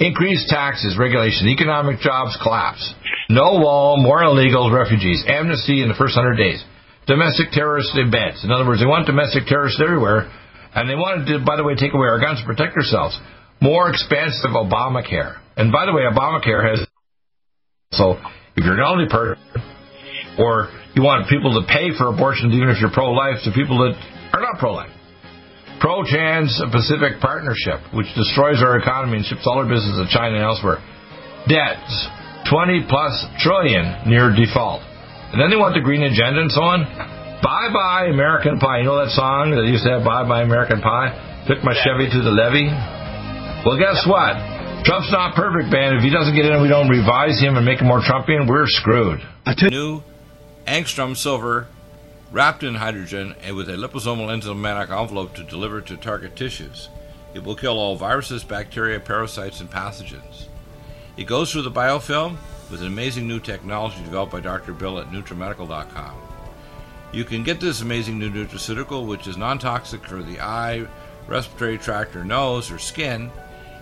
Increased 0.00 0.48
taxes, 0.48 0.96
regulation, 0.98 1.48
economic 1.48 1.98
jobs 2.00 2.38
collapse. 2.42 2.94
No 3.28 3.58
wall, 3.58 3.96
more 3.98 4.22
illegals, 4.22 4.72
refugees, 4.72 5.24
amnesty 5.26 5.82
in 5.82 5.88
the 5.88 5.94
first 5.94 6.14
hundred 6.14 6.36
days. 6.36 6.62
Domestic 7.06 7.50
terrorist 7.50 7.90
events. 7.94 8.44
In 8.44 8.52
other 8.52 8.66
words, 8.66 8.80
they 8.80 8.86
want 8.86 9.06
domestic 9.06 9.46
terrorists 9.46 9.80
everywhere, 9.82 10.30
and 10.74 10.88
they 10.88 10.94
wanted 10.94 11.26
to, 11.26 11.44
by 11.44 11.56
the 11.56 11.64
way, 11.64 11.74
take 11.74 11.94
away 11.94 12.06
our 12.06 12.20
guns 12.20 12.38
to 12.40 12.46
protect 12.46 12.76
ourselves. 12.76 13.18
More 13.60 13.90
expansive 13.90 14.50
Obamacare. 14.54 15.38
And 15.56 15.72
by 15.72 15.86
the 15.86 15.92
way, 15.92 16.02
Obamacare 16.06 16.62
has 16.62 16.86
so 17.92 18.20
if 18.56 18.64
you're 18.64 18.74
an 18.74 18.84
elderly 18.84 19.08
person, 19.08 19.40
or 20.38 20.70
you 20.94 21.02
want 21.02 21.28
people 21.28 21.56
to 21.60 21.66
pay 21.66 21.90
for 21.96 22.12
abortions 22.12 22.54
even 22.54 22.68
if 22.68 22.78
you're 22.80 22.92
pro-life 22.92 23.42
to 23.44 23.50
people 23.50 23.78
that 23.82 23.96
are 24.32 24.40
not 24.40 24.58
pro-life. 24.58 24.92
Pro-Trans 25.80 26.58
Pacific 26.74 27.22
Partnership, 27.22 27.78
which 27.94 28.10
destroys 28.18 28.58
our 28.62 28.78
economy 28.78 29.22
and 29.22 29.26
ships 29.26 29.46
all 29.46 29.62
our 29.62 29.68
business 29.68 29.94
to 29.94 30.06
China 30.10 30.34
and 30.34 30.44
elsewhere. 30.44 30.82
Debts, 31.46 32.50
20 32.50 32.86
plus 32.90 33.14
trillion 33.38 34.10
near 34.10 34.34
default. 34.34 34.82
And 35.30 35.38
then 35.38 35.50
they 35.50 35.56
want 35.60 35.78
the 35.78 35.84
green 35.84 36.02
agenda 36.02 36.42
and 36.42 36.50
so 36.50 36.66
on. 36.66 36.82
Bye 37.38 37.70
bye 37.70 38.10
American 38.10 38.58
Pie. 38.58 38.82
You 38.82 38.90
know 38.90 38.98
that 38.98 39.14
song 39.14 39.54
that 39.54 39.62
used 39.70 39.86
to 39.86 39.94
have 39.94 40.02
Bye 40.02 40.26
bye 40.26 40.42
American 40.42 40.82
Pie? 40.82 41.46
Took 41.46 41.62
my 41.62 41.74
Chevy 41.86 42.10
to 42.10 42.20
the 42.26 42.34
levee. 42.34 42.66
Well, 43.62 43.78
guess 43.78 44.02
what? 44.02 44.57
Trump's 44.84 45.10
not 45.12 45.34
perfect, 45.34 45.72
man. 45.72 45.96
If 45.96 46.02
he 46.02 46.10
doesn't 46.10 46.34
get 46.34 46.46
in 46.46 46.52
and 46.52 46.62
we 46.62 46.68
don't 46.68 46.88
revise 46.88 47.40
him 47.40 47.56
and 47.56 47.64
make 47.64 47.80
him 47.80 47.88
more 47.88 48.00
Trumpian, 48.00 48.48
we're 48.48 48.66
screwed. 48.66 49.20
New 49.70 50.02
angstrom 50.66 51.16
silver 51.16 51.66
wrapped 52.30 52.62
in 52.62 52.74
hydrogen 52.74 53.34
and 53.42 53.56
with 53.56 53.68
a 53.68 53.72
liposomal 53.72 54.28
enzymatic 54.28 54.90
envelope 54.90 55.34
to 55.34 55.42
deliver 55.42 55.80
to 55.80 55.96
target 55.96 56.36
tissues. 56.36 56.88
It 57.34 57.44
will 57.44 57.54
kill 57.54 57.78
all 57.78 57.96
viruses, 57.96 58.44
bacteria, 58.44 59.00
parasites, 59.00 59.60
and 59.60 59.70
pathogens. 59.70 60.46
It 61.16 61.26
goes 61.26 61.52
through 61.52 61.62
the 61.62 61.70
biofilm 61.70 62.36
with 62.70 62.80
an 62.80 62.86
amazing 62.86 63.26
new 63.26 63.40
technology 63.40 64.02
developed 64.02 64.32
by 64.32 64.40
Dr. 64.40 64.72
Bill 64.72 64.98
at 64.98 65.08
NutriMedical.com. 65.08 66.14
You 67.12 67.24
can 67.24 67.42
get 67.42 67.60
this 67.60 67.80
amazing 67.80 68.18
new 68.18 68.30
nutraceutical, 68.30 69.06
which 69.06 69.26
is 69.26 69.36
non 69.36 69.58
toxic 69.58 70.04
for 70.04 70.22
the 70.22 70.40
eye, 70.40 70.86
respiratory 71.26 71.78
tract, 71.78 72.14
or 72.14 72.24
nose, 72.24 72.70
or 72.70 72.78
skin, 72.78 73.30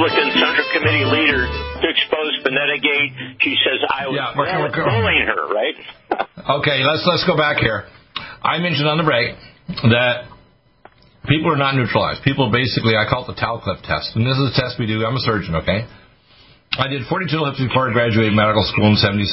Republican 0.00 0.32
Central 0.32 0.68
Committee 0.72 1.04
leader 1.04 1.44
to 1.44 1.86
expose 1.92 2.32
Bonetta 2.40 2.80
Gate. 2.80 3.12
She 3.44 3.52
says 3.60 3.84
I 3.84 4.08
was 4.08 4.16
yeah, 4.16 4.32
we're, 4.32 4.72
bullying 4.72 5.28
her, 5.28 5.44
right? 5.52 5.76
okay, 6.64 6.80
let's 6.88 7.04
let's 7.04 7.24
go 7.28 7.36
back 7.36 7.60
here. 7.60 7.84
I 8.40 8.64
mentioned 8.64 8.88
on 8.88 8.96
the 8.96 9.04
break 9.04 9.36
that 9.92 10.24
people 11.28 11.52
are 11.52 11.60
not 11.60 11.76
neutralized. 11.76 12.24
People 12.24 12.48
basically, 12.48 12.96
I 12.96 13.04
call 13.04 13.28
it 13.28 13.36
the 13.36 13.40
Talcliffe 13.40 13.84
test, 13.84 14.16
and 14.16 14.24
this 14.24 14.40
is 14.40 14.56
a 14.56 14.56
test 14.56 14.80
we 14.80 14.88
do. 14.88 15.04
I'm 15.04 15.20
a 15.20 15.24
surgeon, 15.24 15.60
okay? 15.60 15.84
I 16.80 16.88
did 16.88 17.04
42 17.04 17.36
lips 17.36 17.60
before 17.60 17.90
I 17.90 17.92
graduated 17.92 18.32
medical 18.32 18.64
school 18.72 18.88
in 18.88 18.96
'77. 18.96 19.28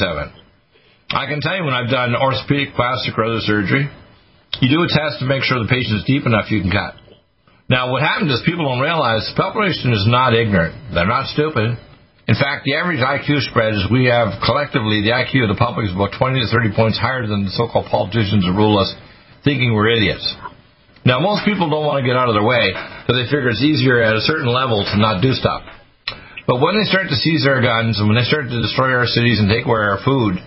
I 1.15 1.31
can 1.31 1.39
tell 1.39 1.55
you 1.55 1.63
when 1.63 1.79
I've 1.79 1.87
done 1.87 2.11
orthopedic, 2.11 2.75
plastic, 2.75 3.15
or 3.15 3.23
other 3.23 3.39
surgery, 3.39 3.87
you 4.59 4.67
do 4.67 4.83
a 4.83 4.91
test 4.91 5.23
to 5.23 5.25
make 5.31 5.47
sure 5.47 5.63
the 5.63 5.71
patient 5.71 6.03
is 6.03 6.03
deep 6.03 6.27
enough 6.27 6.51
you 6.51 6.59
can 6.59 6.75
cut. 6.75 6.99
Now, 7.67 7.91
what 7.91 7.99
happens 7.99 8.31
is 8.31 8.39
people 8.47 8.63
don't 8.63 8.79
realize 8.79 9.27
the 9.27 9.35
population 9.35 9.91
is 9.91 10.07
not 10.07 10.31
ignorant. 10.31 10.95
They're 10.95 11.07
not 11.07 11.27
stupid. 11.35 11.75
In 12.27 12.35
fact, 12.35 12.63
the 12.63 12.79
average 12.79 13.03
IQ 13.03 13.43
spread 13.51 13.75
is 13.75 13.83
we 13.91 14.07
have 14.07 14.39
collectively 14.39 15.03
the 15.03 15.11
IQ 15.11 15.47
of 15.47 15.51
the 15.51 15.59
public 15.59 15.91
is 15.91 15.95
about 15.95 16.15
20 16.15 16.39
to 16.43 16.47
30 16.47 16.75
points 16.75 16.95
higher 16.95 17.27
than 17.27 17.43
the 17.43 17.51
so-called 17.51 17.91
politicians 17.91 18.47
who 18.47 18.55
rule 18.55 18.79
us, 18.79 18.91
thinking 19.43 19.75
we're 19.75 19.91
idiots. 19.91 20.23
Now, 21.03 21.19
most 21.19 21.43
people 21.43 21.67
don't 21.67 21.83
want 21.83 22.03
to 22.03 22.07
get 22.07 22.15
out 22.15 22.31
of 22.31 22.35
their 22.35 22.47
way 22.47 22.71
because 22.71 23.19
they 23.19 23.27
figure 23.27 23.51
it's 23.51 23.63
easier 23.63 23.99
at 23.99 24.15
a 24.15 24.23
certain 24.23 24.47
level 24.47 24.83
to 24.83 24.95
not 24.99 25.19
do 25.19 25.35
stuff. 25.35 25.63
But 26.47 26.63
when 26.63 26.79
they 26.79 26.87
start 26.87 27.11
to 27.11 27.19
seize 27.19 27.43
our 27.43 27.59
guns 27.59 27.99
and 27.99 28.07
when 28.07 28.15
they 28.15 28.27
start 28.27 28.47
to 28.47 28.59
destroy 28.63 28.95
our 28.95 29.07
cities 29.07 29.43
and 29.43 29.51
take 29.51 29.67
away 29.67 29.83
our 29.83 29.99
food, 30.03 30.39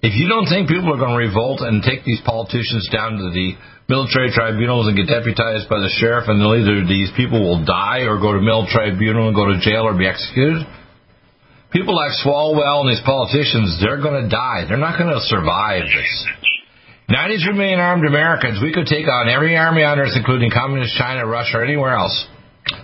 if 0.00 0.14
you 0.14 0.30
don't 0.30 0.46
think 0.46 0.70
people 0.70 0.94
are 0.94 1.00
going 1.00 1.18
to 1.18 1.26
revolt 1.26 1.58
and 1.60 1.82
take 1.82 2.06
these 2.06 2.22
politicians 2.22 2.86
down 2.94 3.18
to 3.18 3.34
the 3.34 3.58
military 3.90 4.30
tribunals 4.30 4.86
and 4.86 4.94
get 4.94 5.10
deputized 5.10 5.66
by 5.66 5.82
the 5.82 5.90
sheriff, 5.98 6.30
and 6.30 6.38
either 6.38 6.86
these 6.86 7.10
people 7.18 7.42
will 7.42 7.66
die 7.66 8.06
or 8.06 8.22
go 8.22 8.30
to 8.30 8.38
military 8.38 8.94
tribunal 8.94 9.26
and 9.26 9.34
go 9.34 9.50
to 9.50 9.58
jail 9.58 9.82
or 9.82 9.98
be 9.98 10.06
executed. 10.06 10.62
People 11.74 11.98
like 11.98 12.14
Swalwell 12.22 12.86
and 12.86 12.94
these 12.94 13.02
politicians, 13.02 13.82
they're 13.82 14.00
going 14.00 14.22
to 14.22 14.30
die. 14.30 14.64
They're 14.70 14.80
not 14.80 14.96
going 14.96 15.10
to 15.10 15.20
survive 15.26 15.90
this. 15.90 16.14
93 17.10 17.56
million 17.56 17.80
armed 17.80 18.06
Americans, 18.06 18.60
we 18.62 18.72
could 18.72 18.86
take 18.86 19.08
on 19.08 19.28
every 19.28 19.56
army 19.56 19.82
on 19.82 19.98
earth, 19.98 20.14
including 20.14 20.52
communist 20.52 20.94
China, 20.94 21.26
Russia, 21.26 21.58
or 21.58 21.64
anywhere 21.64 21.96
else, 21.96 22.14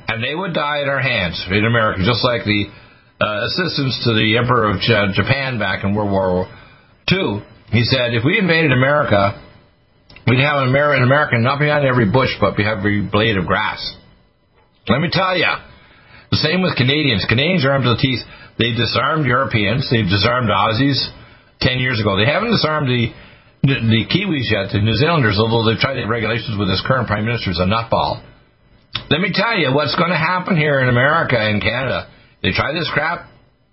and 0.09 0.25
they 0.25 0.35
would 0.35 0.53
die 0.53 0.81
at 0.83 0.89
our 0.89 1.01
hands 1.01 1.39
in 1.47 1.65
America, 1.65 2.01
just 2.03 2.25
like 2.25 2.43
the 2.43 2.65
uh, 3.21 3.45
assistance 3.45 4.01
to 4.05 4.17
the 4.17 4.41
Emperor 4.41 4.73
of 4.73 4.81
Japan 4.81 5.61
back 5.61 5.85
in 5.85 5.95
World 5.95 6.11
War 6.11 6.49
II. 7.11 7.43
He 7.71 7.85
said, 7.85 8.15
if 8.15 8.25
we 8.25 8.39
invaded 8.39 8.73
America, 8.73 9.41
We'd 10.27 10.41
have 10.41 10.65
an 10.65 10.73
American 10.73 11.45
not 11.45 11.59
behind 11.59 11.85
every 11.85 12.09
bush, 12.09 12.33
but 12.41 12.57
behind 12.57 12.81
every 12.81 13.03
blade 13.05 13.37
of 13.37 13.45
grass. 13.47 13.81
Let 14.89 15.01
me 15.01 15.09
tell 15.13 15.37
you, 15.37 15.53
the 16.31 16.41
same 16.41 16.63
with 16.63 16.77
Canadians. 16.77 17.27
Canadians 17.29 17.65
are 17.65 17.73
armed 17.73 17.85
to 17.85 17.93
the 17.93 18.01
teeth. 18.01 18.25
They 18.57 18.73
disarmed 18.73 19.27
Europeans. 19.27 19.89
They've 19.91 20.09
disarmed 20.09 20.49
Aussies 20.49 20.97
ten 21.61 21.79
years 21.79 22.01
ago. 22.01 22.17
They 22.17 22.25
haven't 22.25 22.53
disarmed 22.53 22.89
the 22.89 23.13
the 23.65 24.05
Kiwis 24.13 24.53
yet, 24.53 24.73
the 24.73 24.81
New 24.81 24.93
Zealanders, 24.93 25.41
although 25.41 25.65
they've 25.65 25.81
tried 25.81 25.97
the 25.97 26.07
regulations 26.07 26.57
with 26.59 26.69
this 26.69 26.85
current 26.87 27.09
prime 27.09 27.25
minister 27.25 27.51
is 27.51 27.61
a 27.61 27.65
nutball. 27.65 28.21
Let 29.09 29.21
me 29.21 29.33
tell 29.33 29.57
you 29.57 29.73
what's 29.73 29.97
going 29.97 30.11
to 30.11 30.21
happen 30.21 30.57
here 30.57 30.81
in 30.81 30.89
America 30.89 31.37
and 31.41 31.63
Canada. 31.63 32.09
They 32.43 32.53
try 32.53 32.75
this 32.75 32.91
crap, 32.93 33.27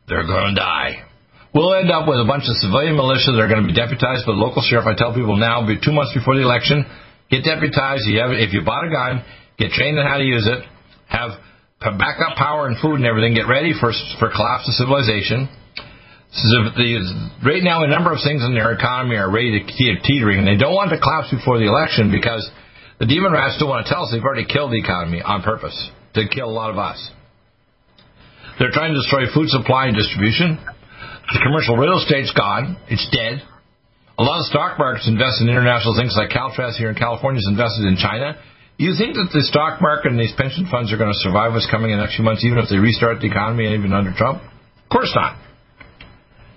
they're 0.08 0.26
going 0.26 0.56
to 0.56 0.60
die. 0.60 1.11
We'll 1.52 1.76
end 1.76 1.92
up 1.92 2.08
with 2.08 2.24
a 2.24 2.28
bunch 2.28 2.48
of 2.48 2.56
civilian 2.64 2.96
militia 2.96 3.36
that 3.36 3.42
are 3.44 3.52
going 3.52 3.60
to 3.60 3.68
be 3.68 3.76
deputized 3.76 4.24
by 4.24 4.32
the 4.32 4.40
local 4.40 4.64
sheriff. 4.64 4.88
I 4.88 4.96
tell 4.96 5.12
people 5.12 5.36
now, 5.36 5.68
be 5.68 5.76
two 5.76 5.92
months 5.92 6.16
before 6.16 6.40
the 6.40 6.48
election, 6.48 6.88
get 7.28 7.44
deputized. 7.44 8.08
You 8.08 8.24
have, 8.24 8.32
if 8.32 8.56
you 8.56 8.64
bought 8.64 8.88
a 8.88 8.92
gun, 8.92 9.20
get 9.60 9.76
trained 9.76 10.00
on 10.00 10.08
how 10.08 10.16
to 10.16 10.24
use 10.24 10.48
it, 10.48 10.64
have 11.12 11.36
backup 11.84 12.40
power 12.40 12.72
and 12.72 12.80
food 12.80 13.04
and 13.04 13.06
everything. 13.06 13.36
Get 13.36 13.52
ready 13.52 13.76
for 13.76 13.92
for 14.16 14.32
collapse 14.32 14.70
of 14.72 14.80
civilization. 14.80 15.52
So 16.32 16.72
the, 16.80 16.88
right 17.44 17.60
now, 17.60 17.84
a 17.84 17.92
number 17.92 18.16
of 18.16 18.24
things 18.24 18.40
in 18.48 18.56
their 18.56 18.72
economy 18.72 19.20
are 19.20 19.28
ready 19.28 19.60
to 19.60 19.68
teetering, 19.68 20.40
and 20.40 20.48
they 20.48 20.56
don't 20.56 20.72
want 20.72 20.96
to 20.96 21.00
collapse 21.02 21.28
before 21.28 21.60
the 21.60 21.68
election 21.68 22.08
because 22.08 22.48
the 23.04 23.06
demon 23.06 23.34
rats 23.34 23.60
don't 23.60 23.68
want 23.68 23.84
to 23.84 23.92
tell 23.92 24.08
us 24.08 24.16
they've 24.16 24.24
already 24.24 24.48
killed 24.48 24.72
the 24.72 24.80
economy 24.80 25.20
on 25.20 25.44
purpose 25.44 25.76
to 26.14 26.24
kill 26.32 26.48
a 26.48 26.56
lot 26.56 26.72
of 26.72 26.78
us. 26.78 26.96
They're 28.60 28.72
trying 28.72 28.94
to 28.94 29.00
destroy 29.02 29.28
food 29.34 29.50
supply 29.50 29.92
and 29.92 29.98
distribution. 29.98 30.56
The 31.34 31.40
commercial 31.44 31.78
real 31.78 31.98
estate's 32.00 32.34
gone. 32.34 32.78
It's 32.90 33.08
dead. 33.12 33.44
A 34.20 34.24
lot 34.24 34.44
of 34.44 34.46
stock 34.52 34.78
markets 34.78 35.08
invest 35.08 35.42
in 35.42 35.50
international 35.50 35.98
things 35.98 36.14
like 36.14 36.30
Caltrans 36.30 36.78
here 36.78 36.92
in 36.92 36.98
California 37.00 37.40
is 37.40 37.50
invested 37.50 37.88
in 37.88 37.98
China. 37.98 38.38
You 38.78 38.94
think 38.98 39.14
that 39.18 39.30
the 39.34 39.46
stock 39.46 39.82
market 39.82 40.14
and 40.14 40.20
these 40.20 40.34
pension 40.34 40.66
funds 40.70 40.94
are 40.94 40.98
going 40.98 41.14
to 41.14 41.22
survive 41.22 41.54
what's 41.54 41.70
coming 41.70 41.94
in 41.94 41.98
the 41.98 42.04
next 42.04 42.18
few 42.18 42.26
months, 42.26 42.46
even 42.46 42.58
if 42.58 42.70
they 42.70 42.82
restart 42.82 43.22
the 43.22 43.30
economy 43.30 43.66
and 43.70 43.78
even 43.78 43.94
under 43.94 44.14
Trump? 44.14 44.42
Of 44.42 44.90
course 44.90 45.14
not. 45.14 45.38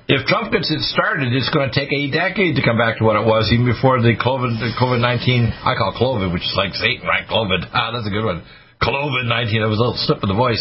If 0.09 0.29
Trump 0.29 0.53
gets 0.53 0.69
it 0.69 0.85
started, 0.93 1.33
it's 1.33 1.49
going 1.49 1.69
to 1.69 1.73
take 1.73 1.89
a 1.89 2.13
decade 2.13 2.57
to 2.57 2.63
come 2.65 2.77
back 2.77 3.01
to 3.01 3.05
what 3.05 3.17
it 3.17 3.25
was, 3.25 3.49
even 3.49 3.65
before 3.65 4.05
the 4.05 4.13
COVID 4.13 4.61
the 4.61 4.77
COVID 4.77 5.01
nineteen. 5.01 5.49
I 5.49 5.73
call 5.81 5.97
COVID, 5.97 6.29
which 6.29 6.45
is 6.45 6.53
like 6.57 6.77
Satan, 6.77 7.09
right? 7.09 7.25
COVID. 7.25 7.73
Ah, 7.73 7.89
that's 7.97 8.05
a 8.05 8.13
good 8.13 8.25
one. 8.25 8.45
COVID 8.85 9.25
nineteen. 9.25 9.65
That 9.65 9.73
was 9.73 9.81
a 9.81 9.85
little 9.85 10.01
slip 10.05 10.21
of 10.21 10.29
the 10.29 10.37
voice. 10.37 10.61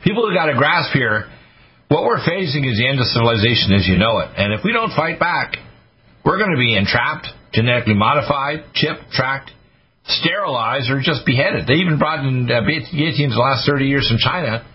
People 0.00 0.24
have 0.24 0.32
got 0.32 0.48
to 0.48 0.56
grasp 0.56 0.96
here 0.96 1.28
what 1.94 2.10
we're 2.10 2.26
facing 2.26 2.66
is 2.66 2.74
the 2.74 2.90
end 2.90 2.98
of 2.98 3.06
civilization 3.06 3.70
as 3.70 3.86
you 3.86 3.94
know 3.94 4.18
it. 4.18 4.34
And 4.34 4.50
if 4.50 4.66
we 4.66 4.74
don't 4.74 4.90
fight 4.98 5.22
back, 5.22 5.54
we're 6.26 6.42
going 6.42 6.50
to 6.50 6.58
be 6.58 6.74
entrapped, 6.74 7.30
genetically 7.54 7.94
modified, 7.94 8.66
chipped, 8.74 9.14
tracked, 9.14 9.54
sterilized, 10.02 10.90
or 10.90 10.98
just 10.98 11.22
beheaded. 11.22 11.70
They 11.70 11.78
even 11.78 12.02
brought 12.02 12.26
in 12.26 12.50
uh, 12.50 12.66
guillotines 12.66 13.38
the 13.38 13.38
last 13.38 13.62
30 13.62 13.86
years 13.86 14.10
from 14.10 14.18
China. 14.18 14.66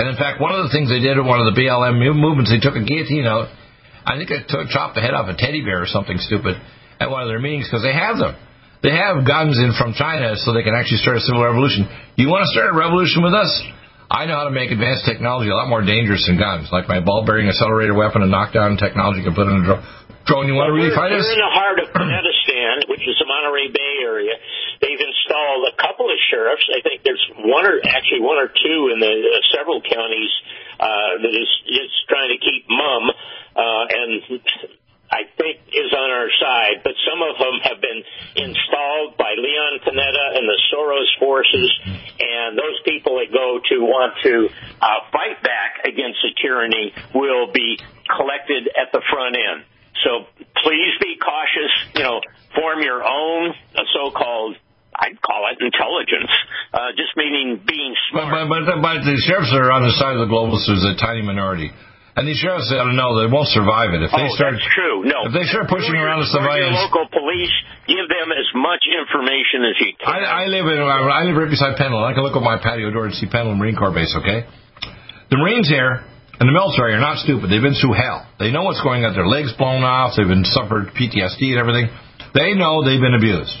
And 0.00 0.08
in 0.08 0.16
fact, 0.16 0.40
one 0.40 0.56
of 0.56 0.64
the 0.64 0.72
things 0.72 0.88
they 0.88 1.04
did 1.04 1.20
in 1.20 1.28
one 1.28 1.44
of 1.44 1.52
the 1.52 1.56
BLM 1.60 2.00
movements, 2.00 2.48
they 2.48 2.56
took 2.56 2.72
a 2.72 2.80
guillotine 2.88 3.28
out. 3.28 3.52
I 4.08 4.16
think 4.16 4.32
they 4.32 4.40
took, 4.40 4.72
chopped 4.72 4.96
the 4.96 5.04
head 5.04 5.12
off 5.12 5.28
a 5.28 5.36
teddy 5.36 5.60
bear 5.60 5.84
or 5.84 5.90
something 5.92 6.16
stupid 6.16 6.56
at 6.96 7.12
one 7.12 7.20
of 7.20 7.28
their 7.28 7.38
meetings 7.38 7.68
because 7.68 7.84
they 7.84 7.92
have 7.92 8.16
them. 8.16 8.32
They 8.80 8.96
have 8.96 9.28
guns 9.28 9.60
in 9.60 9.76
from 9.76 9.92
China 9.92 10.40
so 10.40 10.56
they 10.56 10.64
can 10.64 10.72
actually 10.72 11.04
start 11.04 11.20
a 11.20 11.20
civil 11.20 11.44
revolution. 11.44 11.84
You 12.16 12.32
want 12.32 12.48
to 12.48 12.50
start 12.56 12.72
a 12.72 12.76
revolution 12.80 13.20
with 13.20 13.36
us? 13.36 13.52
I 14.10 14.26
know 14.26 14.34
how 14.42 14.50
to 14.50 14.50
make 14.50 14.74
advanced 14.74 15.06
technology 15.06 15.50
a 15.50 15.54
lot 15.54 15.70
more 15.70 15.86
dangerous 15.86 16.26
than 16.26 16.34
guns, 16.34 16.66
like 16.74 16.90
my 16.90 16.98
ball 16.98 17.22
bearing 17.22 17.46
accelerator 17.46 17.94
weapon 17.94 18.26
and 18.26 18.30
knockdown 18.30 18.74
technology 18.74 19.22
can 19.22 19.38
put 19.38 19.46
in 19.46 19.62
a 19.62 19.64
drone. 19.64 19.86
Drone, 20.26 20.46
you 20.50 20.58
want 20.58 20.68
to 20.68 20.76
really 20.76 20.90
fight 20.90 21.14
us? 21.14 21.22
We're 21.22 21.38
in 21.38 21.46
the 21.46 21.54
heart 21.54 21.78
of 21.78 21.88
Afghanistan, 21.94 22.90
which 22.90 23.06
is 23.06 23.14
the 23.22 23.24
Monterey 23.30 23.70
Bay 23.70 23.94
area. 24.02 24.34
They've 24.82 24.98
installed 24.98 25.70
a 25.70 25.74
couple 25.78 26.10
of 26.10 26.18
sheriffs. 26.26 26.66
I 26.74 26.82
think 26.82 27.06
there's 27.06 27.22
one 27.38 27.64
or 27.64 27.78
actually 27.86 28.20
one 28.20 28.36
or 28.36 28.50
two 28.50 28.80
in 28.92 28.98
the 28.98 29.14
uh, 29.14 29.30
several 29.54 29.78
counties 29.80 30.32
uh, 30.76 31.22
that 31.22 31.32
is 31.32 31.50
just 31.70 31.94
trying 32.10 32.34
to 32.34 32.38
keep 32.42 32.66
mum. 32.66 33.14
Uh, 33.54 33.84
and 33.90 34.10
I 35.10 35.26
think 35.34 35.58
is 35.74 35.90
on 35.90 36.08
our 36.10 36.30
side, 36.38 36.86
but 36.86 36.94
some 37.02 37.18
of 37.18 37.34
them 37.34 37.58
have 37.66 37.82
been 37.82 38.00
installed 38.38 39.18
by 39.18 39.34
Leon 39.34 39.82
Panetta 39.82 40.38
and 40.38 40.46
the 40.46 40.58
Soros 40.70 41.10
forces, 41.18 41.70
and 42.22 42.54
those 42.54 42.78
people 42.86 43.18
that 43.18 43.34
go 43.34 43.58
to 43.58 43.76
want 43.82 44.14
to 44.22 44.48
uh, 44.80 44.86
fight 45.10 45.42
back 45.42 45.82
against 45.82 46.22
the 46.22 46.30
tyranny 46.40 46.94
will 47.12 47.50
be 47.50 47.78
collected 48.06 48.70
at 48.78 48.94
the 48.94 49.02
front 49.10 49.34
end. 49.34 49.66
So 50.06 50.30
please 50.62 50.94
be 51.02 51.18
cautious. 51.18 51.72
You 51.98 52.04
know, 52.06 52.20
form 52.54 52.80
your 52.80 53.02
own 53.02 53.50
uh, 53.74 53.82
so-called 53.92 54.56
I'd 55.00 55.16
call 55.22 55.48
it 55.48 55.56
intelligence, 55.64 56.28
uh, 56.74 56.92
just 56.92 57.16
meaning 57.16 57.62
being 57.64 57.94
smart. 58.10 58.48
But, 58.50 58.66
but, 58.66 58.82
but 58.82 58.98
the 59.00 59.16
sheriffs 59.24 59.48
are 59.54 59.72
on 59.72 59.82
the 59.86 59.94
side 59.96 60.20
of 60.20 60.28
the 60.28 60.30
globalists 60.30 60.68
is 60.68 60.84
a 60.84 60.94
tiny 61.00 61.22
minority. 61.22 61.72
And 62.18 62.26
these 62.26 62.42
sheriffs, 62.42 62.74
I 62.74 62.82
don't 62.82 62.98
know, 62.98 63.14
they 63.22 63.30
won't 63.30 63.48
survive 63.54 63.94
it. 63.94 64.02
If 64.02 64.10
they 64.10 64.26
oh, 64.26 64.34
start, 64.34 64.58
that's 64.58 64.74
true. 64.74 65.06
No, 65.06 65.30
if 65.30 65.32
they 65.32 65.46
start 65.46 65.70
pushing 65.70 65.94
around 65.94 66.26
the 66.26 66.30
civilians, 66.34 66.74
local 66.74 67.06
police, 67.06 67.54
give 67.86 68.02
them 68.10 68.34
as 68.34 68.50
much 68.58 68.82
information 68.90 69.62
as 69.70 69.76
you 69.78 69.94
can. 69.94 70.10
I, 70.10 70.42
I 70.42 70.44
live 70.50 70.66
in, 70.66 70.78
I 70.82 71.22
live 71.30 71.38
right 71.38 71.48
beside 71.48 71.78
Pendleton. 71.78 72.02
I 72.02 72.12
can 72.12 72.26
look 72.26 72.34
at 72.34 72.42
my 72.42 72.58
patio 72.58 72.90
door 72.90 73.06
and 73.06 73.14
see 73.14 73.30
Pendleton 73.30 73.62
Marine 73.62 73.78
Corps 73.78 73.94
Base. 73.94 74.10
Okay, 74.18 74.42
the 75.30 75.38
Marines 75.38 75.70
here 75.70 76.02
and 76.40 76.48
the 76.48 76.56
military 76.56 76.98
are 76.98 77.04
not 77.04 77.22
stupid. 77.22 77.46
They've 77.46 77.62
been 77.62 77.78
through 77.78 77.94
hell. 77.94 78.26
They 78.42 78.50
know 78.50 78.66
what's 78.66 78.82
going 78.82 79.06
on. 79.06 79.14
Their 79.14 79.28
legs 79.28 79.54
blown 79.54 79.86
off. 79.86 80.18
They've 80.18 80.26
been 80.26 80.48
suffered 80.48 80.90
PTSD 80.96 81.54
and 81.54 81.60
everything. 81.62 81.92
They 82.34 82.58
know 82.58 82.82
they've 82.82 83.00
been 83.00 83.14
abused. 83.14 83.54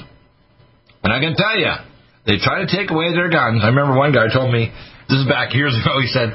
And 1.04 1.12
I 1.12 1.20
can 1.20 1.36
tell 1.36 1.60
you, 1.60 1.70
they 2.24 2.40
try 2.40 2.64
to 2.64 2.68
take 2.68 2.90
away 2.90 3.12
their 3.12 3.28
guns. 3.28 3.60
I 3.62 3.68
remember 3.68 3.96
one 3.96 4.16
guy 4.16 4.32
told 4.32 4.48
me, 4.48 4.72
this 5.12 5.20
is 5.20 5.28
back 5.28 5.52
years 5.52 5.76
ago, 5.80 6.00
he 6.00 6.08
said, 6.08 6.32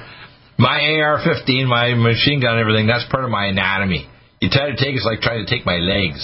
my 0.57 0.79
AR-15, 0.79 1.67
my 1.67 1.93
machine 1.95 2.39
gun, 2.41 2.59
everything, 2.59 2.87
that's 2.87 3.05
part 3.11 3.23
of 3.23 3.29
my 3.29 3.47
anatomy. 3.47 4.07
You 4.39 4.49
try 4.49 4.71
to 4.71 4.77
take 4.77 4.95
it's 4.95 5.05
like 5.05 5.19
trying 5.19 5.45
to 5.45 5.49
take 5.49 5.65
my 5.65 5.77
legs. 5.77 6.21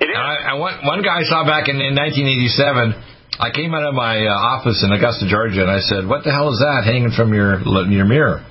It 0.00 0.10
is. 0.10 0.14
And 0.14 0.22
I, 0.22 0.52
I 0.52 0.54
one, 0.54 0.78
one 0.84 1.02
guy 1.02 1.20
I 1.20 1.26
saw 1.26 1.42
back 1.46 1.68
in, 1.68 1.76
in 1.80 1.94
1987, 1.94 3.38
I 3.38 3.50
came 3.50 3.74
out 3.74 3.84
of 3.84 3.94
my 3.94 4.24
uh, 4.26 4.32
office 4.32 4.82
in 4.84 4.92
Augusta, 4.92 5.26
Georgia, 5.28 5.62
and 5.62 5.70
I 5.70 5.80
said, 5.80 6.06
what 6.06 6.24
the 6.24 6.32
hell 6.32 6.48
is 6.52 6.60
that 6.60 6.86
hanging 6.86 7.12
from 7.12 7.34
your, 7.34 7.60
your 7.90 8.06
mirror? 8.06 8.46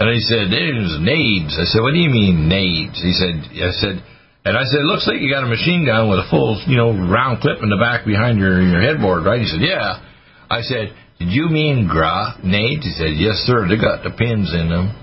And 0.00 0.08
he 0.08 0.20
said, 0.24 0.48
there's 0.48 0.96
nades. 1.00 1.56
I 1.60 1.68
said, 1.68 1.84
what 1.84 1.92
do 1.92 2.00
you 2.00 2.08
mean 2.08 2.48
nades? 2.48 2.96
He 2.96 3.12
said, 3.12 3.36
I 3.52 3.72
said, 3.76 4.00
and 4.44 4.56
I 4.56 4.64
said, 4.64 4.80
it 4.80 4.88
looks 4.88 5.04
like 5.04 5.20
you 5.20 5.28
got 5.28 5.44
a 5.44 5.52
machine 5.52 5.84
gun 5.84 6.08
with 6.08 6.24
a 6.24 6.28
full, 6.32 6.56
you 6.64 6.76
know, 6.76 6.96
round 6.96 7.44
clip 7.44 7.60
in 7.60 7.68
the 7.68 7.76
back 7.76 8.08
behind 8.08 8.40
your, 8.40 8.60
your 8.64 8.80
headboard, 8.80 9.28
right? 9.28 9.40
He 9.40 9.46
said, 9.46 9.60
yeah. 9.60 10.00
I 10.48 10.64
said, 10.64 10.96
did 11.20 11.36
you 11.36 11.52
mean 11.52 11.84
grenades? 11.84 12.80
He 12.80 12.96
said, 12.96 13.12
yes, 13.20 13.44
sir. 13.44 13.68
They 13.68 13.76
got 13.76 14.00
the 14.00 14.16
pins 14.16 14.56
in 14.56 14.72
them. 14.72 14.96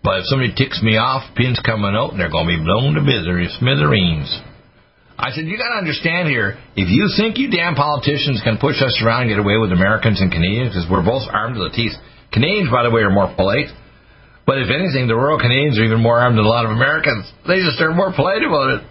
But 0.00 0.24
if 0.24 0.32
somebody 0.32 0.56
ticks 0.56 0.80
me 0.80 0.96
off, 0.96 1.36
pins 1.36 1.60
coming 1.60 1.92
out, 1.92 2.16
and 2.16 2.18
they're 2.18 2.32
going 2.32 2.48
to 2.48 2.56
be 2.56 2.64
blown 2.64 2.96
to 2.96 3.04
smithereens. 3.04 4.32
I 5.20 5.36
said, 5.36 5.44
you 5.44 5.60
got 5.60 5.76
to 5.76 5.84
understand 5.84 6.32
here, 6.32 6.56
if 6.80 6.88
you 6.88 7.12
think 7.12 7.36
you 7.36 7.52
damn 7.52 7.76
politicians 7.76 8.40
can 8.40 8.56
push 8.56 8.80
us 8.80 8.96
around 9.04 9.28
and 9.28 9.36
get 9.36 9.38
away 9.44 9.60
with 9.60 9.76
Americans 9.76 10.24
and 10.24 10.32
Canadians, 10.32 10.72
because 10.72 10.88
we're 10.88 11.04
both 11.04 11.28
armed 11.28 11.60
to 11.60 11.68
the 11.68 11.76
teeth. 11.76 11.92
Canadians, 12.32 12.72
by 12.72 12.80
the 12.80 12.88
way, 12.88 13.04
are 13.04 13.12
more 13.12 13.28
polite. 13.36 13.68
But 14.48 14.64
if 14.64 14.72
anything, 14.72 15.12
the 15.12 15.20
rural 15.20 15.36
Canadians 15.36 15.76
are 15.76 15.84
even 15.84 16.00
more 16.00 16.16
armed 16.24 16.40
than 16.40 16.48
a 16.48 16.48
lot 16.48 16.64
of 16.64 16.72
Americans. 16.72 17.28
They 17.44 17.60
just 17.60 17.76
are 17.84 17.92
more 17.92 18.16
polite 18.16 18.40
about 18.40 18.80
it. 18.80 18.88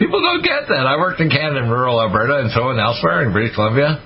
People 0.00 0.24
don't 0.24 0.40
get 0.40 0.72
that. 0.72 0.88
I 0.88 0.96
worked 0.96 1.20
in 1.20 1.28
Canada 1.28 1.68
rural 1.68 2.00
Alberta 2.00 2.40
and 2.40 2.50
so 2.56 2.72
and 2.72 2.80
elsewhere 2.80 3.28
in 3.28 3.36
British 3.36 3.52
Columbia. 3.52 4.00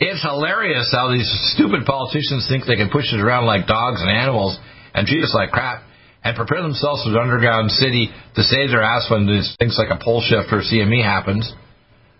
It's 0.00 0.24
hilarious 0.24 0.88
how 0.90 1.12
these 1.12 1.28
stupid 1.52 1.84
politicians 1.84 2.48
think 2.48 2.64
they 2.64 2.76
can 2.76 2.88
push 2.88 3.12
us 3.12 3.20
around 3.20 3.44
like 3.44 3.68
dogs 3.68 4.00
and 4.00 4.08
animals 4.08 4.58
and 4.94 5.06
treat 5.06 5.22
us 5.22 5.36
like 5.36 5.50
crap 5.52 5.84
and 6.24 6.32
prepare 6.36 6.62
themselves 6.62 7.04
for 7.04 7.12
the 7.12 7.20
underground 7.20 7.70
city 7.70 8.08
to 8.34 8.42
save 8.42 8.72
their 8.72 8.82
ass 8.82 9.12
when 9.12 9.28
these 9.28 9.54
things 9.60 9.76
like 9.76 9.92
a 9.92 10.02
pole 10.02 10.24
shift 10.24 10.48
or 10.52 10.64
CME 10.64 11.04
happens. 11.04 11.52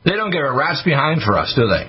They 0.04 0.12
don't 0.12 0.30
give 0.30 0.44
a 0.44 0.52
rat's 0.52 0.84
behind 0.84 1.22
for 1.24 1.40
us, 1.40 1.56
do 1.56 1.68
they? 1.68 1.88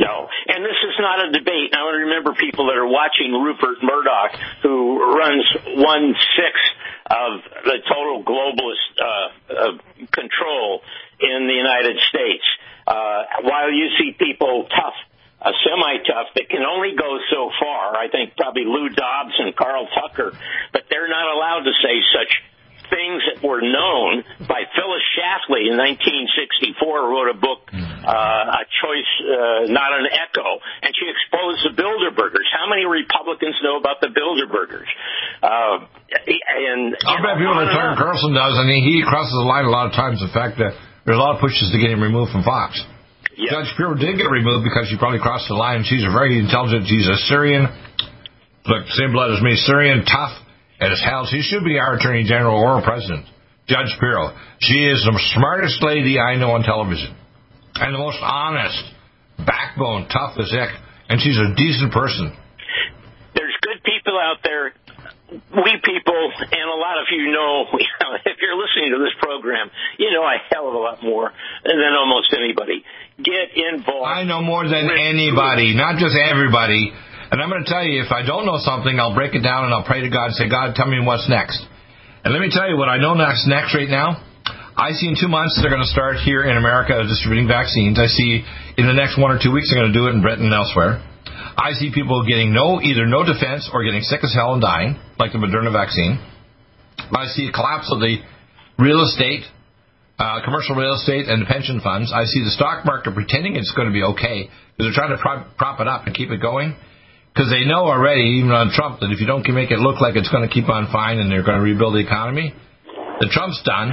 No, 0.00 0.28
and 0.48 0.64
this 0.64 0.80
is 0.80 0.96
not 0.96 1.28
a 1.28 1.32
debate. 1.32 1.76
I 1.76 1.84
want 1.84 2.00
to 2.00 2.04
remember 2.08 2.32
people 2.32 2.72
that 2.72 2.80
are 2.80 2.88
watching 2.88 3.36
Rupert 3.36 3.84
Murdoch, 3.84 4.32
who 4.64 4.96
runs 4.96 5.44
one 5.76 6.16
sixth 6.40 6.68
of 7.12 7.30
the 7.68 7.84
total 7.84 8.24
globalist 8.24 8.92
uh, 8.96 9.04
uh, 9.52 9.72
control 10.08 10.80
in 11.20 11.44
the 11.46 11.56
United 11.56 12.00
States. 12.08 12.44
Uh, 12.86 13.42
while 13.42 13.70
you 13.70 13.88
see 13.98 14.14
people 14.16 14.66
tough, 14.70 14.94
uh, 15.42 15.52
semi-tough, 15.66 16.32
that 16.34 16.48
can 16.48 16.62
only 16.62 16.96
go 16.96 17.18
so 17.30 17.50
far. 17.60 17.96
I 17.96 18.08
think 18.08 18.36
probably 18.36 18.64
Lou 18.64 18.88
Dobbs 18.88 19.34
and 19.38 19.54
Carl 19.54 19.88
Tucker, 19.92 20.32
but 20.72 20.84
they're 20.88 21.08
not 21.08 21.34
allowed 21.34 21.64
to 21.64 21.74
say 21.82 22.00
such 22.14 22.30
things 22.90 23.22
that 23.26 23.42
were 23.42 23.62
known 23.62 24.22
by 24.46 24.62
Phyllis 24.74 25.04
Schlafly 25.14 25.66
in 25.70 25.74
1964 25.74 27.10
wrote 27.10 27.30
a 27.34 27.38
book, 27.38 27.66
uh, 27.74 28.62
A 28.62 28.64
Choice, 28.82 29.12
uh, 29.26 29.66
Not 29.70 29.90
an 29.98 30.06
Echo, 30.06 30.62
and 30.82 30.90
she 30.94 31.06
exposed 31.10 31.66
the 31.66 31.74
Bilderbergers. 31.74 32.46
How 32.54 32.70
many 32.70 32.86
Republicans 32.86 33.58
know 33.62 33.76
about 33.78 33.98
the 34.00 34.10
Bilderbergers? 34.14 34.90
Uh, 35.42 35.86
and 36.14 36.94
I 36.94 37.18
bet 37.22 37.38
people 37.38 37.58
like 37.58 37.74
Tucker 37.74 37.98
Carlson 37.98 38.34
does, 38.34 38.54
I 38.54 38.64
mean, 38.64 38.82
he 38.86 39.02
crosses 39.02 39.34
the 39.34 39.46
line 39.46 39.66
a 39.66 39.70
lot 39.74 39.90
of 39.90 39.92
times. 39.92 40.22
The 40.22 40.30
fact 40.30 40.58
that 40.58 40.74
there's 41.06 41.16
a 41.16 41.22
lot 41.22 41.38
of 41.38 41.40
pushes 41.40 41.70
to 41.70 41.78
get 41.78 41.94
him 41.94 42.02
removed 42.02 42.34
from 42.34 42.42
Fox. 42.42 42.82
Yeah. 43.38 43.62
Judge 43.62 43.70
Pirro 43.78 43.94
did 43.94 44.18
get 44.18 44.26
removed 44.26 44.66
because 44.66 44.90
she 44.90 44.98
probably 44.98 45.22
crossed 45.22 45.46
the 45.46 45.54
line. 45.54 45.86
She's 45.86 46.02
a 46.02 46.10
very 46.10 46.38
intelligent. 46.38 46.90
She's 46.90 47.06
a 47.06 47.16
Syrian. 47.30 47.70
Look, 48.66 48.82
same 48.98 49.12
blood 49.12 49.30
as 49.30 49.40
me. 49.40 49.54
Syrian, 49.54 50.04
tough 50.04 50.34
and 50.80 50.92
as 50.92 51.00
hell. 51.04 51.28
She 51.30 51.42
should 51.42 51.64
be 51.64 51.78
our 51.78 51.94
Attorney 51.94 52.24
General 52.24 52.58
or 52.58 52.82
President, 52.82 53.26
Judge 53.68 53.94
Pirro. 54.00 54.34
She 54.60 54.84
is 54.84 55.04
the 55.04 55.14
smartest 55.34 55.82
lady 55.82 56.18
I 56.18 56.36
know 56.36 56.50
on 56.52 56.62
television, 56.62 57.14
and 57.76 57.94
the 57.94 57.98
most 57.98 58.18
honest, 58.20 58.82
backbone, 59.38 60.08
tough 60.08 60.34
as 60.38 60.50
heck, 60.50 60.74
and 61.08 61.20
she's 61.20 61.38
a 61.38 61.54
decent 61.54 61.92
person. 61.92 62.34
There's 63.34 63.54
good 63.62 63.84
people 63.84 64.18
out 64.18 64.38
there. 64.42 64.72
We 65.56 65.72
people, 65.80 66.22
and 66.52 66.66
a 66.68 66.78
lot 66.78 67.00
of 67.00 67.08
you 67.16 67.32
know, 67.32 67.64
if 67.72 68.36
you're 68.40 68.58
listening 68.60 68.92
to 68.92 69.00
this 69.00 69.16
program, 69.18 69.70
you 69.98 70.12
know 70.12 70.22
a 70.22 70.36
hell 70.52 70.68
of 70.68 70.74
a 70.74 70.78
lot 70.78 71.02
more 71.02 71.32
than 71.64 71.92
almost 71.96 72.34
anybody. 72.36 72.84
Get 73.16 73.56
involved. 73.56 74.04
I 74.04 74.24
know 74.24 74.42
more 74.42 74.68
than 74.68 74.92
anybody, 74.92 75.72
not 75.72 75.96
just 75.96 76.12
everybody. 76.12 76.92
And 77.26 77.42
I'm 77.42 77.50
going 77.50 77.64
to 77.64 77.70
tell 77.70 77.82
you, 77.82 78.04
if 78.04 78.12
I 78.12 78.22
don't 78.22 78.46
know 78.46 78.60
something, 78.62 78.94
I'll 79.00 79.14
break 79.14 79.34
it 79.34 79.42
down 79.42 79.64
and 79.66 79.74
I'll 79.74 79.88
pray 79.88 80.00
to 80.02 80.10
God 80.10 80.30
and 80.30 80.36
say, 80.38 80.48
God, 80.48 80.76
tell 80.76 80.86
me 80.86 81.02
what's 81.02 81.26
next. 81.28 81.58
And 82.22 82.30
let 82.30 82.38
me 82.38 82.50
tell 82.52 82.68
you 82.70 82.76
what 82.76 82.88
I 82.88 82.98
know 82.98 83.14
next, 83.14 83.48
next 83.48 83.74
right 83.74 83.88
now. 83.88 84.22
I 84.76 84.92
see 84.92 85.08
in 85.08 85.16
two 85.18 85.26
months 85.26 85.58
they're 85.58 85.72
going 85.72 85.82
to 85.82 85.90
start 85.90 86.20
here 86.20 86.44
in 86.44 86.54
America 86.56 87.00
distributing 87.08 87.48
vaccines. 87.48 87.98
I 87.98 88.06
see 88.06 88.44
in 88.76 88.86
the 88.86 88.92
next 88.92 89.18
one 89.18 89.32
or 89.32 89.40
two 89.42 89.50
weeks 89.50 89.72
they're 89.72 89.80
going 89.80 89.90
to 89.92 89.98
do 89.98 90.06
it 90.06 90.14
in 90.14 90.20
Britain 90.20 90.44
and 90.44 90.54
elsewhere. 90.54 91.00
I 91.56 91.72
see 91.78 91.90
people 91.94 92.26
getting 92.26 92.52
no, 92.52 92.80
either 92.82 93.06
no 93.06 93.22
defense 93.22 93.70
or 93.72 93.84
getting 93.84 94.02
sick 94.02 94.20
as 94.22 94.34
hell 94.34 94.54
and 94.54 94.62
dying, 94.62 94.98
like 95.18 95.32
the 95.32 95.38
Moderna 95.38 95.72
vaccine. 95.72 96.18
I 96.98 97.26
see 97.26 97.46
a 97.46 97.52
collapse 97.52 97.92
of 97.92 98.00
the 98.00 98.18
real 98.78 99.04
estate, 99.04 99.44
uh, 100.18 100.42
commercial 100.44 100.74
real 100.74 100.94
estate 100.94 101.28
and 101.28 101.42
the 101.42 101.46
pension 101.46 101.80
funds. 101.80 102.12
I 102.12 102.24
see 102.24 102.42
the 102.42 102.50
stock 102.50 102.84
market 102.84 103.14
pretending 103.14 103.56
it's 103.56 103.72
going 103.76 103.88
to 103.88 103.94
be 103.94 104.02
okay 104.16 104.50
because 104.76 104.90
they're 104.90 104.98
trying 104.98 105.14
to 105.16 105.20
prop, 105.22 105.56
prop 105.56 105.80
it 105.80 105.88
up 105.88 106.06
and 106.06 106.14
keep 106.14 106.30
it 106.30 106.40
going 106.40 106.74
because 107.36 107.52
they 107.52 107.68
know 107.68 107.84
already, 107.84 108.40
even 108.40 108.50
on 108.50 108.72
Trump, 108.72 109.00
that 109.00 109.12
if 109.12 109.20
you 109.20 109.26
don't 109.26 109.44
make 109.52 109.70
it 109.70 109.78
look 109.78 110.00
like 110.00 110.16
it's 110.16 110.32
going 110.32 110.48
to 110.48 110.52
keep 110.52 110.72
on 110.72 110.88
fine 110.90 111.20
and 111.20 111.30
they're 111.30 111.44
going 111.44 111.58
to 111.58 111.62
rebuild 111.62 111.92
the 111.92 112.00
economy, 112.00 112.56
that 113.20 113.30
Trump's 113.32 113.60
done. 113.64 113.92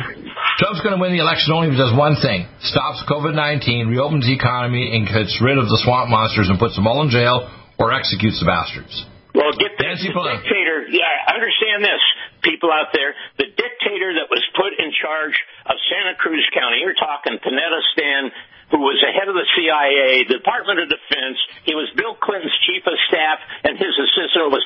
Trump's 0.59 0.81
going 0.81 0.95
to 0.95 1.01
win 1.01 1.15
the 1.15 1.23
election 1.23 1.53
only 1.53 1.71
if 1.71 1.73
he 1.73 1.79
does 1.79 1.95
one 1.95 2.19
thing: 2.19 2.47
stops 2.59 3.03
COVID-19, 3.07 3.89
reopens 3.89 4.25
the 4.25 4.35
economy, 4.35 4.95
and 4.95 5.07
gets 5.07 5.39
rid 5.41 5.57
of 5.57 5.65
the 5.65 5.79
swamp 5.83 6.09
monsters 6.09 6.49
and 6.49 6.59
puts 6.59 6.75
them 6.75 6.87
all 6.87 7.01
in 7.01 7.09
jail 7.09 7.49
or 7.79 7.93
executes 7.93 8.39
the 8.39 8.45
bastards. 8.45 9.05
Well, 9.33 9.49
get 9.57 9.73
this 9.81 9.97
the 10.05 10.13
dictator. 10.13 10.85
Yeah, 10.93 11.09
understand 11.33 11.81
this, 11.81 12.03
people 12.45 12.69
out 12.69 12.93
there. 12.93 13.17
The 13.41 13.49
dictator 13.49 14.13
that 14.21 14.29
was 14.29 14.45
put 14.53 14.77
in 14.77 14.93
charge 14.93 15.33
of 15.65 15.75
Santa 15.89 16.13
Cruz 16.21 16.45
County. 16.53 16.85
You're 16.85 16.93
talking 16.93 17.41
Panetta 17.41 17.81
Stan 17.97 18.29
who 18.73 18.81
was 18.81 18.97
the 19.05 19.13
head 19.13 19.29
of 19.29 19.37
the 19.37 19.45
CIA, 19.53 20.25
the 20.25 20.41
Department 20.41 20.81
of 20.81 20.89
Defense. 20.89 21.37
He 21.61 21.77
was 21.77 21.93
Bill 21.93 22.17
Clinton's 22.17 22.57
chief 22.65 22.81
of 22.89 22.97
staff, 23.05 23.37
and 23.61 23.77
his 23.77 23.93
assistant 23.93 24.49
was 24.49 24.65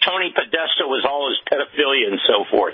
Tony 0.00 0.32
Podesta, 0.32 0.88
was 0.88 1.04
all 1.04 1.28
his 1.28 1.36
pedophilia 1.44 2.16
and 2.16 2.20
so 2.24 2.48
forth. 2.48 2.72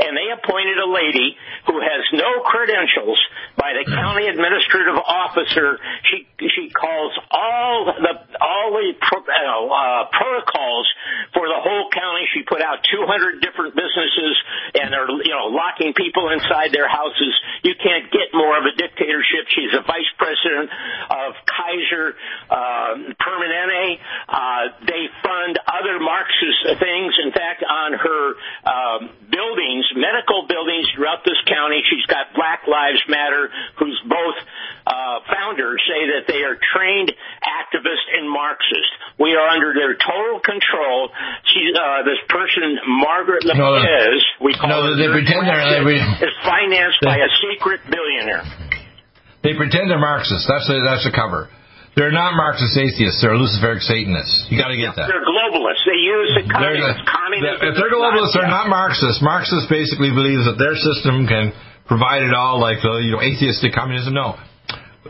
And 0.00 0.16
they 0.16 0.32
appointed 0.32 0.80
a 0.80 0.88
lady 0.88 1.36
who 1.68 1.76
has 1.76 2.02
no 2.16 2.40
credentials 2.40 3.20
by 3.60 3.76
the 3.76 3.84
county 3.84 4.32
administrative 4.32 4.96
officer. 4.96 5.76
She 6.08 6.24
she 6.56 6.72
calls 6.72 7.12
all 7.28 7.92
the 7.92 8.14
all 8.40 8.72
the 8.72 8.96
pro, 8.96 9.20
uh, 9.20 10.08
protocols 10.08 10.88
for 11.36 11.44
the 11.52 11.60
whole 11.60 11.92
county. 11.92 12.24
She 12.32 12.48
put 12.48 12.64
out 12.64 12.80
200 12.80 13.44
different 13.44 13.76
businesses, 13.76 14.34
and 14.72 14.88
they're 14.88 15.10
you 15.20 15.36
know 15.36 15.52
locking 15.52 15.92
people 15.92 16.32
inside 16.32 16.72
their 16.72 16.88
houses. 16.88 17.32
You 17.60 17.76
can't 17.76 18.08
get 18.08 18.32
more 18.32 18.56
of 18.56 18.64
a 18.64 18.72
dictatorship. 18.72 19.52
She's 19.52 19.72
a 19.76 19.84
vice 19.84 20.10
president 20.18 20.70
of 21.10 21.30
Kaiser 21.46 22.14
uh, 22.50 23.14
Permanente. 23.18 23.98
Uh, 24.28 24.64
they 24.86 25.08
fund 25.22 25.58
other 25.66 25.98
Marxist 26.00 26.80
things. 26.80 27.12
In 27.24 27.32
fact, 27.32 27.64
on 27.64 27.90
her 27.94 28.22
um, 28.64 29.00
buildings, 29.30 29.84
medical 29.96 30.46
buildings 30.46 30.86
throughout 30.94 31.24
this 31.24 31.38
county, 31.46 31.82
she's 31.88 32.06
got 32.06 32.34
Black 32.34 32.66
Lives 32.66 33.02
Matter, 33.08 33.50
whose 33.78 33.98
both 34.06 34.38
uh, 34.86 35.20
founders 35.32 35.80
say 35.88 36.12
that 36.16 36.28
they 36.28 36.44
are 36.44 36.56
trained 36.60 37.12
activists 37.44 38.08
and 38.12 38.28
Marxists. 38.28 38.94
We 39.18 39.32
are 39.34 39.48
under 39.48 39.72
their 39.72 39.94
total 39.94 40.40
control. 40.40 41.08
She, 41.52 41.72
uh, 41.72 42.04
this 42.04 42.20
person, 42.28 42.78
Margaret 42.86 43.44
Lopez, 43.44 44.20
no, 44.40 44.44
we 44.44 44.54
call 44.54 44.68
no, 44.68 44.82
her 44.82 44.96
they 44.96 45.08
pretend 45.08 45.46
they're, 45.46 45.84
they, 45.84 46.26
is 46.26 46.36
financed 46.44 46.98
they, 47.00 47.06
by 47.06 47.16
a 47.16 47.30
secret 47.40 47.80
billionaire. 47.88 48.44
They 49.44 49.52
pretend 49.52 49.92
they're 49.92 50.00
Marxists. 50.00 50.48
That's 50.48 50.64
the, 50.66 50.80
that's 50.80 51.04
the 51.04 51.12
cover. 51.12 51.52
They're 51.94 52.10
not 52.10 52.34
Marxist 52.34 52.74
atheists. 52.74 53.22
They're 53.22 53.38
Luciferic 53.38 53.78
Satanists. 53.86 54.50
You 54.50 54.58
got 54.58 54.74
to 54.74 54.80
get 54.80 54.98
that. 54.98 55.06
They're 55.06 55.22
globalists. 55.22 55.86
They 55.86 56.00
use 56.02 56.28
the 56.34 56.44
communists. 56.50 57.06
communism. 57.06 57.70
If 57.70 57.74
they're 57.78 57.92
globalists, 57.92 58.34
they're 58.34 58.50
not 58.50 58.66
Marxists. 58.66 59.22
Marxists 59.22 59.70
basically 59.70 60.10
believe 60.10 60.42
that 60.50 60.58
their 60.58 60.74
system 60.74 61.30
can 61.30 61.54
provide 61.86 62.26
it 62.26 62.34
all, 62.34 62.58
like 62.58 62.82
the 62.82 62.98
you 62.98 63.14
know 63.14 63.22
atheistic 63.22 63.70
communism. 63.78 64.18
No. 64.18 64.34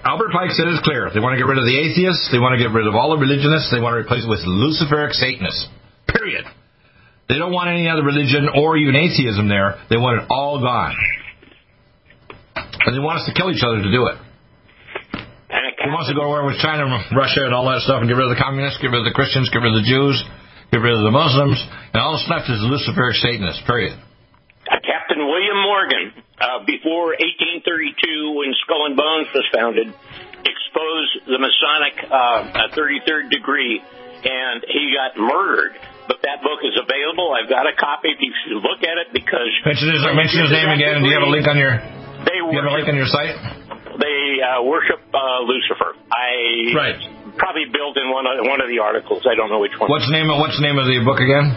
Albert 0.04 0.36
Pike 0.36 0.52
said 0.52 0.68
it's 0.68 0.84
clear. 0.84 1.08
They 1.08 1.24
want 1.24 1.32
to 1.32 1.40
get 1.40 1.48
rid 1.48 1.56
of 1.56 1.64
the 1.64 1.72
atheists. 1.72 2.28
They 2.28 2.42
want 2.42 2.52
to 2.52 2.60
get 2.60 2.74
rid 2.74 2.84
of 2.84 2.92
all 2.92 3.16
the 3.16 3.20
religionists. 3.22 3.72
They 3.72 3.80
want 3.80 3.96
to 3.96 4.04
replace 4.04 4.26
it 4.26 4.28
with 4.28 4.44
Luciferic 4.44 5.16
Satanists. 5.16 5.72
Period. 6.04 6.44
They 7.32 7.40
don't 7.40 7.54
want 7.56 7.72
any 7.72 7.88
other 7.88 8.04
religion 8.04 8.52
or 8.52 8.76
even 8.76 8.92
atheism 8.92 9.48
there. 9.48 9.80
They 9.88 9.96
want 9.96 10.20
it 10.20 10.28
all 10.28 10.60
gone. 10.60 10.92
And 12.84 12.92
they 12.92 13.00
want 13.00 13.20
us 13.20 13.26
to 13.26 13.34
kill 13.34 13.50
each 13.50 13.64
other 13.64 13.80
to 13.80 13.90
do 13.90 14.06
it. 14.12 14.16
He 15.84 15.92
wants 15.92 16.08
to 16.08 16.16
go 16.16 16.24
to 16.24 16.32
war 16.32 16.48
with 16.48 16.56
China, 16.64 16.88
and 16.88 16.96
Russia, 17.12 17.44
and 17.44 17.52
all 17.52 17.68
that 17.68 17.84
stuff, 17.84 18.00
and 18.00 18.08
get 18.08 18.16
rid 18.16 18.24
of 18.24 18.32
the 18.32 18.40
communists, 18.40 18.80
get 18.80 18.88
rid 18.88 19.04
of 19.04 19.08
the 19.08 19.12
Christians, 19.12 19.52
get 19.52 19.60
rid 19.60 19.76
of 19.76 19.84
the 19.84 19.88
Jews, 19.88 20.16
get 20.72 20.80
rid 20.80 20.96
of 20.96 21.04
the 21.04 21.12
Muslims, 21.12 21.60
and 21.60 22.00
all 22.00 22.16
that's 22.16 22.24
left 22.24 22.48
is 22.48 22.56
Luciferic 22.64 23.20
Satanists. 23.20 23.60
Period. 23.68 23.92
Uh, 23.92 24.80
Captain 24.80 25.20
William 25.20 25.60
Morgan, 25.60 26.04
uh, 26.40 26.64
before 26.64 27.12
1832, 27.20 28.32
when 28.32 28.56
Skull 28.64 28.88
and 28.88 28.96
Bones 28.96 29.28
was 29.36 29.44
founded, 29.52 29.92
exposed 30.40 31.12
the 31.28 31.36
Masonic 31.36 32.00
uh, 32.08 32.72
33rd 32.72 33.28
degree, 33.28 33.84
and 34.24 34.64
he 34.64 34.96
got 34.96 35.20
murdered. 35.20 35.76
But 36.08 36.24
that 36.24 36.40
book 36.40 36.64
is 36.64 36.80
available. 36.80 37.32
I've 37.32 37.48
got 37.52 37.68
a 37.68 37.76
copy. 37.76 38.08
If 38.08 38.24
you 38.24 38.32
should 38.44 38.60
look 38.60 38.80
at 38.84 38.96
it, 39.04 39.12
because 39.12 39.52
mention 39.68 39.92
his, 39.92 40.00
mention 40.00 40.48
his 40.48 40.52
name 40.52 40.68
again. 40.72 41.04
Do 41.04 41.12
you 41.12 41.16
have 41.16 41.28
a 41.28 41.32
link 41.32 41.44
on 41.44 41.60
your? 41.60 42.03
They 42.24 42.40
you 42.40 42.56
have 42.58 42.66
a 42.66 42.74
link 42.74 42.88
on 42.88 42.96
your 42.96 43.06
site? 43.06 43.64
they 43.98 44.42
uh, 44.42 44.62
worship 44.62 45.00
uh, 45.14 45.42
Lucifer. 45.46 45.94
I 46.10 46.74
right. 46.74 46.98
probably 47.38 47.66
built 47.70 47.96
in 47.96 48.10
one 48.10 48.26
of 48.26 48.46
one 48.46 48.60
of 48.60 48.68
the 48.68 48.78
articles. 48.82 49.26
I 49.26 49.34
don't 49.34 49.50
know 49.50 49.60
which 49.60 49.74
one. 49.78 49.90
What's 49.90 50.06
the 50.06 50.14
name 50.16 50.30
of 50.30 50.38
What's 50.38 50.56
the 50.58 50.66
name 50.66 50.78
of 50.78 50.86
the 50.86 50.98
book 51.04 51.20
again? 51.20 51.54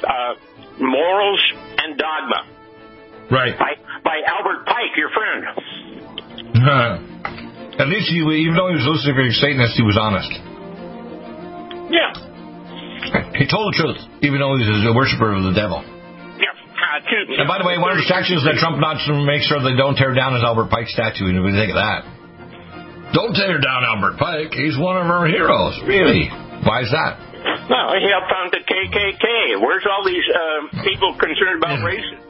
Uh, 0.00 0.34
Morals 0.80 1.42
and 1.78 1.96
Dogma. 1.96 2.46
Right. 3.30 3.56
By 3.56 3.76
by 4.04 4.20
Albert 4.26 4.66
Pike, 4.66 4.96
your 4.96 5.10
friend. 5.10 5.44
At 7.80 7.88
least 7.88 8.10
he, 8.10 8.20
even 8.20 8.54
though 8.54 8.68
he 8.68 8.76
was 8.76 8.84
Luciferic 8.84 9.32
Satanist, 9.40 9.72
he 9.76 9.82
was 9.82 9.96
honest. 9.96 10.28
Yeah. 11.88 12.12
He 13.40 13.48
told 13.48 13.72
the 13.72 13.76
truth, 13.80 13.96
even 14.20 14.40
though 14.40 14.52
he 14.60 14.68
was 14.68 14.84
a 14.84 14.92
worshiper 14.92 15.32
of 15.32 15.42
the 15.48 15.56
devil. 15.56 15.80
And 17.38 17.48
by 17.48 17.58
the 17.58 17.66
way, 17.66 17.78
one 17.78 17.92
of 17.94 17.98
the 17.98 18.06
statues 18.06 18.42
that 18.44 18.58
Trump 18.58 18.78
wants 18.82 19.06
to 19.06 19.14
make 19.26 19.42
sure 19.46 19.62
they 19.62 19.76
don't 19.76 19.94
tear 19.94 20.14
down 20.14 20.34
is 20.34 20.42
Albert 20.42 20.70
Pike 20.70 20.88
statue. 20.90 21.30
And 21.30 21.42
we 21.44 21.52
think 21.52 21.70
of 21.70 21.78
that. 21.78 22.02
Don't 23.12 23.34
tear 23.34 23.58
down 23.58 23.82
Albert 23.82 24.18
Pike. 24.18 24.54
He's 24.54 24.78
one 24.78 24.96
of 24.98 25.10
our 25.10 25.26
heroes. 25.26 25.78
Really? 25.82 26.30
Why 26.62 26.86
is 26.86 26.90
that? 26.94 27.18
No, 27.70 27.94
he 27.98 28.06
helped 28.06 28.30
found 28.30 28.50
the 28.54 28.62
KKK. 28.62 29.58
Where's 29.62 29.86
all 29.88 30.04
these 30.06 30.26
uh, 30.30 30.82
people 30.84 31.16
concerned 31.18 31.58
about 31.58 31.82
racism? 31.82 32.29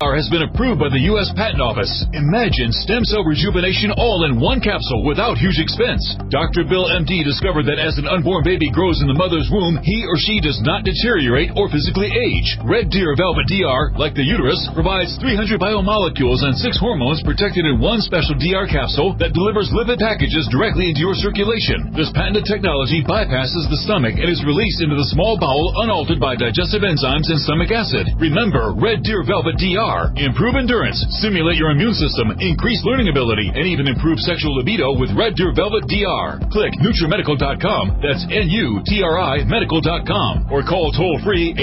has 0.00 0.32
been 0.32 0.48
approved 0.48 0.80
by 0.80 0.88
the 0.88 1.12
U.S. 1.12 1.28
Patent 1.36 1.60
Office. 1.60 1.92
Imagine 2.16 2.72
stem 2.72 3.04
cell 3.04 3.20
rejuvenation 3.20 3.92
all 4.00 4.24
in 4.24 4.40
one 4.40 4.56
capsule 4.56 5.04
without 5.04 5.36
huge 5.36 5.60
expense. 5.60 6.00
Dr. 6.32 6.64
Bill 6.64 6.88
MD 6.88 7.20
discovered 7.20 7.68
that 7.68 7.76
as 7.76 8.00
an 8.00 8.08
unborn 8.08 8.40
baby 8.40 8.72
grows 8.72 8.96
in 9.04 9.12
the 9.12 9.20
mother's 9.20 9.52
womb, 9.52 9.76
he 9.84 10.08
or 10.08 10.16
she 10.16 10.40
does 10.40 10.56
not 10.64 10.88
deteriorate 10.88 11.52
or 11.52 11.68
physically 11.68 12.08
age. 12.08 12.48
Red 12.64 12.88
Deer 12.88 13.12
Velvet 13.12 13.44
DR, 13.52 13.92
like 14.00 14.16
the 14.16 14.24
uterus, 14.24 14.72
provides 14.72 15.20
300 15.20 15.60
biomolecules 15.60 16.48
and 16.48 16.56
six 16.56 16.80
hormones 16.80 17.20
protected 17.20 17.68
in 17.68 17.76
one 17.76 18.00
special 18.00 18.40
DR 18.40 18.72
capsule 18.72 19.12
that 19.20 19.36
delivers 19.36 19.68
lipid 19.76 20.00
packages 20.00 20.48
directly 20.48 20.88
into 20.88 21.04
your 21.04 21.16
circulation. 21.20 21.92
This 21.92 22.08
patented 22.16 22.48
technology 22.48 23.04
bypasses 23.04 23.68
the 23.68 23.84
stomach 23.84 24.16
and 24.16 24.32
is 24.32 24.48
released 24.48 24.80
into 24.80 24.96
the 24.96 25.12
small 25.12 25.36
bowel 25.36 25.84
unaltered 25.84 26.24
by 26.24 26.40
digestive 26.40 26.88
enzymes 26.88 27.28
and 27.28 27.36
stomach 27.44 27.68
acid. 27.68 28.08
Remember, 28.16 28.72
Red 28.72 29.04
Deer 29.04 29.28
Velvet 29.28 29.60
DR 29.60 29.89
Improve 30.14 30.54
endurance, 30.54 31.02
stimulate 31.18 31.58
your 31.58 31.74
immune 31.74 31.94
system, 31.94 32.30
increase 32.38 32.78
learning 32.86 33.08
ability, 33.10 33.50
and 33.50 33.66
even 33.66 33.88
improve 33.90 34.22
sexual 34.22 34.54
libido 34.54 34.94
with 34.94 35.10
Red 35.18 35.34
Deer 35.34 35.50
Velvet 35.50 35.82
DR. 35.90 36.38
Click 36.54 36.70
NutriMedical.com, 36.78 37.98
that's 37.98 38.22
N-U-T-R-I 38.30 39.44
medical.com, 39.50 40.46
or 40.50 40.62
call 40.62 40.92
toll 40.92 41.18
free 41.26 41.54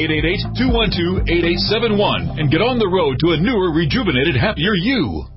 888-212-8871 0.59 2.39
and 2.39 2.51
get 2.51 2.59
on 2.59 2.79
the 2.79 2.91
road 2.91 3.15
to 3.23 3.31
a 3.31 3.39
newer, 3.39 3.71
rejuvenated, 3.71 4.35
happier 4.35 4.75
you. 4.75 5.36